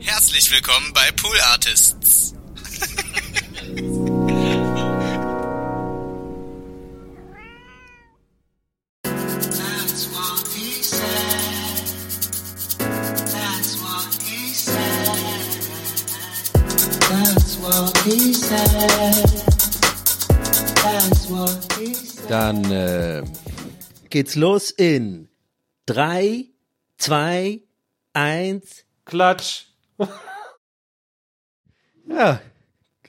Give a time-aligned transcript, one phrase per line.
[0.00, 2.34] Herzlich willkommen bei Pool Artists.
[22.28, 23.24] Dann äh,
[24.10, 25.28] geht's los in
[25.86, 26.46] drei,
[26.98, 27.62] zwei,
[28.12, 28.84] eins.
[29.04, 29.67] Klatsch.
[32.10, 32.40] Ja,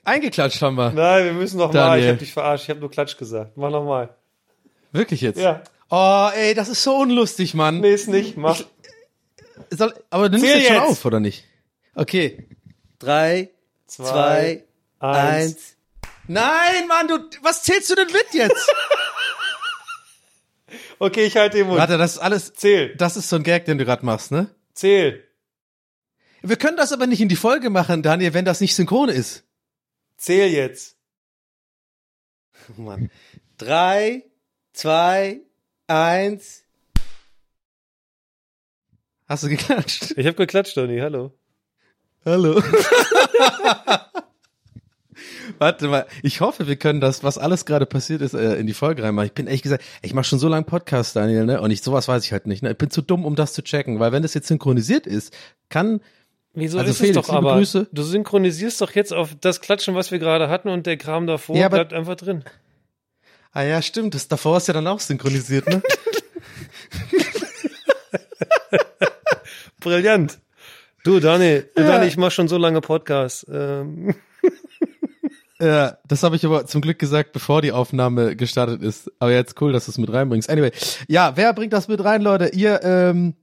[0.04, 0.90] eingeklatscht haben wir.
[0.92, 1.72] Nein, wir müssen noch mal.
[1.72, 2.04] Daniel.
[2.04, 2.64] Ich hab dich verarscht.
[2.64, 3.56] Ich hab nur Klatsch gesagt.
[3.56, 4.14] Mach noch mal.
[4.92, 5.38] Wirklich jetzt?
[5.38, 5.62] Ja.
[5.88, 7.80] Oh, ey, das ist so unlustig, Mann.
[7.80, 8.36] Nee, ist nicht.
[8.36, 8.60] Mach.
[9.70, 10.86] Soll, aber du nimmst Zähl jetzt schon jetzt.
[10.90, 11.44] auf, oder nicht?
[11.94, 12.46] Okay.
[12.98, 13.50] Drei,
[13.86, 14.64] zwei,
[14.98, 15.76] eins.
[16.28, 18.70] Nein, Mann, du, was zählst du denn mit jetzt?
[21.00, 21.78] Okay, ich halte den Mund.
[21.80, 22.94] Warte, das ist alles, Zähl.
[22.96, 24.54] das ist so ein Gag, den du gerade machst, ne?
[24.74, 25.24] Zähl.
[26.42, 29.44] Wir können das aber nicht in die Folge machen, Daniel, wenn das nicht synchron ist.
[30.16, 30.96] Zähl jetzt.
[32.76, 33.10] Oh Mann.
[33.58, 34.24] Drei,
[34.72, 35.40] zwei,
[35.86, 36.64] eins.
[39.26, 40.14] Hast du geklatscht?
[40.16, 40.98] Ich hab geklatscht, Donny.
[40.98, 41.32] Hallo.
[42.24, 42.62] Hallo.
[45.58, 48.72] Warte mal, ich hoffe, wir können das, was alles gerade passiert ist, äh, in die
[48.72, 49.26] Folge reinmachen.
[49.26, 51.60] Ich bin ehrlich gesagt, ich mache schon so lange Podcast, Daniel, ne?
[51.60, 52.62] Und ich sowas weiß ich halt nicht.
[52.62, 52.70] Ne?
[52.72, 55.36] Ich bin zu dumm, um das zu checken, weil wenn das jetzt synchronisiert ist,
[55.68, 56.00] kann
[56.52, 57.54] Wieso Also ist Felix, es doch aber?
[57.54, 57.88] Grüße.
[57.92, 61.56] Du synchronisierst doch jetzt auf das Klatschen, was wir gerade hatten und der Kram davor
[61.56, 62.44] Ja, bleibt einfach drin.
[63.52, 64.14] Ah ja, stimmt.
[64.14, 65.82] Das davor ist ja dann auch synchronisiert, ne?
[69.80, 70.38] Brillant.
[71.04, 71.86] Du, Dani, Ja.
[71.86, 73.46] Dani, ich mach schon so lange Podcast.
[73.50, 74.14] Ähm,
[75.62, 79.12] Ja, das habe ich aber zum Glück gesagt, bevor die Aufnahme gestartet ist.
[79.18, 80.48] Aber jetzt cool, dass du es mit reinbringst.
[80.48, 80.70] Anyway,
[81.06, 82.46] ja, wer bringt das mit rein, Leute?
[82.54, 83.34] Ihr, ähm,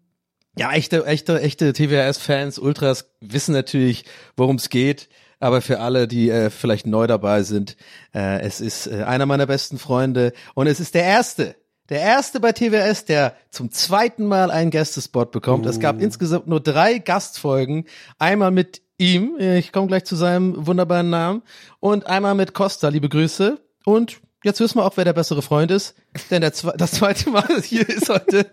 [0.58, 5.10] ja, echte, echte, echte TWRS-Fans, Ultras wissen natürlich, worum es geht.
[5.40, 7.78] Aber für alle, die äh, vielleicht neu dabei sind,
[8.14, 11.56] äh, es ist äh, einer meiner besten Freunde und es ist der erste,
[11.90, 15.66] der erste bei TWS, der zum zweiten Mal einen Gästespot bekommt.
[15.68, 17.86] Es gab insgesamt nur drei Gastfolgen.
[18.18, 21.44] Einmal mit ihm, äh, ich komme gleich zu seinem wunderbaren Namen,
[21.80, 23.60] und einmal mit Costa, liebe Grüße.
[23.86, 25.96] Und jetzt wissen wir auch, wer der bessere Freund ist,
[26.32, 28.48] denn der, das zweite Mal hier ist heute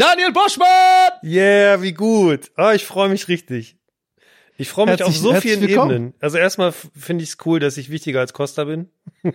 [0.00, 1.10] Daniel Boschmann!
[1.22, 2.50] yeah, wie gut.
[2.56, 3.76] Ah, ich freue mich richtig.
[4.56, 5.90] Ich freue mich Herzlich- auf so vielen willkommen.
[5.90, 6.14] Ebenen.
[6.20, 8.88] Also erstmal finde ich es cool, dass ich wichtiger als Costa bin.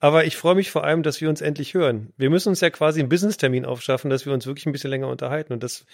[0.00, 2.12] Aber ich freue mich vor allem, dass wir uns endlich hören.
[2.16, 5.08] Wir müssen uns ja quasi einen Business-Termin aufschaffen, dass wir uns wirklich ein bisschen länger
[5.08, 5.52] unterhalten.
[5.52, 5.86] Und das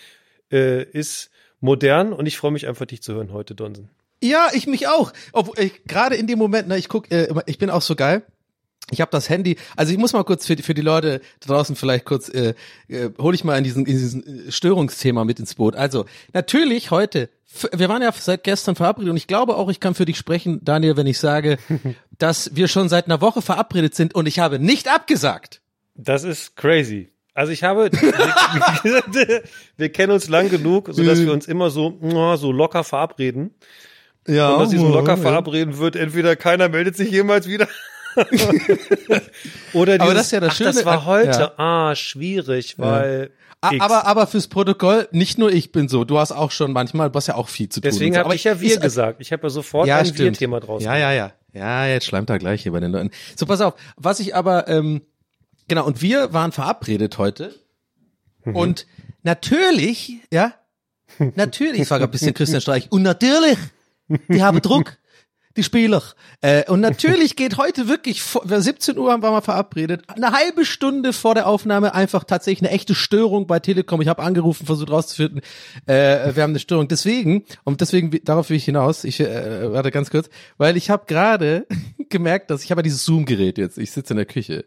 [0.50, 1.30] äh, ist
[1.60, 3.90] modern und ich freue mich einfach, dich zu hören heute, Donsen.
[4.22, 5.12] Ja, ich mich auch.
[5.32, 8.22] Obwohl ich gerade in dem Moment, ne, ich guck, äh, ich bin auch so geil.
[8.90, 11.54] Ich habe das Handy, also ich muss mal kurz für die, für die Leute da
[11.54, 12.54] draußen vielleicht kurz, äh,
[12.88, 15.76] äh, hole ich mal in diesen, in diesen äh, Störungsthema mit ins Boot.
[15.76, 17.30] Also natürlich heute,
[17.72, 20.60] wir waren ja seit gestern verabredet und ich glaube auch, ich kann für dich sprechen,
[20.64, 21.58] Daniel, wenn ich sage,
[22.18, 25.60] dass wir schon seit einer Woche verabredet sind und ich habe nicht abgesagt.
[25.94, 27.10] Das ist crazy.
[27.34, 29.42] Also ich habe, wir,
[29.76, 31.98] wir kennen uns lang genug, sodass wir uns immer so,
[32.36, 33.54] so locker verabreden.
[34.26, 37.68] Ja, Und aus diesem locker verabreden wird, entweder keiner meldet sich jemals wieder.
[39.72, 41.52] Oder dieses, Aber das ist ja das ach, das Schöne, war heute, ja.
[41.58, 43.30] ah, schwierig, weil
[43.60, 43.84] A- X.
[43.84, 47.16] Aber, aber fürs Protokoll, nicht nur ich bin so, du hast auch schon manchmal, du
[47.16, 47.90] hast ja auch viel zu tun.
[47.90, 49.20] deswegen habe ich ja wir ist- gesagt.
[49.20, 50.18] Ich habe ja sofort ja, ein stimmt.
[50.18, 50.82] Wir-Thema draus.
[50.82, 51.32] Ja, ja, ja.
[51.52, 53.10] Ja, jetzt schleimt er gleich hier bei den Leuten.
[53.36, 53.74] So, pass auf.
[53.96, 55.02] Was ich aber, ähm,
[55.68, 57.54] genau, und wir waren verabredet heute.
[58.44, 58.56] Mhm.
[58.56, 58.86] Und
[59.24, 60.54] natürlich, ja,
[61.34, 63.58] natürlich, ich war ein bisschen Christian Streich, und natürlich,
[64.28, 64.96] die haben Druck.
[65.60, 66.02] Die Spieler.
[66.40, 70.64] Äh, und natürlich geht heute wirklich, vor, 17 Uhr haben wir mal verabredet, eine halbe
[70.64, 74.00] Stunde vor der Aufnahme einfach tatsächlich eine echte Störung bei Telekom.
[74.00, 75.42] Ich habe angerufen, versucht rauszufinden,
[75.86, 76.88] äh, wir haben eine Störung.
[76.88, 81.04] Deswegen, und deswegen, darauf will ich hinaus, ich äh, warte ganz kurz, weil ich habe
[81.06, 81.66] gerade
[82.08, 84.64] gemerkt, dass ich habe ja dieses Zoom-Gerät jetzt, ich sitze in der Küche.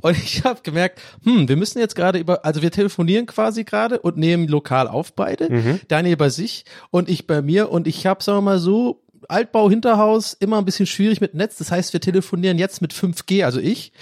[0.00, 3.98] Und ich habe gemerkt, hm, wir müssen jetzt gerade über, also wir telefonieren quasi gerade
[3.98, 5.48] und nehmen lokal auf beide.
[5.88, 7.70] Daniel bei sich und ich bei mir.
[7.70, 11.56] Und ich habe, sagen wir mal so, Altbau, Hinterhaus, immer ein bisschen schwierig mit Netz.
[11.56, 13.92] Das heißt, wir telefonieren jetzt mit 5G, also ich.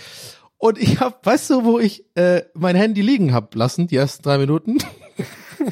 [0.59, 4.23] Und ich habe, weißt du, wo ich äh, mein Handy liegen hab lassen, die ersten
[4.23, 4.79] drei Minuten?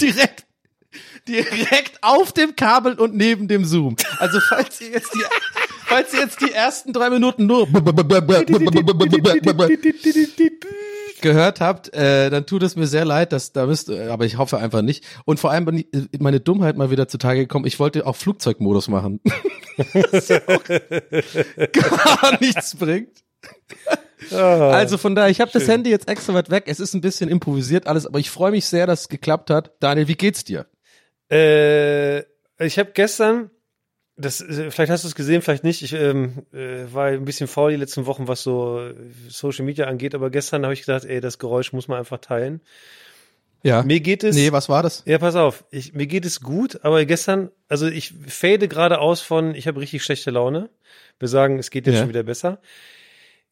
[0.01, 0.47] direkt
[1.29, 3.97] direkt auf dem Kabel und neben dem Zoom.
[4.19, 5.23] Also falls ihr jetzt die,
[5.87, 7.67] falls ihr jetzt die ersten drei Minuten nur
[11.21, 14.39] gehört habt, äh, dann tut es mir sehr leid, dass da müsst, äh, aber ich
[14.39, 15.05] hoffe einfach nicht.
[15.25, 17.67] Und vor allem bin ich, äh, meine Dummheit mal wieder zutage gekommen.
[17.67, 19.21] Ich wollte auch Flugzeugmodus machen,
[20.13, 23.23] das ja auch gar nichts bringt.
[24.31, 26.65] Also von daher, ich habe das Handy jetzt extra weit weg.
[26.67, 29.73] Es ist ein bisschen improvisiert alles, aber ich freue mich sehr, dass es geklappt hat.
[29.81, 30.67] Daniel, wie geht's dir?
[31.31, 32.21] Äh,
[32.59, 33.51] ich habe gestern,
[34.17, 35.83] das, äh, vielleicht hast du es gesehen, vielleicht nicht.
[35.83, 38.95] Ich ähm, äh, war ein bisschen faul die letzten Wochen, was so äh,
[39.29, 42.61] Social Media angeht, aber gestern habe ich gedacht, ey, das Geräusch muss man einfach teilen.
[43.63, 43.83] Ja.
[43.83, 44.37] Mir geht es.
[44.37, 45.03] Nee, was war das?
[45.07, 45.65] Ja, pass auf.
[45.71, 49.81] Ich, mir geht es gut, aber gestern, also ich fade gerade aus von, ich habe
[49.81, 50.71] richtig schlechte Laune.
[51.19, 52.01] Wir sagen, es geht jetzt Ja.
[52.03, 52.61] schon wieder besser.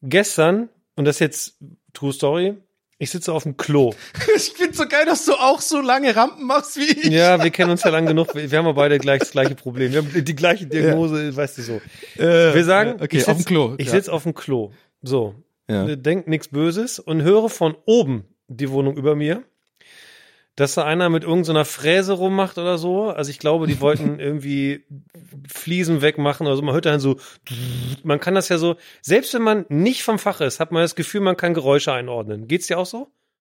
[0.01, 1.57] Gestern, und das ist jetzt
[1.93, 2.55] True Story,
[2.97, 3.93] ich sitze auf dem Klo.
[4.35, 7.05] Ich finde so geil, dass du auch so lange Rampen machst wie ich.
[7.05, 8.33] Ja, wir kennen uns ja lang genug.
[8.35, 9.91] Wir haben ja beide gleich das gleiche Problem.
[9.91, 11.81] Wir haben die gleiche Diagnose, weißt du so.
[12.15, 13.91] Wir sagen, okay, ich auf dem Klo, Ich ja.
[13.93, 14.71] sitze auf dem Klo.
[15.01, 15.35] So.
[15.67, 15.95] Ja.
[15.95, 19.43] Denk nichts Böses und höre von oben die Wohnung über mir,
[20.55, 23.09] dass da einer mit irgendeiner Fräse rummacht oder so.
[23.09, 24.85] Also ich glaube, die wollten irgendwie
[25.47, 26.61] Fliesen wegmachen oder so.
[26.61, 27.17] Man hört dann so,
[28.03, 30.95] man kann das ja so, selbst wenn man nicht vom Fach ist, hat man das
[30.95, 32.47] Gefühl, man kann Geräusche einordnen.
[32.47, 33.11] Geht's dir auch so?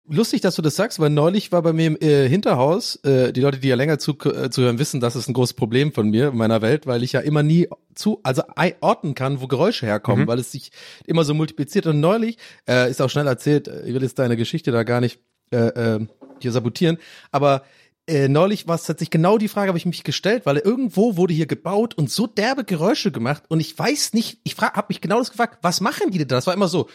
[0.07, 3.41] Lustig, dass du das sagst, weil neulich war bei mir im äh, Hinterhaus, äh, die
[3.41, 6.29] Leute, die ja länger zu, äh, zuhören, wissen, das ist ein großes Problem von mir
[6.29, 8.41] in meiner Welt, weil ich ja immer nie zu, also
[8.81, 10.71] orten kann, wo Geräusche herkommen, weil es sich
[11.05, 11.85] immer so multipliziert.
[11.85, 12.37] Und neulich,
[12.67, 15.19] äh, ist auch schnell erzählt, äh, ich will jetzt deine Geschichte da gar nicht
[15.51, 16.07] äh, äh,
[16.43, 16.97] hier sabotieren,
[17.31, 17.63] aber
[18.07, 21.33] äh, neulich war es tatsächlich genau die Frage, habe ich mich gestellt, weil irgendwo wurde
[21.33, 25.19] hier gebaut und so derbe Geräusche gemacht und ich weiß nicht, ich habe mich genau
[25.19, 26.35] das gefragt, was machen die denn da?
[26.35, 26.89] Das war immer so.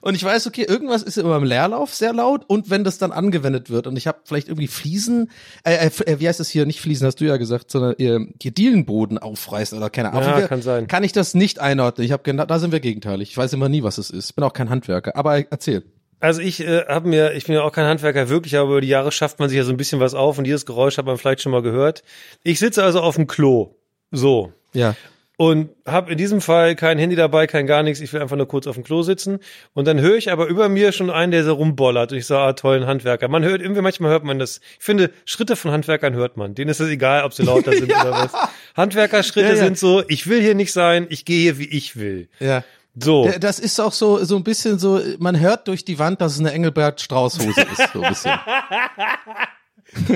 [0.00, 3.12] Und ich weiß, okay, irgendwas ist immer im Leerlauf sehr laut und wenn das dann
[3.12, 5.30] angewendet wird und ich habe vielleicht irgendwie Fliesen,
[5.64, 8.50] äh, äh, wie heißt das hier, nicht Fliesen, hast du ja gesagt, sondern äh, hier
[8.50, 10.40] Dielenboden aufreißen oder keine Ahnung.
[10.40, 10.86] Ja, kann sein.
[10.86, 12.04] Kann ich das nicht einordnen.
[12.04, 13.30] Ich habe genau, da sind wir gegenteilig.
[13.30, 14.32] Ich weiß immer nie, was es ist.
[14.34, 15.84] Bin auch kein Handwerker, aber erzähl.
[16.20, 18.88] Also ich äh, habe mir, ich bin ja auch kein Handwerker wirklich, aber über die
[18.88, 21.16] Jahre schafft man sich ja so ein bisschen was auf und dieses Geräusch hat man
[21.16, 22.02] vielleicht schon mal gehört.
[22.42, 23.76] Ich sitze also auf dem Klo,
[24.10, 24.94] so Ja.
[25.40, 28.02] Und habe in diesem Fall kein Handy dabei, kein gar nichts.
[28.02, 29.38] Ich will einfach nur kurz auf dem Klo sitzen
[29.72, 32.42] und dann höre ich aber über mir schon einen, der so rumbollert und ich sage,
[32.42, 33.26] ah, tollen Handwerker.
[33.28, 34.60] Man hört irgendwie manchmal hört man das.
[34.78, 36.54] Ich finde, Schritte von Handwerkern hört man.
[36.54, 38.32] Denen ist es egal, ob sie lauter sind oder was.
[38.76, 39.64] Handwerkerschritte Ja, ja.
[39.64, 42.28] sind so, ich will hier nicht sein, ich gehe hier wie ich will.
[42.38, 42.62] Ja.
[42.94, 43.32] So.
[43.40, 46.40] Das ist auch so, so ein bisschen so, man hört durch die Wand, dass es
[46.40, 48.32] eine Engelbert Strauß-Hose ist, so ein bisschen.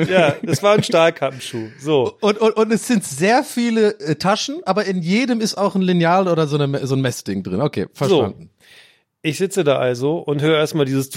[0.09, 1.69] Ja, das war ein Stahlkappenschuh.
[1.79, 2.17] So.
[2.21, 5.83] Und, und, und es sind sehr viele äh, Taschen, aber in jedem ist auch ein
[5.83, 7.61] Lineal oder so, eine, so ein Messding drin.
[7.61, 8.51] Okay, verstanden.
[9.27, 11.09] Ich sitze da also und höre erstmal dieses,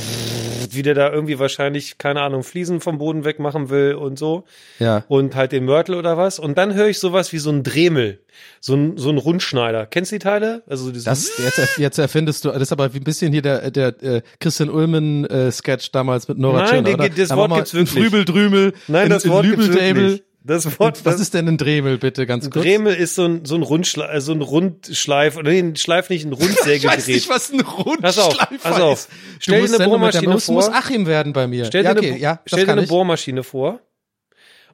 [0.73, 4.45] wie der da irgendwie wahrscheinlich, keine Ahnung, Fliesen vom Boden wegmachen will und so.
[4.79, 5.03] Ja.
[5.09, 6.39] Und halt den Mörtel oder was.
[6.39, 8.21] Und dann höre ich sowas wie so ein Dremel.
[8.61, 9.87] So ein, so ein Rundschneider.
[9.87, 10.63] Kennst du die Teile?
[10.67, 13.71] Also dieses, Das, jetzt, jetzt erfindest du, das ist aber wie ein bisschen hier der,
[13.71, 17.55] der äh, Christian Ulmen äh, Sketch damals mit Nora Nein, Tschirner, den das Da Wort
[17.55, 17.97] gibt's wirklich.
[17.97, 20.23] Ein Frübeldrümel, Nein, ein, das Wort gibt's wirklich.
[20.47, 22.63] Das Wort, Was ist denn ein Dremel, bitte, ganz kurz?
[22.65, 26.09] Dremel ist so ein, so ein Rundschleif, äh, so ein Rundschleif, oder nee, ein Schleif
[26.09, 27.07] nicht, ein Ich weiß Rundsägegerät.
[27.07, 27.63] nicht, was ein
[28.01, 29.07] Pass auf, pass auf.
[29.39, 30.73] Stell dir eine der- Bohrmaschine muss, muss vor.
[30.75, 31.65] Achim werden bei mir.
[31.65, 32.87] Stell ja, dir okay, eine, ja, das stell dir eine.
[32.87, 33.79] Bohrmaschine vor.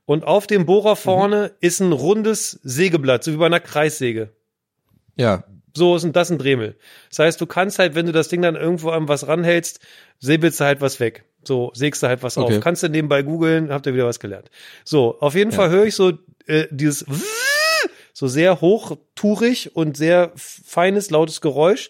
[0.05, 4.31] Und auf dem Bohrer vorne ist ein rundes Sägeblatt, so wie bei einer Kreissäge.
[5.15, 5.43] Ja,
[5.75, 6.77] So ist das ein Dremel.
[7.09, 9.79] Das heißt, du kannst halt, wenn du das Ding dann irgendwo an was ranhältst,
[10.19, 11.23] säbelst du halt was weg.
[11.47, 12.57] So, sägst du halt was Okay.
[12.57, 12.63] auf.
[12.63, 14.49] Kannst du nebenbei googeln, habt ihr wieder was gelernt.
[14.83, 16.13] So, auf jeden Fall höre ich so
[16.47, 17.05] äh, dieses
[18.13, 21.89] so sehr hochtourig und sehr feines, lautes Geräusch.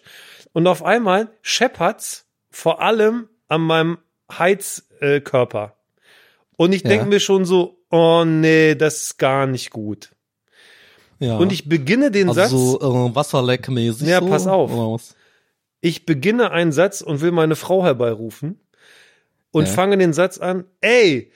[0.52, 3.98] Und auf einmal scheppert's vor allem an meinem
[4.32, 5.16] Heizkörper.
[5.16, 5.76] Äh, Körper.
[6.56, 6.88] und ich Ja.
[6.88, 10.10] denke mir schon so, oh nee, das ist gar nicht gut.
[11.18, 11.36] ja.
[11.36, 12.52] Und ich beginne den Satz.
[12.52, 14.08] also so äh, Wasserleckmäßig.
[14.08, 15.02] Ja, so, pass auf.
[15.80, 18.58] Ich beginne einen Satz und will meine Frau herbeirufen
[19.54, 19.72] und Ja.
[19.72, 21.30] fange den Satz an, ey,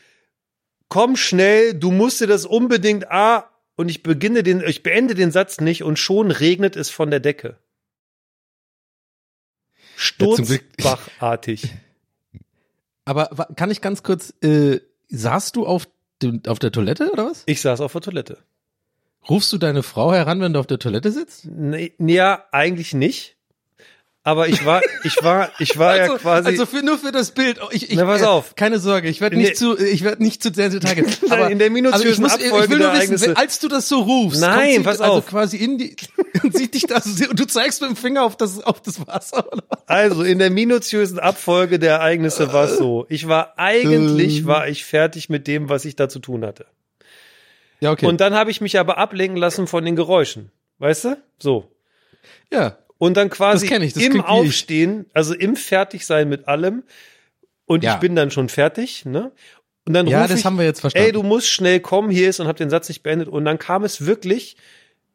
[0.89, 5.31] komm schnell, du musst dir das unbedingt, ah, und ich beginne den, ich beende den
[5.31, 7.59] Satz nicht und schon regnet es von der Decke.
[9.97, 11.73] Sturzbachartig.
[13.05, 15.89] Aber kann ich ganz kurz, äh, saßt du auf,
[16.21, 17.45] dem, auf der Toilette oder was?
[17.47, 18.39] Ich saß auf der Toilette.
[19.29, 21.47] Rufst du deine Frau heran, wenn du auf der Toilette sitzt?
[21.47, 23.37] Nee, ja, eigentlich nicht.
[24.29, 26.49] Aber ich war, ich war, ich war ja quasi.
[26.49, 27.61] also für, nur für das Bild.
[27.63, 28.57] Oh, Ich, ich, Na, pass äh, auf.
[28.57, 31.07] Keine Sorge, ich werde nicht zu, ich werde nicht zu sehr gehen.
[31.29, 33.69] Nein, in der minutiösen also ich, muss, ich Abfolge will nur wissen, wenn, als du
[33.69, 35.27] das so rufst, Nein, kommt sie pass also auf.
[35.27, 35.97] quasi in die
[36.43, 39.51] und sieht dich das und du zeigst mit dem Finger auf das auf das Wasser
[39.51, 39.65] oder?
[39.87, 43.07] Also in der minutiösen Abfolge der Ereignisse war es so.
[43.09, 46.67] Ich war eigentlich war ich fertig mit dem, was ich da zu tun hatte.
[47.81, 48.05] Ja, okay.
[48.05, 50.51] Und dann habe ich mich aber ablenken lassen von den Geräuschen.
[50.81, 51.17] Weißt du?
[51.39, 51.73] So.
[52.53, 52.77] ja.
[52.99, 54.25] Und dann quasi Das ich, das im ich.
[54.25, 56.83] Aufstehen, also im Fertigsein mit allem.
[57.65, 57.95] Und Ja.
[57.95, 59.31] ich bin dann schon fertig, ne?
[59.87, 61.07] Und dann Ja, das ich, haben wir jetzt verstanden.
[61.07, 63.29] ey, du musst schnell kommen, hier ist und hab den Satz nicht beendet.
[63.29, 64.57] Und dann kam es wirklich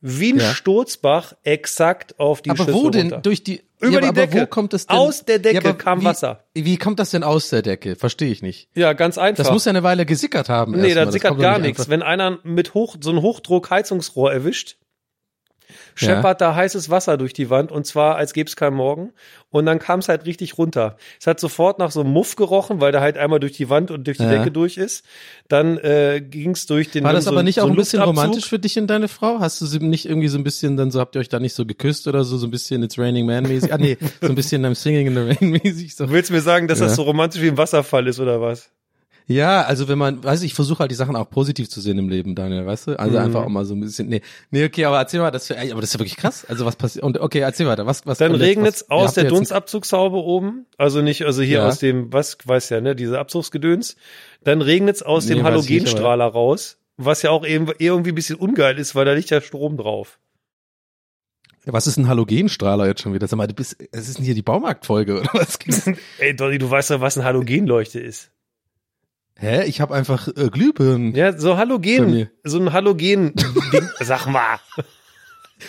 [0.01, 0.53] wie ein Ja.
[0.53, 3.21] Sturzbach exakt auf die aber Schüssel wo denn runter.
[3.21, 4.41] durch die Über ja, die aber Decke.
[4.41, 4.97] wo kommt es denn?
[4.97, 6.43] Aus der Decke aber kam wie, Wasser.
[6.53, 7.95] Wie kommt das denn aus der Decke?
[7.95, 8.67] Verstehe ich nicht.
[8.75, 9.43] Ja, ganz einfach.
[9.43, 10.71] Das muss ja eine Weile gesickert haben.
[10.73, 10.95] Nee, erstmal.
[10.95, 11.89] da Das sickert gar nicht nichts.
[11.89, 14.77] Wenn einer mit Hoch, so ein Hochdruck-Heizungsrohr erwischt,
[15.95, 19.12] scheppert da heißes Wasser durch die Wand und zwar als gäbe es keinen Morgen.
[19.50, 20.97] Und dann kam es halt richtig runter.
[21.19, 23.91] Es hat sofort nach so einem Muff gerochen, weil der halt einmal durch die Wand
[23.91, 24.31] und durch die Ja.
[24.31, 25.05] Decke durch ist.
[25.47, 28.00] Dann äh, ging es durch den War das so, aber nicht so auch ein bisschen
[28.00, 28.23] Luftabzug.
[28.23, 29.39] romantisch für dich und deine Frau?
[29.39, 31.53] Hast du sie nicht irgendwie so ein bisschen, dann so habt ihr euch da nicht
[31.53, 33.71] so geküsst oder so, so ein bisschen It's Raining Man mäßig?
[33.71, 35.95] Ah nee, so ein bisschen I'm Singing in the Rain mäßig.
[35.95, 36.07] So.
[36.07, 36.95] Du willst mir sagen, dass das Ja.
[36.95, 38.71] so romantisch wie ein Wasserfall ist oder was?
[39.27, 41.97] Ja, also wenn man, weiß ich, ich versuche halt die Sachen auch positiv zu sehen
[41.97, 42.99] im Leben, Daniel, weißt du?
[42.99, 43.23] Also Mhm.
[43.25, 45.79] einfach auch mal so ein bisschen, nee, nee, okay, aber erzähl mal, das, ey, aber
[45.81, 46.43] das ist ja wirklich krass.
[46.45, 47.05] Also was passiert?
[47.05, 47.85] Und okay, erzähl weiter.
[47.85, 48.17] Was, was?
[48.17, 51.67] Dann und jetzt, regnet was- es aus der Dunstabzugshaube oben, also nicht, also hier Ja.
[51.67, 53.95] aus dem, was weiß ja, ne, diese Abzugsgedöns.
[54.43, 58.11] Dann regnet es aus Nee, dem ich nicht, Halogenstrahler raus, was ja auch eben, irgendwie
[58.11, 60.19] ein bisschen ungeil ist, weil da liegt ja Strom drauf.
[61.65, 63.25] Was ist ein Halogenstrahler jetzt schon wieder?
[63.27, 65.57] Sag mal, du bist, es ist denn hier die Baumarktfolge oder was?
[66.17, 68.31] Ey, Dolly, du weißt doch, was ein Halogenleuchte ist.
[69.37, 69.65] Hä?
[69.65, 71.15] Ich habe einfach äh, Glühbirnen.
[71.15, 73.33] Ja, so Halogen, so ein Halogen,
[73.73, 74.59] Ding, sag mal.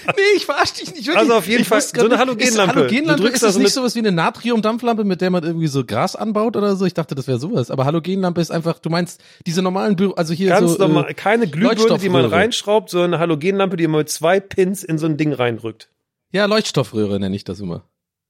[0.07, 1.17] Nee, ich verarsch dich nicht wirklich.
[1.17, 2.75] Also auf jeden ich Fall so eine nicht, ist Halogenlampe.
[2.75, 5.45] Halogenlampe, Du drückst ist da das so nicht sowas wie eine Natriumdampflampe, mit der man
[5.45, 6.85] irgendwie so Gras anbaut oder so?
[6.85, 7.71] Ich dachte, das wäre sowas.
[7.71, 11.15] Aber Halogenlampe ist einfach, du meinst diese normalen Büro, also hier Ganz so normal, Äh,
[11.15, 15.07] keine Glühbirne, die man reinschraubt, sondern eine Halogenlampe, die man mit zwei Pins in so
[15.07, 15.91] ein Ding reindrückt.
[16.33, 17.85] ja, Leuchtstoffröhre nenne ich das immer.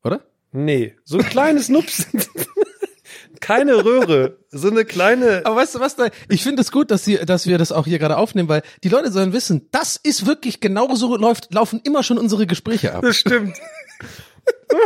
[0.05, 0.21] Oder?
[0.53, 2.07] Nee, so ein kleines Nups.
[3.41, 5.43] Keine Röhre, so eine kleine.
[5.45, 6.09] Aber weißt du was da?
[6.29, 8.89] Ich finde es gut, dass, sie, dass wir das auch hier gerade aufnehmen, weil die
[8.89, 13.03] Leute sollen wissen, das ist wirklich genauso läuft, laufen immer schon unsere Gespräche ab.
[13.03, 13.57] Das stimmt.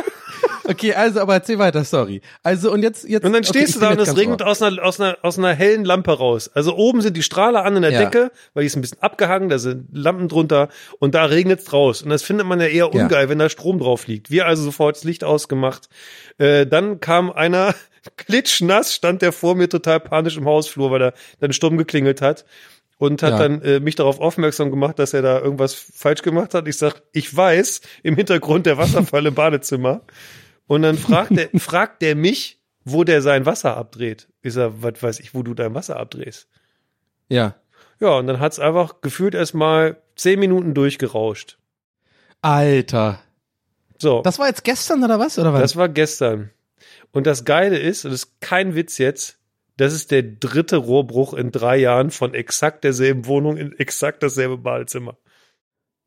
[0.64, 2.21] Okay, also, aber erzähl weiter, sorry.
[2.42, 3.25] Also, und jetzt, jetzt.
[3.25, 5.38] Und dann okay, stehst ich du da und es regnet aus einer, aus, einer, aus
[5.38, 6.50] einer hellen Lampe raus.
[6.52, 8.04] Also oben sind die Strahler an in der Ja.
[8.04, 10.68] Decke, weil die ist ein bisschen abgehangen, da sind Lampen drunter
[10.99, 12.02] und da regnet's raus.
[12.02, 13.02] Und das findet man ja eher Ja.
[13.02, 14.30] ungeil, wenn da Strom drauf liegt.
[14.30, 15.88] Wir also sofort das Licht ausgemacht.
[16.37, 17.75] Äh, dann kam einer,
[18.16, 22.45] klitschnass, stand der vor mir total panisch im Hausflur, weil er dann stumm geklingelt hat.
[22.99, 23.38] Und hat Ja.
[23.38, 26.67] dann äh, mich darauf aufmerksam gemacht, dass er da irgendwas falsch gemacht hat.
[26.67, 30.02] Ich sag, ich weiß, im Hintergrund der Wasserfall im Badezimmer.
[30.67, 34.28] Und dann fragt der, fragt der mich, wo der sein Wasser abdreht.
[34.43, 36.49] Ich sag, was weiß ich, wo du dein Wasser abdrehst.
[37.28, 37.55] Ja.
[38.00, 41.59] Ja, und dann hat's einfach gefühlt erstmal zehn Minuten durchgerauscht.
[42.43, 43.21] Alter.
[43.99, 45.38] So, das, Das war jetzt gestern oder was?
[45.38, 45.76] Oder was?
[45.76, 46.50] war gestern.
[47.12, 49.38] Und das Geile ist, und das ist kein Witz jetzt,
[49.79, 54.59] das ist der dritte Rohrbruch in drei Jahren von exakt derselben Wohnung in exakt dasselbe
[54.59, 55.17] Badezimmer.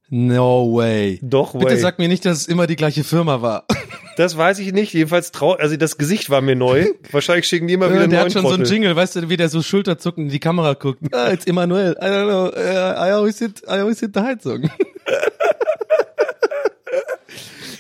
[0.09, 1.19] No way.
[1.23, 1.77] Doch, Bitte way.
[1.79, 3.65] sag mir nicht, dass es immer die gleiche Firma war.
[4.17, 4.93] Das weiß ich nicht.
[4.93, 6.85] Jedenfalls trau, also das Gesicht war mir neu.
[7.11, 8.73] Wahrscheinlich schicken die immer wieder einen der hat schon so einen Trottel.
[8.73, 10.99] Jingle, weißt du, wie der so schulterzuckend in die Kamera guckt.
[11.13, 11.93] Ah, it's Emanuel.
[11.93, 12.47] I don't know.
[12.49, 14.69] Uh, I always hit, I always hit the Heizung.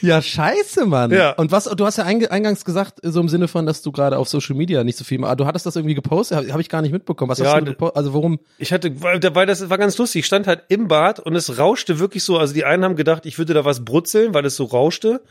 [0.01, 1.11] ja, scheiße, Mann.
[1.11, 1.31] Ja.
[1.31, 4.27] Und was, du hast ja eingangs gesagt, so im Sinne von, dass du gerade auf
[4.27, 6.91] Social Media nicht so viel, du hattest das irgendwie gepostet, habe hab ich gar nicht
[6.91, 7.29] mitbekommen.
[7.29, 7.97] Was Ja, hast du gepostet?
[7.97, 8.39] Also warum?
[8.57, 10.19] Ich hatte, weil, weil das war ganz lustig.
[10.21, 12.37] Ich stand halt im Bad und es rauschte wirklich so.
[12.37, 15.21] Also die einen haben gedacht, ich würde da was brutzeln, weil es so rauschte.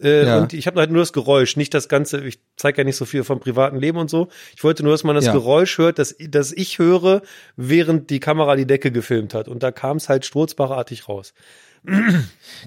[0.00, 0.38] Äh, Ja.
[0.38, 2.24] Und ich habe halt nur das Geräusch, nicht das Ganze.
[2.24, 4.28] Ich zeige ja nicht so viel vom privaten Leben und so.
[4.56, 5.32] Ich wollte nur, dass man das Ja.
[5.32, 7.22] Geräusch hört, dass, dass ich höre,
[7.56, 9.48] während die Kamera die Decke gefilmt hat.
[9.48, 11.34] Und da kam es halt sturzbachartig raus.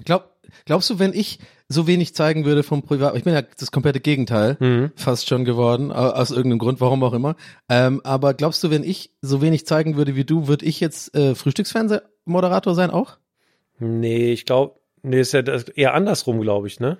[0.04, 0.31] Glaub,
[0.66, 4.00] glaubst du, wenn ich so wenig zeigen würde vom Privat, ich bin ja das komplette
[4.00, 4.92] Gegenteil Mhm.
[4.96, 7.36] fast schon geworden, au- aus irgendeinem Grund, warum auch immer.
[7.68, 11.14] Ähm, aber glaubst du, wenn ich so wenig zeigen würde wie du, würde ich jetzt
[11.16, 13.16] äh, Frühstücksfernsehmoderator sein auch?
[13.78, 15.40] Nee, ich glaube, nee, ist ja
[15.74, 16.98] eher andersrum, glaube ich, ne?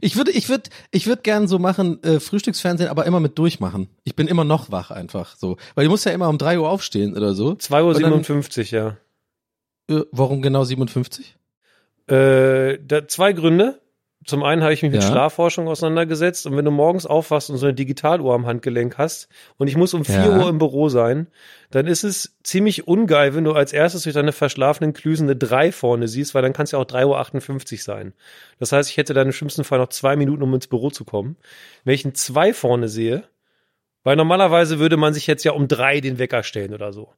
[0.00, 3.88] Ich würde, ich würde, ich würde gern so machen, äh, Frühstücksfernsehen, aber immer mit durchmachen.
[4.04, 5.56] Ich bin immer noch wach einfach so.
[5.74, 7.52] Weil du musst ja immer um drei Uhr aufstehen oder so.
[7.52, 9.96] 2.57 Uhr, ja.
[9.96, 11.36] Äh, warum genau 57?
[12.08, 13.80] Äh, da, zwei Gründe.
[14.26, 15.08] Zum einen habe ich mich mit Ja.
[15.08, 19.68] Schlafforschung auseinandergesetzt und wenn du morgens aufwachst und so eine Digitaluhr am Handgelenk hast und
[19.68, 20.38] ich muss um 4 Ja.
[20.40, 21.28] Uhr im Büro sein,
[21.70, 25.72] dann ist es ziemlich ungeil, wenn du als erstes durch deine verschlafenen Klüsen eine 3
[25.72, 28.12] vorne siehst, weil dann kann es ja auch 3.58 Uhr sein.
[28.58, 31.04] Das heißt, ich hätte dann im schlimmsten Fall noch zwei Minuten, um ins Büro zu
[31.06, 31.36] kommen.
[31.84, 33.22] Wenn ich ein 2 vorne sehe,
[34.02, 37.14] weil normalerweise würde man sich jetzt ja um drei den Wecker stellen oder so.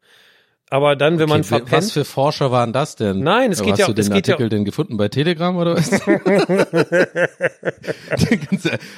[0.72, 3.18] Aber dann, wenn man Okay, verpennt, was für Forscher waren das denn?
[3.20, 5.56] Nein, es Wo geht hast ja- du den geht ja- Artikel denn gefunden bei Telegram
[5.56, 5.90] oder was?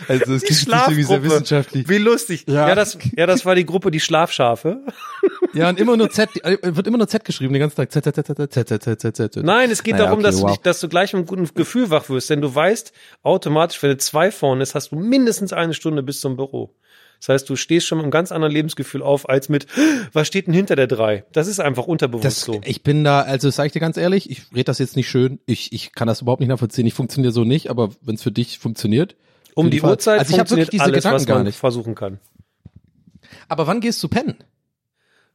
[0.08, 1.88] also es klingt irgendwie sehr wissenschaftlich.
[1.88, 2.44] Wie lustig.
[2.46, 2.68] Ja.
[2.68, 2.74] Ja.
[2.74, 4.80] das, ja, das war die Gruppe, die Schlafschafe.
[5.54, 7.92] Ja, und immer nur Z, äh, wird immer nur Z geschrieben den ganzen Tag.
[7.92, 9.44] Z, Z, Z, Z, Z, Z, Z, Z, Z.
[9.44, 10.50] Nein, es geht Naja, darum, okay, dass, du wow.
[10.52, 12.90] dich, dass du gleich mit einem guten Gefühl wach wirst, denn du weißt
[13.22, 16.74] automatisch, wenn du zwei vorne ist, hast du mindestens eine Stunde bis zum Büro.
[17.22, 19.68] Das heißt, du stehst schon mit einem ganz anderen Lebensgefühl auf, als mit,
[20.12, 21.24] was steht denn hinter der drei?
[21.30, 22.60] Das ist einfach unterbewusst Das, so.
[22.64, 25.38] ich bin da, also sag ich dir ganz ehrlich, ich rede das jetzt nicht schön,
[25.46, 28.32] ich, ich kann das überhaupt nicht nachvollziehen, ich funktioniere so nicht, aber wenn es für
[28.32, 29.14] dich funktioniert.
[29.54, 29.90] Um die Fall.
[29.90, 31.58] Uhrzeit also ich hab wirklich funktioniert diese alles, Gedanken was gar man nicht.
[31.58, 32.18] versuchen kann.
[33.48, 34.34] Aber wann gehst du pennen?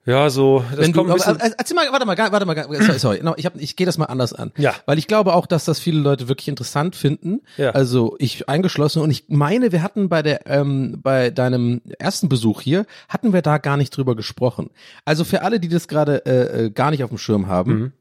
[0.08, 3.34] Ja, so, Wenn du, aber, äh, erzähl mal, warte mal, warte mal, sorry, sorry, no,
[3.36, 4.54] ich, hab, ich gehe das mal anders an.
[4.58, 4.74] Ja.
[4.86, 7.42] Weil ich glaube auch, dass das viele Leute wirklich interessant finden.
[7.58, 7.72] Ja.
[7.72, 12.62] Also ich eingeschlossen und ich meine, wir hatten bei der, ähm, bei deinem ersten Besuch
[12.62, 14.70] hier, hatten wir da gar nicht drüber gesprochen.
[15.04, 17.92] Also für alle, die das gerade äh, äh, gar nicht auf dem Schirm haben, Mhm.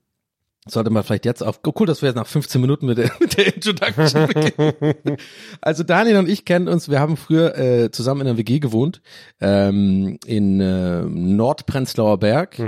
[0.69, 3.11] Sollte man vielleicht jetzt auf, oh, cool, dass wir jetzt nach 15 Minuten mit der,
[3.21, 5.17] mit der Introduction beginnen.
[5.61, 9.01] Also Daniel und ich kennen uns, wir haben früher äh, zusammen in einer WG gewohnt,
[9.41, 12.59] ähm, in äh, Nordprenzlauer Berg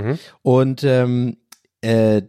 [0.41, 1.37] und ähm,
[1.81, 2.21] äh,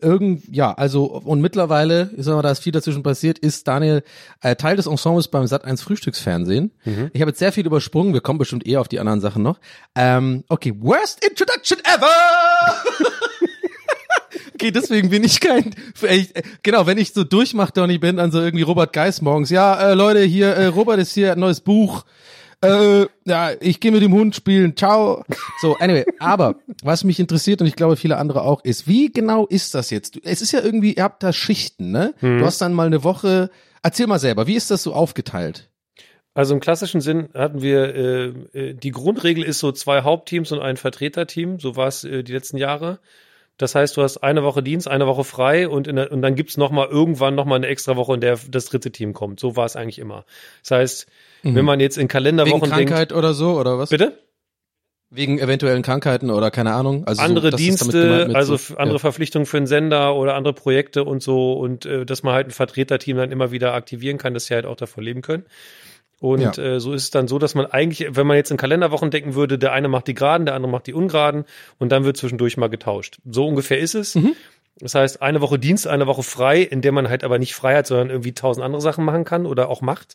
[0.00, 4.02] irgend, ja, also und mittlerweile, ich sag mal, da ist viel dazwischen passiert, ist Daniel
[4.40, 6.72] äh, Teil des Ensembles beim Sat1 Frühstücksfernsehen.
[7.12, 9.60] Ich habe jetzt sehr viel übersprungen, wir kommen bestimmt eher auf die anderen Sachen noch.
[9.94, 12.08] Ähm, okay, worst introduction ever!
[14.62, 18.30] Okay, deswegen bin ich kein, echt, äh, genau, wenn ich so durchmach, Donny, bin, dann
[18.30, 19.50] so irgendwie Robert Geis morgens.
[19.50, 22.04] Ja, äh, Leute, hier, äh, Robert ist hier, ein neues Buch.
[22.62, 24.76] Äh, ja, ich gehe mit dem Hund spielen.
[24.76, 25.24] Ciao.
[25.60, 29.46] So, anyway, aber was mich interessiert und ich glaube viele andere auch ist, wie genau
[29.46, 30.20] ist das jetzt?
[30.22, 32.14] Es ist ja irgendwie, ihr habt da Schichten, ne?
[32.20, 33.50] Du hast dann mal eine Woche.
[33.82, 35.70] Erzähl mal selber, wie ist das so aufgeteilt?
[36.34, 40.60] Also im klassischen Sinn hatten wir, äh, äh, die Grundregel ist so zwei Hauptteams und
[40.60, 41.58] ein Vertreterteam.
[41.58, 43.00] So war es äh, die letzten Jahre.
[43.58, 46.34] Das heißt, du hast eine Woche Dienst, eine Woche frei und, in der, und dann
[46.34, 49.40] gibt's noch mal irgendwann noch mal eine extra Woche, in der das dritte Team kommt.
[49.40, 50.24] So war es eigentlich immer.
[50.62, 51.06] Das heißt,
[51.42, 53.90] wenn man jetzt in Wegen Kalenderwochen Krankheit denkt, oder so, oder was?
[53.90, 54.18] bitte?
[55.10, 57.06] Wegen eventuellen Krankheiten oder keine Ahnung.
[57.06, 59.00] Also so, andere damit Dienste, gemeint mit also so, andere ja.
[59.00, 62.52] Verpflichtungen für einen Sender oder andere Projekte und so und äh, dass man halt ein
[62.52, 65.44] Vertreterteam dann immer wieder aktivieren kann, dass sie halt auch davon leben können.
[66.22, 66.62] Und Ja.
[66.62, 69.34] äh, so ist es dann so, dass man eigentlich, wenn man jetzt in Kalenderwochen denken
[69.34, 71.44] würde, der eine macht die Geraden, der andere macht die Ungeraden
[71.80, 73.18] und dann wird zwischendurch mal getauscht.
[73.28, 74.14] So ungefähr ist es.
[74.14, 74.36] Mhm.
[74.78, 77.74] Das heißt, eine Woche Dienst, eine Woche frei, in der man halt aber nicht frei
[77.74, 80.14] hat, sondern irgendwie tausend andere Sachen machen kann oder auch macht.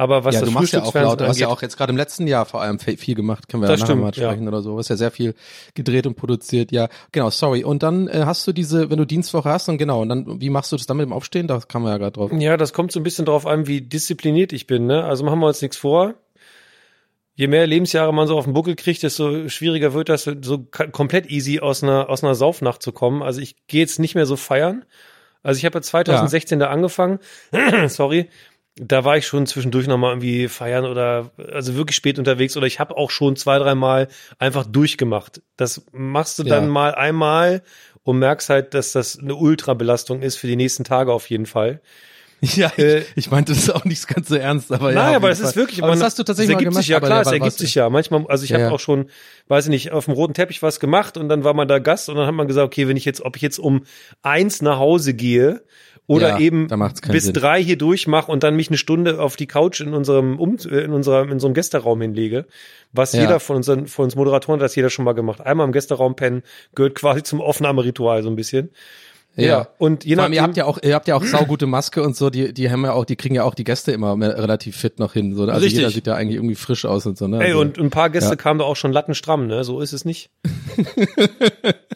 [0.00, 1.90] Aber was ja, das du machst ja auch laut, du hast ja auch jetzt gerade
[1.90, 4.30] im letzten Jahr vor allem viel gemacht, können wir Das ja nachher stimmt, mal ja.
[4.30, 4.70] sprechen oder so.
[4.70, 5.34] Du hast ja sehr viel
[5.74, 6.88] gedreht und produziert, ja.
[7.10, 7.64] Genau, sorry.
[7.64, 10.50] Und dann äh, hast du diese, wenn du Dienstwoche hast, dann genau, und dann, wie
[10.50, 11.48] machst du das dann mit dem Aufstehen?
[11.48, 12.30] Da kam man ja gerade drauf.
[12.32, 14.86] Ja, das kommt so ein bisschen drauf an, wie diszipliniert ich bin.
[14.86, 15.02] Ne?
[15.02, 16.14] Also machen wir uns nichts vor.
[17.34, 20.58] Je mehr Lebensjahre man so auf den Buckel kriegt, desto schwieriger wird das, so
[20.92, 23.20] komplett easy aus einer, aus einer Saufnacht zu kommen.
[23.20, 24.84] Also ich gehe jetzt nicht mehr so feiern.
[25.42, 27.18] Also ich habe ja 2016 da angefangen.
[27.88, 28.28] Sorry.
[28.80, 32.78] Da war ich schon zwischendurch nochmal irgendwie feiern oder also wirklich spät unterwegs oder ich
[32.78, 35.42] habe auch schon zwei, dreimal einfach durchgemacht.
[35.56, 36.50] Das machst du Ja.
[36.56, 37.62] dann mal einmal
[38.04, 41.80] und merkst halt, dass das eine Ultrabelastung ist für die nächsten Tage auf jeden Fall.
[42.40, 45.02] Ja, ich, Äh, ich meinte das auch nicht ganz so ernst, aber ja.
[45.02, 45.44] Nein, aber Fall.
[45.44, 46.82] ist wirklich, aber das man- hast du tatsächlich es mal ergibt gemacht.
[46.84, 47.90] sich ja klar, es ergibt sich ja.
[47.90, 48.70] Manchmal, also ich Ja, habe ja.
[48.70, 49.10] auch schon,
[49.48, 52.08] weiß ich nicht, auf dem roten Teppich was gemacht und dann war man da Gast
[52.08, 53.82] und dann hat man gesagt, okay, wenn ich jetzt, ob ich jetzt um
[54.22, 55.64] eins nach Hause gehe
[56.08, 56.66] oder Ja, eben
[57.12, 57.34] bis Sinn.
[57.34, 60.80] drei hier durchmache und dann mich eine Stunde auf die Couch in unserem um, äh,
[60.80, 62.46] in unserem in unserem Gästeraum hinlege,
[62.92, 63.20] was Ja.
[63.20, 65.40] jeder von unseren von uns Moderatoren hat das jeder schon mal gemacht.
[65.42, 66.42] Einmal im Gästeraum pennen
[66.74, 68.70] gehört quasi zum Aufnahmeritual so ein bisschen.
[69.46, 69.68] Ja.
[69.78, 72.16] und je allem, ihr nachdem, habt ja auch, ihr habt ja auch saugute Maske und
[72.16, 74.76] so, die, die haben ja auch, die kriegen ja auch die Gäste immer mehr- relativ
[74.76, 75.34] fit noch hin.
[75.34, 75.42] So.
[75.44, 75.74] Also Richtig.
[75.78, 77.38] jeder sieht ja eigentlich irgendwie frisch aus und so, ne?
[77.38, 78.36] Ey, also, und ein paar Gäste Ja.
[78.36, 79.62] kamen da auch schon lattenstramm, ne?
[79.64, 80.30] So ist es nicht.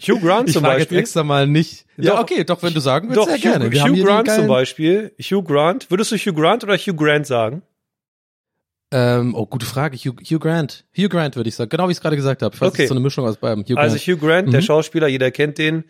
[0.07, 0.99] Hugh Grant ich zum frage jetzt Beispiel.
[0.99, 1.87] extra mal nicht.
[1.97, 2.21] Ja, Doch.
[2.23, 3.71] okay, doch, wenn du sagen willst, Doch, sehr Hugh, gerne.
[3.73, 5.13] Wir Hugh Grant zum Beispiel.
[5.21, 5.91] Hugh Grant.
[5.91, 7.63] Würdest du Hugh Grant oder Hugh Grant sagen?
[8.95, 9.97] Ähm, oh, gute Frage.
[9.97, 10.85] Hugh, Hugh Grant.
[10.97, 11.71] Hugh Grant würde ich sagen.
[11.71, 12.55] Genau wie ich es gerade gesagt habe.
[12.55, 12.87] Ich weiß, Okay.
[12.87, 13.65] so eine Mischung aus beiden.
[13.65, 14.07] Hugh Also Grant.
[14.07, 14.65] Hugh Grant, der Mhm.
[14.65, 15.85] Schauspieler, jeder kennt den.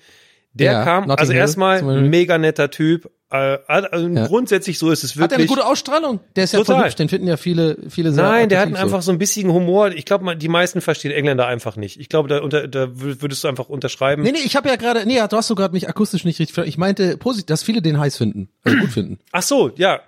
[0.54, 4.26] Der Ja, kam, Notting also Hill erstmal mega netter Typ, Äh, also Ja.
[4.26, 5.48] Grundsätzlich so ist es Hat er eine wirklich.
[5.48, 6.20] gute Ausstrahlung?
[6.36, 6.76] Der ist ja Total.
[6.76, 9.50] voll hübsch, den finden ja viele, viele sehr Nein, der hat einfach so ein bisschen
[9.50, 9.88] Humor.
[9.92, 11.98] Ich glaube, die meisten verstehen Engländer einfach nicht.
[11.98, 14.22] Ich glaube, da, unter, da wür- würdest du einfach unterschreiben.
[14.22, 16.54] Nee, nee, ich habe ja gerade, nee, du hast so gerade mich akustisch nicht richtig,
[16.54, 19.18] ver- ich meinte positiv, dass viele den heiß finden, also gut finden.
[19.32, 20.00] Ach so, ja.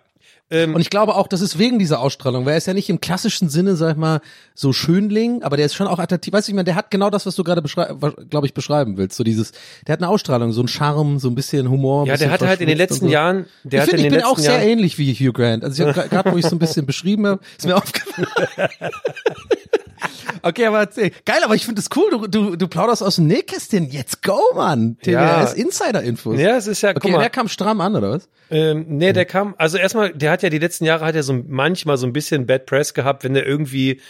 [0.54, 2.88] Ähm, Und ich glaube auch, das ist wegen dieser Ausstrahlung, weil er ist ja nicht
[2.88, 4.20] im klassischen Sinne, sag ich mal,
[4.54, 6.32] so Schönling, aber der ist schon auch attraktiv.
[6.32, 7.62] Weißt du, ich meine, der hat genau das, was du gerade
[8.30, 9.16] glaube ich, beschreiben willst.
[9.16, 9.52] So dieses,
[9.86, 12.06] der hat eine Ausstrahlung, so ein Charme, so ein bisschen Humor.
[12.06, 13.12] ja, der hatte halt in den letzten so.
[13.12, 15.64] Jahren, der ich in ich bin auch sehr Jahren, ähnlich wie Hugh Grant.
[15.64, 18.28] Also ich habe gerade, wo ich so ein bisschen beschrieben habe, ist mir aufgefallen.
[20.42, 21.10] Okay, aber erzähl.
[21.24, 22.10] Geil, aber ich finde es cool.
[22.10, 23.90] Du, du, du plauderst aus dem Nähkästchen.
[23.90, 24.98] Jetzt go, Mann.
[25.04, 25.42] Ja.
[25.44, 26.38] TWS Insider-Infos.
[26.38, 28.28] ja, es ist ja, Okay, guck mal, der kam stramm an, oder was?
[28.50, 31.42] Ähm, nee, der kam, also erstmal, der hat ja die letzten Jahre hat er so
[31.46, 34.00] manchmal so ein bisschen Bad Press gehabt, wenn er irgendwie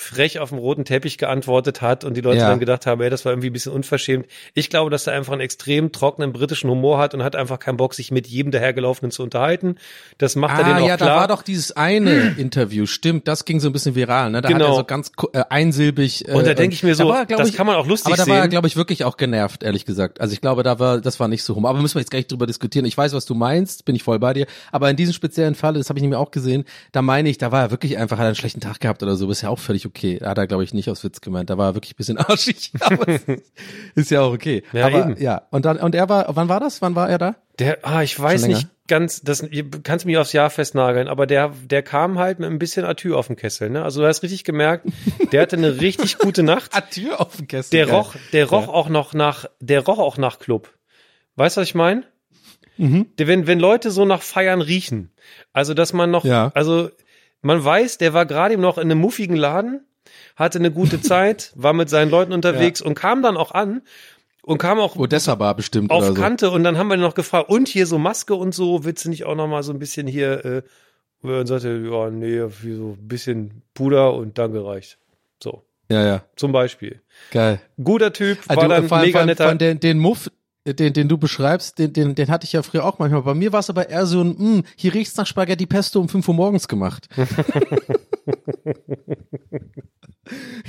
[0.00, 2.48] frech auf dem roten Teppich geantwortet hat und die Leute Ja.
[2.48, 4.26] dann gedacht haben, ey, das war irgendwie ein bisschen unverschämt.
[4.54, 7.76] Ich glaube, dass er einfach einen extrem trockenen britischen Humor hat und hat einfach keinen
[7.76, 9.76] Bock, sich mit jedem dahergelaufenen zu unterhalten.
[10.18, 11.08] Das macht er Ah, denen auch ja, klar.
[11.10, 14.40] da war doch dieses eine Interview, stimmt, das ging so ein bisschen viral, ne?
[14.40, 14.64] Da Genau.
[14.66, 16.26] hat er so ganz äh, einsilbig.
[16.28, 18.16] Äh, Und da denk ich mir so, da war, das kann man auch lustig Aber
[18.16, 18.50] da war er, sehen.
[18.50, 20.20] glaube ich, wirklich auch genervt, ehrlich gesagt.
[20.20, 21.66] Also ich glaube, da war, das war nicht so rum.
[21.66, 22.84] Aber müssen wir jetzt gar nicht drüber diskutieren.
[22.86, 24.46] Ich weiß, was du meinst, bin ich voll bei dir.
[24.72, 27.52] Aber in diesem speziellen Fall, das habe ich nämlich auch gesehen, da meine ich, da
[27.52, 29.58] war er wirklich einfach, hat er einen schlechten Tag gehabt oder so, ist ja auch
[29.58, 30.18] völlig okay.
[30.18, 31.50] Da hat er, glaube ich, nicht aus Witz gemeint.
[31.50, 32.72] Da war er wirklich ein bisschen arschig.
[32.80, 33.06] Aber
[33.94, 34.62] ist- ja auch okay.
[34.72, 35.16] Ja, aber eben.
[35.22, 36.80] ja, und dann, und er war, wann war das?
[36.82, 37.36] Wann war er da?
[37.58, 41.52] Der, ah, ich weiß nicht ganz, das, ihr kannst mich aufs Jahr festnageln, aber der,
[41.64, 43.84] der kam halt mit ein bisschen Atü auf dem Kessel, ne?
[43.84, 44.86] Also du hast richtig gemerkt,
[45.30, 46.70] der hatte eine richtig gute Nacht.
[46.74, 47.70] Ah, Tür auf dem Kessel.
[47.70, 50.72] Der roch, der roch auch noch nach, der roch auch nach Club.
[51.36, 52.02] Weißt du, was ich meine?
[52.78, 55.10] Der, wenn, wenn Leute so nach Feiern riechen,
[55.52, 56.50] also dass man noch, Ja.
[56.54, 56.88] also
[57.42, 59.84] man weiß, der war gerade noch in einem muffigen Laden,
[60.36, 63.82] hatte eine gute Zeit, war mit seinen Leuten unterwegs und kam dann auch an
[64.42, 66.14] und kam auch Odessa war bestimmt auf so.
[66.14, 69.04] Kante und dann haben wir ihn noch gefragt, und hier so Maske und so, willst
[69.04, 70.62] du nicht auch noch mal so ein bisschen hier, äh,
[71.22, 74.96] und er sagte, ja, nee, wie so ein bisschen Puder und dann gereicht.
[75.42, 77.02] So, Ja, ja, zum Beispiel.
[77.30, 77.60] geil.
[77.82, 79.54] Guter Typ, Also, war dann vor mega netter.
[79.54, 80.30] Den, den Muff,
[80.66, 83.22] den, den du beschreibst, den, den, den hatte ich ja früher auch manchmal.
[83.22, 86.08] Bei mir war es aber eher so ein, mh, hier riecht's nach Spaghetti Pesto um
[86.08, 87.08] 5 Uhr morgens gemacht.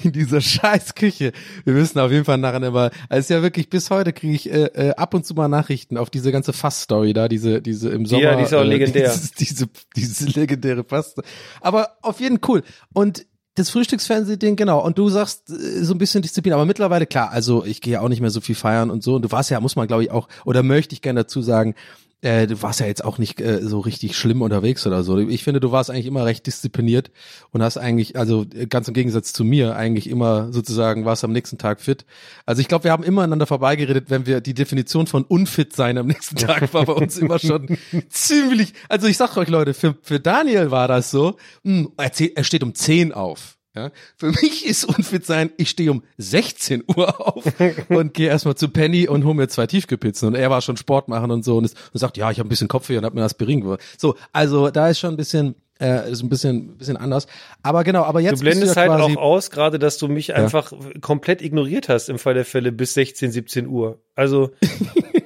[0.04, 1.34] In dieser scheiß Küche.
[1.66, 4.52] Wir müssen auf jeden Fall nachher aber, also ist ja wirklich, bis heute kriege ich
[4.52, 8.08] äh, äh, ab und zu mal Nachrichten auf diese ganze Fass-Story da, diese, diese im
[8.08, 8.24] Sommer.
[8.24, 9.04] Ja, die ist auch äh, legendär.
[9.12, 11.14] Dieses, diese, diese legendäre Fass.
[11.60, 12.64] Aber auf jeden cool.
[12.94, 14.84] Und das Frühstücksfernsehen-Ding, genau.
[14.84, 17.32] Und du sagst äh, so ein bisschen Disziplin, aber mittlerweile klar.
[17.32, 19.16] Also ich gehe ja auch nicht mehr so viel feiern und so.
[19.16, 21.76] Und du warst ja, muss man glaube ich auch, oder möchte ich gerne dazu sagen,
[22.22, 25.18] äh, du warst ja jetzt auch nicht äh, so richtig schlimm unterwegs oder so.
[25.18, 27.12] Ich finde, du warst eigentlich immer recht diszipliniert
[27.52, 31.32] und hast eigentlich, also äh, ganz im Gegensatz zu mir, eigentlich immer sozusagen warst am
[31.32, 32.06] nächsten Tag fit.
[32.46, 35.98] Also ich glaube, wir haben immer aneinander vorbeigeredet, wenn wir die Definition von unfit sein
[35.98, 37.78] am nächsten Tag war bei uns immer schon
[38.10, 38.74] ziemlich.
[38.90, 41.38] Also ich sag euch Leute, für, für Daniel war das so.
[41.64, 43.58] Mh, er, zäh- er steht um 10 auf.
[43.74, 47.46] Ja, für mich ist unfit sein, ich stehe um 16 Uhr auf
[47.90, 50.28] und gehe erstmal zu Penny und hole mir zwei Tiefkühlpizzen.
[50.28, 52.48] Und er war schon Sport machen und so und, ist, und sagt, ja, ich habe
[52.48, 53.82] ein bisschen Kopfweh und habe mir Aspirin gewonnen.
[53.98, 57.28] So, also da ist schon ein bisschen, äh, ist ein bisschen, bisschen anders.
[57.64, 60.34] Aber genau, aber jetzt Du blendest du ja halt auch aus, gerade, dass du mich
[60.34, 64.02] einfach komplett ignoriert hast im Fall der Fälle bis 16, 17 Uhr.
[64.16, 64.52] Also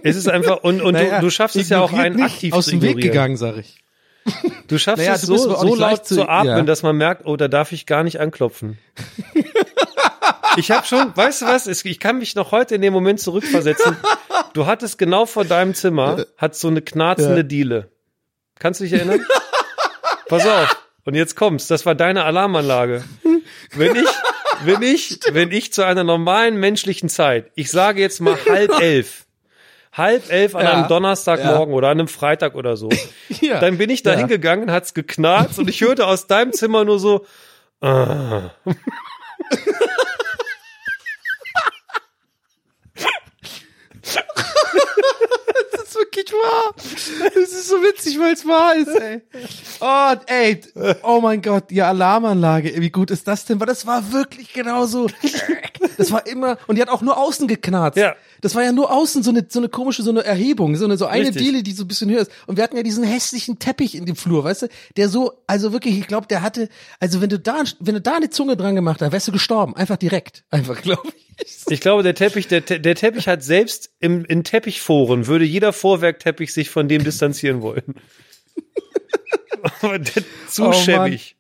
[0.04, 2.68] es ist einfach und und Naja, du, du schaffst es ja auch einen aktiv aus
[2.68, 3.85] dem Weg gegangen, sag ich.
[4.68, 6.62] Du schaffst Naja, es so, so laut leicht zu zu- atmen, ja.
[6.64, 8.78] dass man merkt, oh, da darf ich gar nicht anklopfen.
[10.58, 13.98] Ich habe schon, weißt du was, ich kann mich noch heute in den Moment zurückversetzen.
[14.54, 17.44] Du hattest genau vor deinem Zimmer, hat so eine knarzende Ja.
[17.44, 17.92] Diele.
[18.58, 19.26] Kannst du dich erinnern?
[20.30, 20.78] Pass auf.
[21.04, 23.04] Und jetzt kommt's, das war deine Alarmanlage.
[23.74, 24.08] Wenn ich,
[24.64, 29.25] wenn ich, wenn ich zu einer normalen menschlichen Zeit, ich sage jetzt mal halb elf,
[29.96, 30.74] halb elf an Ja.
[30.74, 32.90] einem Donnerstagmorgen oder an einem Freitag oder so,
[33.42, 33.60] Ja.
[33.60, 34.18] dann bin ich da Ja.
[34.18, 37.26] hingegangen, hat's geknarzt und ich hörte aus deinem Zimmer nur so,
[37.82, 38.52] ah.
[46.26, 46.74] Wirklich wahr.
[47.34, 49.22] Das ist so witzig, weil es wahr ist, ey.
[49.80, 50.62] Oh, ey.
[51.04, 52.74] Oh mein Gott, die Alarmanlage.
[52.78, 53.60] Wie gut ist das denn?
[53.60, 55.08] Weil das war wirklich genauso.
[55.98, 57.98] Das war immer, und die hat auch nur außen geknarzt.
[57.98, 58.16] Ja.
[58.42, 60.98] Das war ja nur außen so eine, so eine komische, so eine Erhebung, so eine,
[60.98, 61.42] so eine Richtig.
[61.42, 62.32] Diele, die so ein bisschen höher ist.
[62.48, 64.68] Und wir hatten ja diesen hässlichen Teppich in dem Flur, weißt du?
[64.98, 68.16] Der so, also wirklich, ich glaube, der hatte, also wenn du da, wenn du da
[68.16, 69.76] eine Zunge dran gemacht hast, wärst du gestorben.
[69.76, 70.44] Einfach direkt.
[70.50, 71.26] Einfach, glaube ich.
[71.68, 75.74] Ich glaube, der Teppich, der, der Teppich hat selbst im, in Teppichforen würde jeder
[76.16, 77.96] Vorwerkteppich sich von dem distanzieren wollen.
[79.82, 80.74] Aber der, zu Oh Mann.
[80.74, 81.36] schäbig.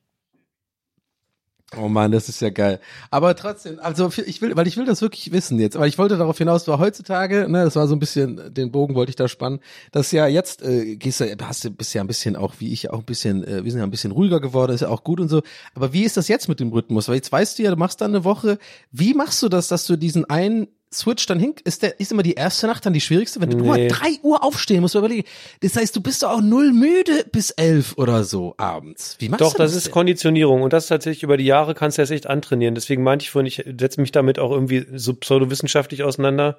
[1.77, 2.79] Oh man, das ist ja geil.
[3.11, 6.15] Aber trotzdem, also ich will, weil ich will das wirklich wissen jetzt, weil ich wollte
[6.15, 9.27] darauf hinaus, war heutzutage, ne, das war so ein bisschen, den Bogen wollte ich da
[9.27, 9.59] spannen,
[9.91, 12.91] dass ja jetzt, äh, gehst du, hast du bist ja ein bisschen auch, wie ich
[12.91, 15.19] auch ein bisschen, äh, wir sind ja ein bisschen ruhiger geworden, ist ja auch gut
[15.19, 15.41] und so.
[15.73, 17.09] Aber wie ist das jetzt mit dem Rhythmus?
[17.09, 18.57] Weil jetzt weißt du ja, du machst dann eine Woche,
[18.91, 22.23] wie machst du das, dass du diesen einen Switch dann hin, ist der, ist immer
[22.23, 23.41] die erste Nacht dann die schwierigste?
[23.41, 23.87] Wenn du guck mal, Nee.
[23.89, 25.27] drei Uhr aufstehen musst, du überlegen.
[25.61, 29.17] Das heißt, du bist doch auch null müde bis elf oder so abends.
[29.19, 29.77] Wie machst Doch, du das das?
[29.77, 29.93] ist denn?
[29.93, 32.75] Konditionierung und das tatsächlich über die Jahre kannst du das echt antrainieren.
[32.75, 36.57] Deswegen meinte ich vorhin, ich setze mich damit auch irgendwie so pseudowissenschaftlich auseinander.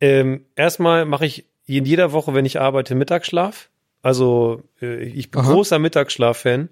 [0.00, 3.68] Ähm, erstmal mache ich in jeder Woche, wenn ich arbeite, Mittagsschlaf.
[4.02, 5.52] Also äh, ich bin Aha.
[5.52, 6.70] großer Mittagsschlaf-Fan.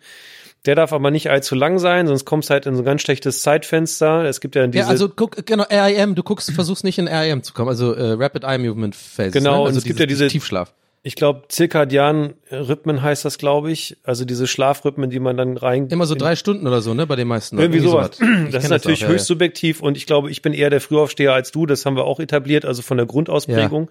[0.69, 3.01] Der darf aber nicht allzu lang sein, sonst kommst du halt in so ein ganz
[3.01, 4.27] schlechtes Zeitfenster.
[4.27, 7.43] Es gibt ja diese Ja, also guck, genau, RIM, du guckst, versuchst nicht in RIM
[7.43, 9.33] zu kommen, also äh, Rapid Eye Movement Phases.
[9.33, 9.61] Genau, ne?
[9.61, 10.75] und also es gibt ja diese- Tiefschlaf.
[11.03, 13.97] ich glaube, zirkadianen Rhythmen heißt das, glaube ich.
[14.05, 15.89] Also diese Schlafrhythmen, die man dann rein.
[15.89, 17.59] Immer so drei Stunden oder so, ne, bei den meisten.
[17.59, 18.11] Irgendwie sowas.
[18.13, 20.69] Ich kenn Das ist natürlich auch, ja, höchst subjektiv und ich glaube, ich bin eher
[20.69, 21.65] der Frühaufsteher als du.
[21.65, 23.89] Das haben wir auch etabliert, also von der Grundausprägung.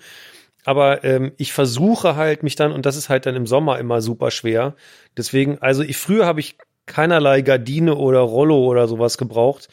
[0.68, 4.02] Aber ähm, ich versuche halt mich dann, und das ist halt dann im Sommer immer
[4.02, 4.76] super schwer.
[5.16, 6.58] Deswegen, also ich früher habe ich
[6.88, 9.70] keinerlei Gardine oder Rollo oder sowas gebraucht.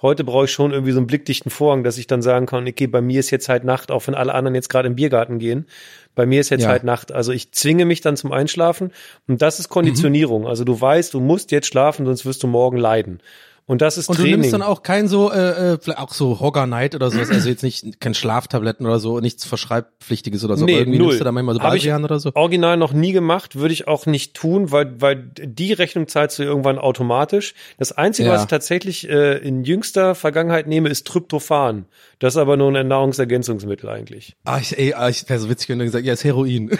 [0.00, 2.86] Heute brauche ich schon irgendwie so einen blickdichten Vorhang, dass ich dann sagen kann, okay,
[2.86, 5.66] bei mir ist jetzt halt Nacht, auch wenn alle anderen jetzt gerade im Biergarten gehen.
[6.14, 6.68] Bei mir ist jetzt Ja.
[6.68, 7.10] halt Nacht.
[7.10, 8.92] Also ich zwinge mich dann zum Einschlafen
[9.26, 10.46] und das ist Konditionierung.
[10.46, 13.20] Also du weißt, du musst jetzt schlafen, sonst wirst du morgen leiden.
[13.68, 14.40] Und das ist Und du Training.
[14.40, 17.48] nimmst dann auch kein so, äh, äh, vielleicht auch so Hogger Night oder sowas, also
[17.48, 21.06] jetzt nicht, kein Schlaftabletten oder so, nichts Verschreibpflichtiges oder so, Nee, aber irgendwie null.
[21.08, 22.30] nimmst du da manchmal so Baldrian oder so.
[22.34, 26.44] Original noch nie gemacht, würde ich auch nicht tun, weil, weil die Rechnung zahlst du
[26.44, 27.52] irgendwann automatisch.
[27.78, 28.34] Das Einzige, Ja.
[28.34, 31.84] was ich tatsächlich äh, in jüngster Vergangenheit nehme, ist Tryptophan.
[32.20, 34.34] Das ist aber nur ein Nahrungsergänzungsmittel eigentlich.
[34.44, 36.70] Ah, ich, ey, ah, ich wäre so witzig, wenn du gesagt ja, ist Heroin.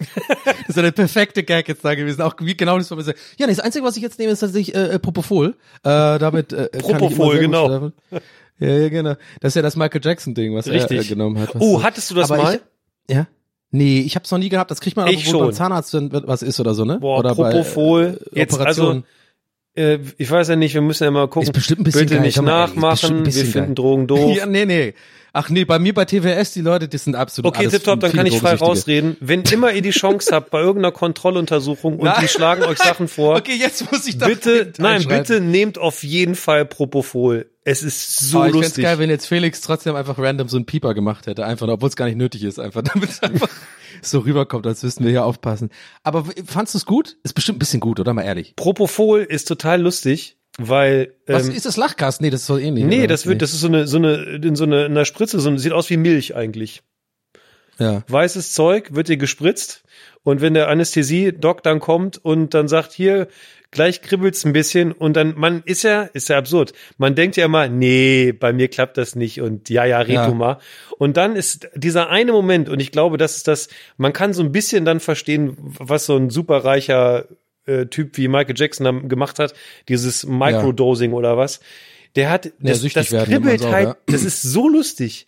[0.44, 2.22] das ist ja der perfekte Gag jetzt da gewesen.
[2.22, 2.98] Auch wie genau das war.
[2.98, 5.54] Ja, nee, das Einzige, was ich jetzt nehme, ist tatsächlich äh, äh, Propofol.
[5.82, 7.66] Äh, damit äh, immer Propofol, gut genau.
[7.66, 7.92] schlafen.
[8.58, 9.14] Ja, ja, genau.
[9.40, 10.98] Das ist ja das Michael Jackson-Ding, was Richtig.
[10.98, 11.54] er äh, genommen hat.
[11.58, 12.60] Oh, so- hattest du das Aber mal?
[13.06, 13.26] Ich, ja?
[13.70, 14.70] Nee, ich hab's noch nie gehabt.
[14.70, 15.52] Das kriegt man Ich auch, wo beim.
[15.52, 16.98] Zahnarzt wenn was ist oder so, ne?
[16.98, 18.18] Boah, oder Propofol.
[18.32, 19.04] Bei, äh, Jetzt, Operationen.
[19.74, 21.48] Äh, ich weiß ja nicht, wir müssen ja mal gucken.
[21.48, 23.74] Ist bestimmt ein bisschen Bitte geil, nicht nachmachen, wir finden geil.
[23.74, 24.36] Drogen doof.
[24.36, 24.94] Ja, nee, nee.
[25.32, 28.26] Ach nee, bei mir bei TWS, die Leute, die sind absolut Okay, tipptopp, dann kann
[28.26, 29.16] ich frei rausreden.
[29.20, 32.16] Wenn immer ihr die Chance habt bei irgendeiner Kontrolluntersuchung und Nein.
[32.22, 36.02] die schlagen euch Sachen vor, Okay, jetzt muss ich da bitte, nein, bitte nehmt auf
[36.02, 37.50] jeden Fall Propofol.
[37.62, 38.84] Es ist so Aber ich lustig.
[38.84, 41.96] geil, wenn jetzt Felix trotzdem einfach random so einen Pieper gemacht hätte, einfach, obwohl es
[41.96, 43.48] gar nicht nötig ist, einfach, damit es einfach
[44.02, 45.70] so rüberkommt, als müssten wir hier aufpassen.
[46.02, 47.18] Aber fandst du es gut?
[47.22, 48.56] Ist bestimmt ein bisschen gut, oder mal ehrlich.
[48.56, 52.20] Propofol ist total lustig, weil Was ähm, ist das Lachgas?
[52.20, 52.84] Nee, das ist so ähnlich.
[52.84, 55.40] nee, das wird, das ist so eine, so eine, in so eine, in einer Spritze,
[55.40, 56.82] so eine, sieht aus wie Milch eigentlich.
[57.78, 58.02] ja.
[58.08, 59.82] Weißes Zeug wird dir gespritzt
[60.22, 63.28] und wenn der Anästhesie-Doc dann kommt und dann sagt, hier,
[63.70, 66.72] gleich kribbelt's ein bisschen und dann, man ist ja, ist ja absurd.
[66.98, 70.26] Man denkt ja immer, nee, bei mir klappt das nicht und ja, ja, red Ja.
[70.26, 70.58] du mal.
[70.98, 74.42] Und dann ist dieser eine Moment und ich glaube, das ist das, man kann so
[74.42, 77.26] ein bisschen dann verstehen, was so ein superreicher
[77.70, 79.54] äh, Typ wie Michael Jackson gemacht hat,
[79.88, 81.60] dieses Microdosing oder was.
[82.16, 83.96] Der hat, das, süchtig das kribbelt auch, halt, ja.
[84.06, 85.26] das ist so lustig.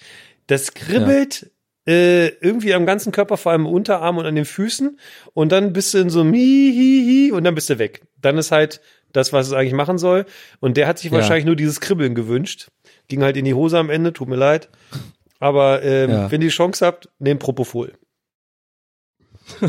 [0.49, 1.51] Das kribbelt
[1.87, 4.99] äh, irgendwie am ganzen Körper, vor allem im Unterarm und an den Füßen.
[5.35, 8.03] Und dann bist du in so einem Hihihi und dann bist du weg.
[8.21, 8.81] Dann ist halt
[9.13, 10.27] das, was es eigentlich machen soll.
[10.61, 11.19] Und der hat sich Ja.
[11.19, 12.69] wahrscheinlich nur dieses Kribbeln gewünscht.
[13.09, 14.69] Ging halt in die Hose am Ende, tut mir leid.
[15.39, 16.31] Aber ähm, Ja.
[16.31, 17.93] wenn ihr die Chance habt, nehmt Propofol.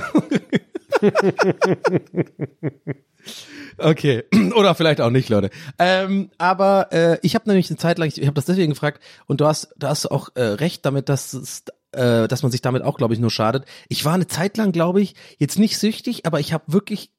[3.77, 4.23] Okay,
[4.56, 5.49] oder vielleicht auch nicht, Leute.
[5.79, 9.41] Ähm, aber äh, ich habe nämlich eine Zeit lang, ich habe das deswegen gefragt und
[9.41, 12.84] du hast, da hast auch äh, recht damit, dass es, äh, dass man sich damit
[12.84, 13.65] auch, glaube ich, nur schadet.
[13.89, 17.12] Ich war eine Zeit lang, glaube ich, jetzt nicht süchtig, aber ich habe wirklich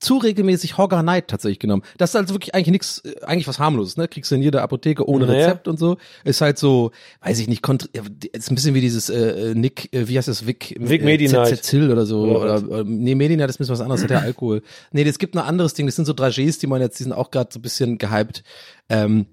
[0.00, 1.82] zu regelmäßig Hogger Night tatsächlich genommen.
[1.98, 4.08] Das ist also wirklich eigentlich nichts, eigentlich was harmloses, ne?
[4.08, 5.46] Kriegst du in jeder Apotheke ohne Naja.
[5.46, 5.98] Rezept und so.
[6.24, 6.90] Ist halt so,
[7.22, 10.28] weiß ich nicht, kontr ja, ist ein bisschen wie dieses äh, Nick, äh, wie heißt
[10.28, 11.62] das, Vic, Vic äh, Medi-Night.
[11.64, 12.22] Zil oder so.
[12.22, 12.80] Oder Oder, was?
[12.80, 14.62] äh, nee, Medina, das ist ein bisschen was anderes, hat ja Alkohol.
[14.92, 17.04] Nee, es gibt noch ein anderes Ding, das sind so Dragees, die man jetzt, die
[17.04, 18.42] sind auch gerade so ein bisschen gehypt.
[18.88, 19.26] Ähm,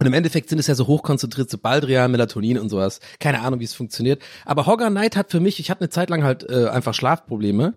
[0.00, 3.00] und im Endeffekt sind es ja so hochkonzentriert, so Baldrian, Melatonin und sowas.
[3.18, 4.22] Keine Ahnung, wie es funktioniert.
[4.44, 7.74] Aber Hogger Night hat für mich, ich hatte eine Zeit lang halt äh, einfach Schlafprobleme.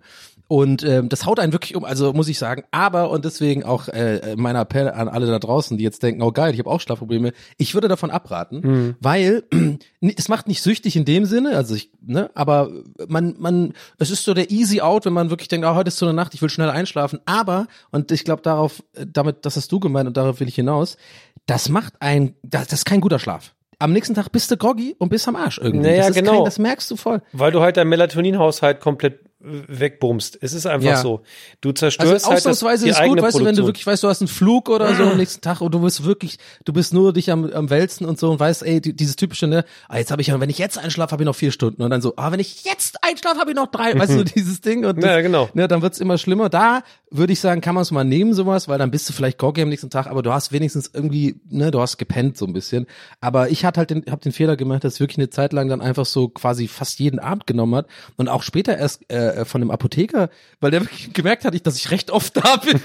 [0.51, 2.65] Und ähm, das haut einen wirklich um, also muss ich sagen.
[2.71, 6.33] Aber, und deswegen auch äh, mein Appell an alle da draußen, die jetzt denken, oh
[6.33, 7.31] geil, ich habe auch Schlafprobleme.
[7.55, 9.43] Ich würde davon abraten, weil
[10.01, 12.69] es macht nicht süchtig in dem Sinne, also ich, ne, aber
[13.07, 15.97] man, man, es ist so der easy out, wenn man wirklich denkt, ah, heute ist
[15.97, 17.21] so eine Nacht, ich will schnell einschlafen.
[17.23, 20.55] Aber, und ich glaube darauf, äh, damit, das hast du gemeint und darauf will ich
[20.55, 20.97] hinaus,
[21.45, 23.53] das macht ein, das, das ist kein guter Schlaf.
[23.79, 25.87] Am nächsten Tag bist du groggy und bist am Arsch irgendwie.
[25.87, 26.33] Naja, das genau.
[26.33, 27.21] Kein, das merkst du voll.
[27.31, 30.37] Weil du halt deinen Melatoninhaushalt komplett wegbumst.
[30.41, 30.97] Es ist einfach Ja.
[30.97, 31.21] so.
[31.61, 34.07] Du zerstörst Also halt das, ausnahmsweise ist gut, weißt du, wenn du wirklich weißt, du
[34.07, 37.13] hast einen Flug oder so am nächsten Tag und du bist wirklich, du bist nur
[37.13, 40.11] dich am, am Wälzen und so und weißt, ey, die, dieses typische, ne, ah, jetzt
[40.11, 42.13] habe ich ja, wenn ich jetzt einschlafe, habe ich noch vier Stunden und dann so,
[42.17, 45.05] ah, wenn ich jetzt einschlafe, habe ich noch drei, weißt du, dieses Ding und das,
[45.05, 45.49] Ja, genau.
[45.53, 46.49] ne, dann wird's immer schlimmer.
[46.49, 49.37] Da würde ich sagen, kann man es mal nehmen, sowas, weil dann bist du vielleicht
[49.37, 52.53] groggy am nächsten Tag, aber du hast wenigstens irgendwie, ne, du hast gepennt so ein
[52.53, 52.87] bisschen.
[53.19, 55.67] Aber ich hatte halt den, hab den Fehler gemacht, dass ich wirklich eine Zeit lang
[55.67, 59.61] dann einfach so quasi fast jeden Abend genommen hat und auch später erst äh, von
[59.61, 60.29] einem Apotheker,
[60.61, 62.79] weil der wirklich gemerkt hat, ich, dass ich recht oft da bin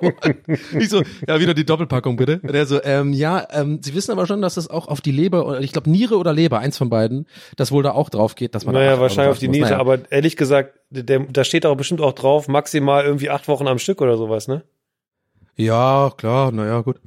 [0.00, 0.36] holen.
[0.78, 2.38] Ich so, ja, wieder die Doppelpackung bitte.
[2.42, 5.12] Und der so, ähm, ja, ähm, Sie wissen aber schon, dass das auch auf die
[5.12, 8.36] Leber, oder ich glaube Niere oder Leber, eins von beiden, das wohl da auch drauf
[8.36, 9.48] geht, dass man da Naja, acht wahrscheinlich auf die.
[9.48, 9.78] Niere, Naja.
[9.78, 13.78] aber ehrlich gesagt, der, da steht auch bestimmt auch drauf, maximal irgendwie acht Wochen am
[13.78, 14.62] Stück oder sowas, ne?
[15.58, 17.00] Ja, klar, naja, gut.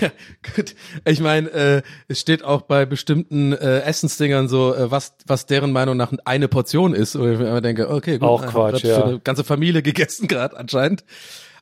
[0.00, 0.10] ja,
[0.56, 0.74] gut.
[1.04, 5.70] Ich meine, äh, es steht auch bei bestimmten äh, Essensdingern so, äh, was, was deren
[5.70, 7.14] Meinung nach eine Portion ist.
[7.14, 8.26] Und ich mir immer denke, okay, gut.
[8.26, 8.94] Auch Quatsch, ja.
[8.94, 11.04] Für eine ganze Familie gegessen gerade anscheinend.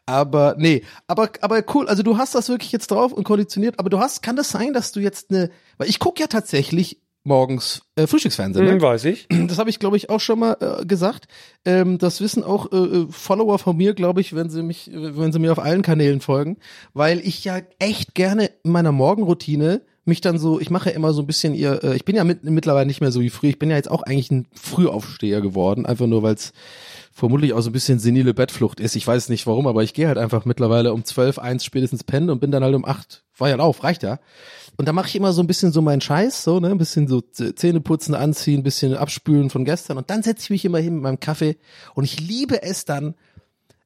[0.06, 3.88] Aber nee, aber aber cool, also du hast das wirklich jetzt drauf und konditioniert, aber
[3.88, 7.82] du hast, kann das sein, dass du jetzt eine, weil ich gucke ja tatsächlich morgens
[7.96, 8.72] äh, Frühstücksfernsehen, ne?
[8.72, 9.28] Hm, weiß ich.
[9.46, 11.26] Das habe ich, glaube ich, auch schon mal äh, gesagt.
[11.64, 15.16] Ähm, das wissen auch äh, äh, Follower von mir, glaube ich, wenn sie mich, äh,
[15.16, 16.56] wenn sie mir auf allen Kanälen folgen,
[16.94, 21.12] weil ich ja echt gerne in meiner Morgenroutine mich dann so, ich mache ja immer
[21.12, 23.50] so ein bisschen ihr, äh, ich bin ja mit, mittlerweile nicht mehr so wie früher,
[23.50, 26.52] ich bin ja jetzt auch eigentlich ein Frühaufsteher geworden, einfach nur weil es
[27.12, 28.96] vermutlich auch so ein bisschen senile Bettflucht ist.
[28.96, 32.30] Ich weiß nicht warum, aber ich gehe halt einfach mittlerweile um 12, 1 spätestens pennen
[32.30, 34.18] und bin dann halt um 8 war ja auf, reicht ja.
[34.76, 37.06] Und da mache ich immer so ein bisschen so meinen Scheiß, so, ne, ein bisschen
[37.06, 39.98] so Zähne putzen, anziehen, ein bisschen abspülen von gestern.
[39.98, 41.56] Und dann setze ich mich immer hin mit meinem Kaffee
[41.94, 43.14] und ich liebe es dann,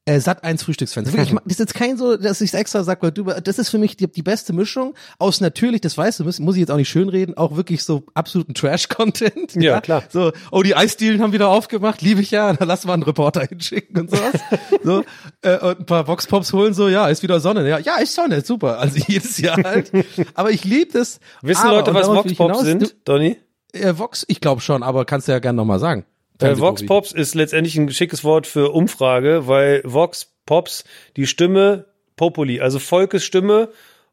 [0.07, 1.17] äh, satt eins Frühstücksfernsehen.
[1.17, 3.69] Wirklich, ich Das ist jetzt kein so, dass ich extra sage, weil du, das ist
[3.69, 6.71] für mich die, die beste Mischung aus natürlich, das weißt du, muss, muss ich jetzt
[6.71, 9.57] auch nicht schönreden, auch wirklich so absoluten Trash-Content.
[9.57, 10.05] Ja, klar.
[10.09, 13.43] So, oh, die Eisdielen haben wieder aufgemacht, liebe ich ja, da lass mal einen Reporter
[13.43, 14.41] hinschicken und sowas.
[14.85, 15.05] so,
[15.43, 17.69] äh, und ein paar Vox-Pops holen, so, ja, ist wieder Sonne.
[17.69, 18.79] Ja, ja, ist Sonne, super.
[18.79, 19.91] Also jedes Jahr halt.
[20.35, 21.19] Aber ich liebe das.
[21.43, 23.39] Wissen aber, Leute, was darauf will Vox ich Pops hinaus, sind, Donny?
[23.73, 26.07] Äh, Vox, ich glaube schon, aber kannst du ja gerne nochmal sagen.
[26.41, 26.85] Äh, Vox.
[26.85, 30.85] Pops ist letztendlich ein schickes Wort für Umfrage, weil Vox Pops
[31.17, 33.69] die Stimme Populi, also Volkes Stimme,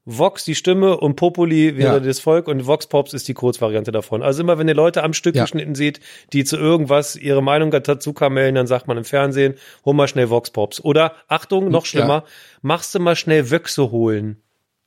[0.06, 2.00] Vox die Stimme und Populi wäre Ja.
[2.02, 4.22] das Volk und Vox Pops ist die Kurzvariante davon.
[4.22, 5.44] Also immer wenn ihr Leute am Stück Ja.
[5.44, 6.02] geschnitten seht,
[6.34, 9.54] die zu irgendwas ihre Meinung dazu kamellen, dann sagt man im Fernsehen,
[9.86, 10.84] hol mal schnell Vox Pops.
[10.84, 12.26] Oder Achtung, noch schlimmer,
[12.62, 14.42] machst du mal schnell Wöchse holen.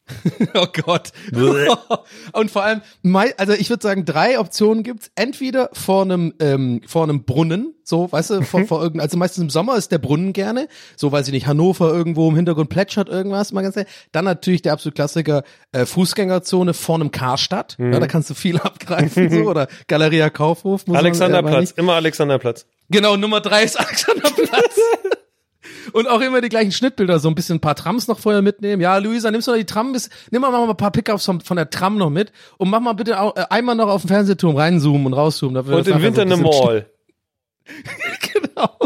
[0.55, 1.13] Oh Gott.
[2.33, 2.81] Und vor allem,
[3.37, 5.11] also ich würde sagen, drei Optionen gibt's.
[5.15, 9.43] Entweder vor einem, ähm, vor einem Brunnen, so, weißt du, vor, vor irgend, also meistens
[9.43, 13.09] im Sommer ist der Brunnen gerne, so weiß ich nicht, Hannover irgendwo im Hintergrund plätschert
[13.09, 13.93] irgendwas, mal ganz ehrlich.
[14.13, 18.59] Dann natürlich der absolute Klassiker, äh, Fußgängerzone vor einem Karstadt, ja, da kannst du viel
[18.61, 20.87] abgreifen, so, oder Galeria Kaufhof.
[20.87, 22.67] Muss man, äh, Alexanderplatz, immer Alexanderplatz.
[22.89, 24.79] Genau, Nummer drei ist Alexanderplatz.
[25.93, 28.83] Und auch immer die gleichen Schnittbilder, so ein bisschen ein paar Trams noch vorher mitnehmen.
[28.83, 31.41] Ja, Luisa, nimmst du noch die Tram, bis, nimm mal, mal ein paar Pickups von,
[31.41, 34.09] von der Tram noch mit und mach mal bitte auch, äh, einmal noch auf den
[34.09, 35.57] Fernsehturm reinzoomen und rauszoomen.
[35.57, 36.91] Und im Winter so eine ein bisschen- Mall.
[38.33, 38.79] genau.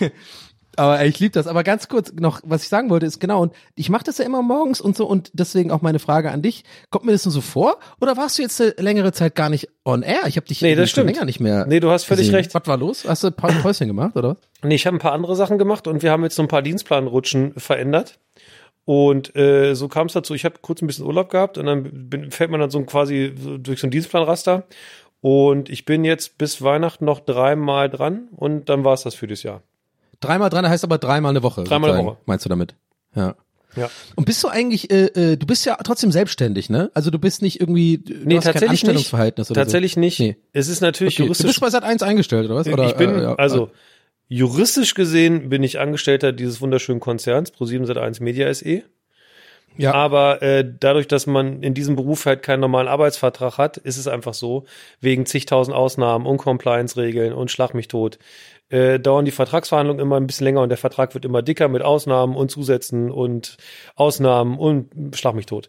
[0.76, 1.46] Aber ich liebe das.
[1.46, 4.24] Aber ganz kurz noch, was ich sagen wollte, ist genau, und ich mache das ja
[4.24, 6.64] immer morgens und so, und deswegen auch meine Frage an dich.
[6.90, 7.78] Kommt mir das nur so vor?
[8.00, 10.20] Oder warst du jetzt eine längere Zeit gar nicht on air?
[10.26, 11.10] Ich habe dich Nee, das stimmt.
[11.10, 11.66] länger nicht mehr.
[11.66, 12.34] Nee, du hast völlig gesehen.
[12.36, 12.54] recht.
[12.54, 13.04] Was war los?
[13.08, 14.36] Hast du ein paar Päuschen gemacht, oder?
[14.62, 16.62] Nee, ich habe ein paar andere Sachen gemacht und wir haben jetzt so ein paar
[16.62, 18.18] Dienstplanrutschen verändert.
[18.84, 22.08] Und äh, so kam es dazu, ich habe kurz ein bisschen Urlaub gehabt und dann
[22.08, 24.64] bin, fällt man dann so quasi durch so ein Dienstplanraster.
[25.20, 29.26] Und ich bin jetzt bis Weihnachten noch dreimal dran und dann war es das für
[29.26, 29.62] dieses Jahr.
[30.20, 31.64] Dreimal dran heißt aber dreimal eine Woche.
[31.64, 32.16] Dreimal eine Woche.
[32.26, 32.74] Meinst du damit?
[33.14, 33.34] Ja.
[33.76, 33.90] Ja.
[34.14, 36.90] Und bist du eigentlich, äh, äh, du bist ja trotzdem selbstständig, ne?
[36.94, 38.70] Also du bist nicht irgendwie, du Nee, hast kein tatsächlich nicht.
[38.88, 40.18] Anstellungsverhältnis oder Tatsächlich nicht.
[40.18, 40.36] Nee.
[40.54, 41.24] Es ist natürlich so.
[41.24, 41.24] Okay.
[41.24, 41.46] Du juristisch.
[41.46, 42.66] bist bei Sat 1 eingestellt, oder was?
[42.68, 43.70] Oder, ich bin, äh, ja, also
[44.28, 48.82] juristisch gesehen bin ich Angestellter dieses wunderschönen Konzerns, Pro7 Sat1 Media SE.
[49.76, 49.92] ja.
[49.92, 54.08] Aber äh, dadurch, dass man in diesem Beruf halt keinen normalen Arbeitsvertrag hat, ist es
[54.08, 54.64] einfach so,
[55.02, 58.18] wegen zigtausend Ausnahmen und Compliance-Regeln und Schlag mich tot,
[58.68, 61.82] äh, dauern die Vertragsverhandlungen immer ein bisschen länger und der Vertrag wird immer dicker mit
[61.82, 63.56] Ausnahmen und Zusätzen und
[63.94, 65.68] Ausnahmen und Schlag mich tot.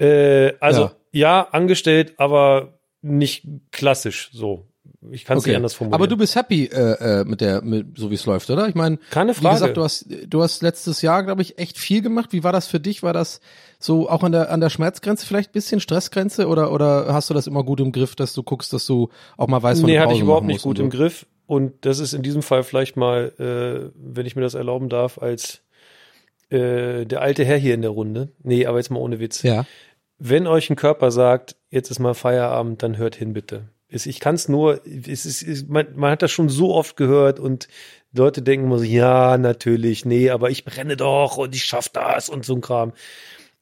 [0.00, 0.92] Äh, also Ja.
[1.12, 1.48] ja.
[1.52, 4.64] angestellt, aber nicht klassisch so.
[5.12, 5.94] Ich kann es nicht anders formulieren.
[5.94, 8.66] Aber du bist happy äh, äh, mit der, mit, so wie es läuft, oder?
[8.68, 9.54] Ich meine, Keine wie Frage.
[9.54, 12.32] gesagt, du hast, du hast letztes Jahr, glaube ich, echt viel gemacht.
[12.32, 13.02] Wie war das für dich?
[13.04, 13.40] War das
[13.78, 17.34] so auch an der an der Schmerzgrenze vielleicht ein bisschen Stressgrenze oder oder hast du
[17.34, 19.94] das immer gut im Griff, dass du guckst, dass du auch mal weißt, wann Nee,
[19.94, 20.90] du hatte Pause ich überhaupt nicht gut im.
[20.90, 21.26] Griff.
[21.48, 25.18] Und das ist in diesem Fall vielleicht mal, äh, wenn ich mir das erlauben darf,
[25.18, 25.62] als
[26.50, 28.28] äh, der alte Herr hier in der Runde.
[28.42, 29.42] Nee, aber jetzt mal ohne Witz.
[29.42, 29.66] Ja.
[30.18, 33.68] Wenn euch ein Körper sagt, jetzt ist mal Feierabend, dann hört hin bitte.
[33.88, 36.96] Es- Ich kann es nur, es ist, es- man, man hat das schon so oft
[36.98, 37.66] gehört und
[38.12, 42.28] Leute denken immer so, ja, natürlich, nee, aber ich brenne doch und ich schaff das
[42.28, 42.92] und so ein Kram.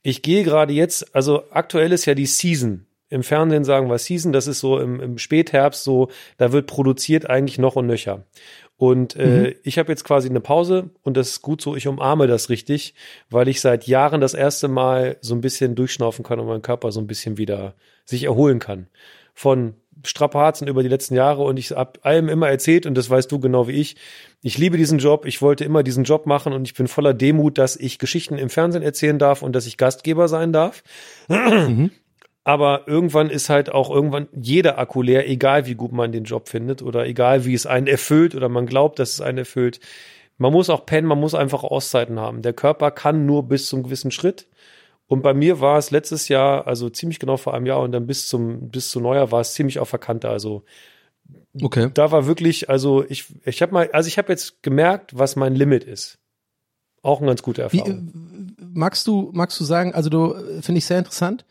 [0.03, 2.87] Ich gehe gerade jetzt, also aktuell ist ja die Season.
[3.09, 7.31] Im Fernsehen sagen wir Season, das ist so im, im Spätherbst so, da wird produziert
[7.31, 8.25] eigentlich noch und nöcher.
[8.79, 12.27] Und äh, ich habe jetzt quasi eine Pause und das ist gut so, ich umarme
[12.27, 12.95] das richtig,
[13.31, 16.93] weil ich seit Jahren das erste Mal so ein bisschen durchschnaufen kann und mein Körper
[16.93, 18.89] so ein bisschen wieder sich erholen kann.
[19.33, 23.33] Von Strapazen über die letzten Jahre und ich hab allem immer erzählt und das weißt
[23.33, 23.97] du genau wie ich.
[24.43, 27.57] Ich liebe diesen Job, ich wollte immer diesen Job machen und ich bin voller Demut,
[27.57, 30.83] dass ich Geschichten im Fernsehen erzählen darf und dass ich Gastgeber sein darf.
[32.47, 36.49] Aber irgendwann ist halt auch irgendwann jeder Akku leer, egal wie gut man den Job
[36.49, 39.81] findet oder egal wie es einen erfüllt oder man glaubt, dass es einen erfüllt.
[40.39, 42.43] Man muss auch pennen, man muss einfach Auszeiten haben.
[42.43, 44.47] Der Körper kann nur bis zum gewissen Schritt.
[45.09, 48.07] Und bei mir war es letztes Jahr, also ziemlich genau vor einem Jahr und dann
[48.07, 50.29] bis zum bis zu Neujahr war es ziemlich auf der Kante.
[50.29, 50.63] Also
[51.61, 51.91] Okay.
[51.93, 55.57] da war wirklich, also ich ich habe mal, also ich habe jetzt gemerkt, was mein
[55.57, 56.19] Limit ist.
[57.03, 58.09] Auch eine ganz gute Wie, Erfahrung.
[58.61, 61.45] äh, magst du, magst du sagen, also du, äh, finde ich sehr interessant,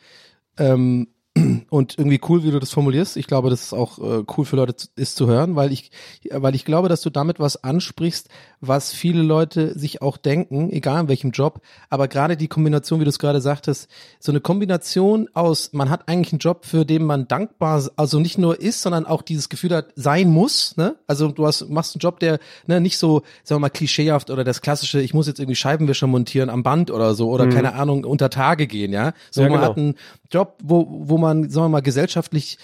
[0.58, 1.08] ähm,
[1.70, 3.18] und irgendwie cool, wie du das formulierst.
[3.18, 5.92] Ich glaube, das ist auch äh, cool für Leute zu, ist zu hören, weil ich,
[6.32, 8.30] weil ich glaube, dass du damit was ansprichst,
[8.62, 13.04] was viele Leute sich auch denken, egal in welchem Job, aber gerade die Kombination, wie
[13.04, 13.90] du es gerade sagtest,
[14.20, 18.38] so eine Kombination aus, man hat eigentlich einen Job, für den man dankbar, also nicht
[18.38, 20.96] nur ist, sondern auch dieses Gefühl hat, sein muss, ne?
[21.06, 24.46] Also du hast, machst einen Job, der ne, nicht so, sagen wir mal, klischeehaft oder
[24.46, 28.06] das klassische, ich muss jetzt irgendwie Scheibenwischer montieren am Band oder so oder keine Ahnung,
[28.06, 29.14] unter Tage gehen, ja?
[29.32, 29.70] So Ja, man genau.
[29.70, 29.96] hat einen
[30.36, 32.58] Job, wo, wo man, sagen wir mal, gesellschaftlich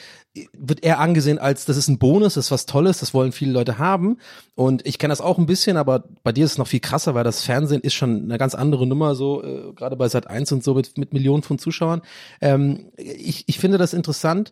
[0.53, 3.53] wird eher angesehen als, das ist ein Bonus, das ist was Tolles, das wollen viele
[3.53, 4.17] Leute haben.
[4.55, 7.15] Und ich kenne das auch ein bisschen, aber bei dir ist es noch viel krasser,
[7.15, 10.51] weil das Fernsehen ist schon eine ganz andere Nummer, so äh, gerade bei Sat 1
[10.51, 12.01] und so mit, mit Millionen von Zuschauern.
[12.41, 14.51] Ähm, ich, ich finde das interessant,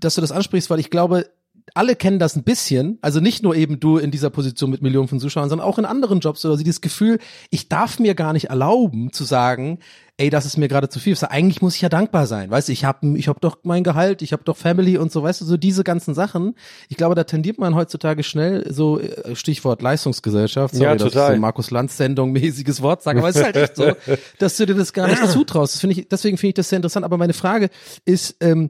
[0.00, 1.26] dass du das ansprichst, weil ich glaube,
[1.74, 5.08] alle kennen das ein bisschen, also nicht nur eben du in dieser Position mit Millionen
[5.08, 7.18] von Zuschauern, sondern auch in anderen Jobs oder so dieses Gefühl,
[7.50, 9.78] ich darf mir gar nicht erlauben zu sagen,
[10.16, 11.14] ey, das ist mir gerade zu viel.
[11.14, 13.58] Ich sag, Eigentlich muss ich ja dankbar sein, weißt du, ich habe ich hab doch
[13.62, 16.54] mein Gehalt, ich habe doch Family und so, weißt du, so diese ganzen Sachen.
[16.88, 21.12] Ich glaube, da tendiert man heutzutage schnell so äh, Stichwort Leistungsgesellschaft, sorry, Ja, dass ich
[21.12, 21.28] total.
[21.28, 23.92] so ein Markus Lanz Sendung mäßiges Wort sage, aber es ist halt echt so,
[24.38, 25.74] dass du dir das gar nicht zutraust.
[25.74, 27.70] Das finde ich, deswegen finde ich das sehr interessant, aber meine Frage
[28.04, 28.68] ist ähm,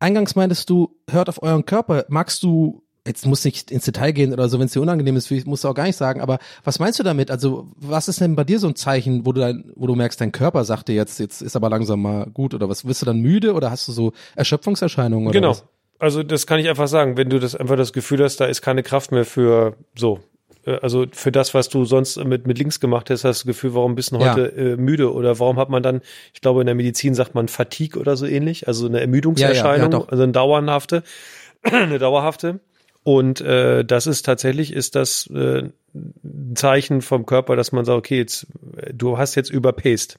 [0.00, 2.06] Eingangs meintest du, hört auf euren Körper.
[2.08, 5.30] Magst du, jetzt muss nicht ins Detail gehen oder so, wenn es dir unangenehm ist,
[5.46, 7.30] musst du auch gar nicht sagen, aber was meinst du damit?
[7.30, 10.20] Also, was ist denn bei dir so ein Zeichen, wo du dein, wo du merkst,
[10.20, 12.86] dein Körper sagt dir jetzt, jetzt ist aber langsam mal gut oder was?
[12.86, 15.50] Wirst du dann müde oder hast du so Erschöpfungserscheinungen oder Genau.
[15.50, 15.64] was?
[15.98, 18.62] Also das kann ich einfach sagen, wenn du das einfach das Gefühl hast, da ist
[18.62, 20.20] keine Kraft mehr für so.
[20.66, 23.56] Äh, Also für das, was du sonst mit, mit links gemacht hast, hast du das
[23.56, 24.32] Gefühl, warum bist du Ja.
[24.32, 26.00] heute äh, müde oder warum hat man dann,
[26.34, 29.98] ich glaube in der Medizin sagt man Fatigue oder so ähnlich, also eine Ermüdungserscheinung, Ja,
[29.98, 31.02] ja, ja, also eine dauerhafte,
[31.62, 32.60] eine dauerhafte.
[33.02, 35.62] Und äh, das ist tatsächlich, ist das äh,
[35.94, 38.46] ein Zeichen vom Körper, dass man sagt, okay, jetzt,
[38.76, 40.18] äh, du hast jetzt überpaced.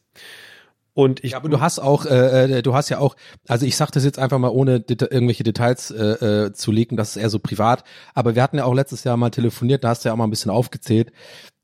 [0.93, 3.15] Und ich Ja, aber du hast auch, äh, äh, du hast ja auch,
[3.47, 6.97] also ich sag das jetzt einfach mal ohne Deta irgendwelche Details äh, äh, zu leaken,
[6.97, 7.83] das ist eher so privat,
[8.13, 10.25] aber wir hatten ja auch letztes Jahr mal telefoniert, da hast du ja auch mal
[10.25, 11.11] ein bisschen aufgezählt,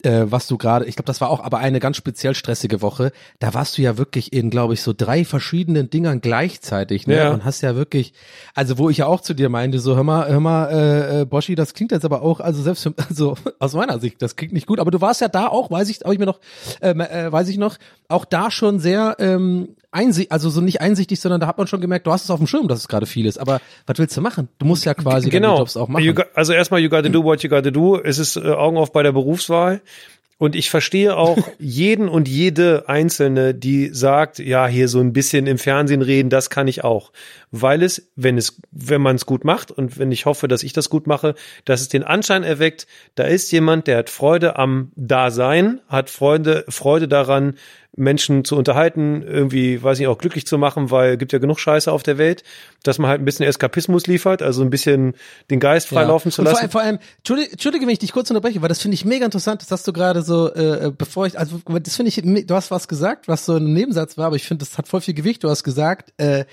[0.04, 3.12] äh, was du gerade, ich glaube, das war auch aber eine ganz speziell stressige Woche,
[3.40, 7.18] da warst du ja wirklich in, glaube ich, so drei verschiedenen Dingern gleichzeitig, ne?
[7.18, 7.32] Ja.
[7.32, 8.14] Und hast ja wirklich,
[8.54, 11.26] also wo ich ja auch zu dir meinte, so hör mal, hör mal, äh, äh,
[11.26, 14.68] Boschi, das klingt jetzt aber auch, also selbst also aus meiner Sicht, das klingt nicht
[14.68, 16.40] gut, aber du warst ja da auch, weiß ich, habe ich mir noch,
[16.82, 17.78] ähm, äh, weiß ich noch,
[18.08, 21.82] auch da schon sehr ähm, einsichtig, also so nicht einsichtig, sondern da hat man schon
[21.82, 24.16] gemerkt, du hast es auf dem Schirm, dass es gerade viel ist, aber was willst
[24.18, 24.50] du machen?
[24.60, 25.60] Du musst ja quasi genau.
[25.60, 26.04] Jobs auch machen.
[26.04, 28.00] You got, also erstmal, you gotta do what you gotta do.
[28.00, 29.82] Es ist äh, Augen auf bei der Berufswahl.
[30.40, 35.48] Und ich verstehe auch jeden und jede Einzelne, die sagt, ja, hier so ein bisschen
[35.48, 37.12] im Fernsehen reden, das kann ich auch.
[37.50, 40.74] Weil es, wenn es, wenn man es gut macht und wenn ich hoffe, dass ich
[40.74, 41.34] das gut mache,
[41.66, 42.86] dass es den Anschein erweckt,
[43.16, 47.56] da ist jemand, der hat Freude am Dasein, hat Freude, Freude daran,
[47.98, 51.92] Menschen zu unterhalten, irgendwie, weiß ich auch, glücklich zu machen, weil gibt ja genug Scheiße
[51.92, 52.44] auf der Welt,
[52.84, 55.16] dass man halt ein bisschen Eskapismus liefert, also ein bisschen
[55.50, 56.70] den Geist freilaufen zu Und lassen.
[56.70, 59.04] Vor allem, vor allem Entschuldige, Entschuldige, wenn ich dich kurz unterbreche, weil das finde ich
[59.04, 62.56] mega interessant, das hast du gerade so, äh, bevor ich, also das finde ich, du
[62.56, 65.16] hast was gesagt, was so ein Nebensatz war, aber ich finde, das hat voll viel
[65.16, 65.44] Gewicht.
[65.44, 66.46] Du hast gesagt, äh,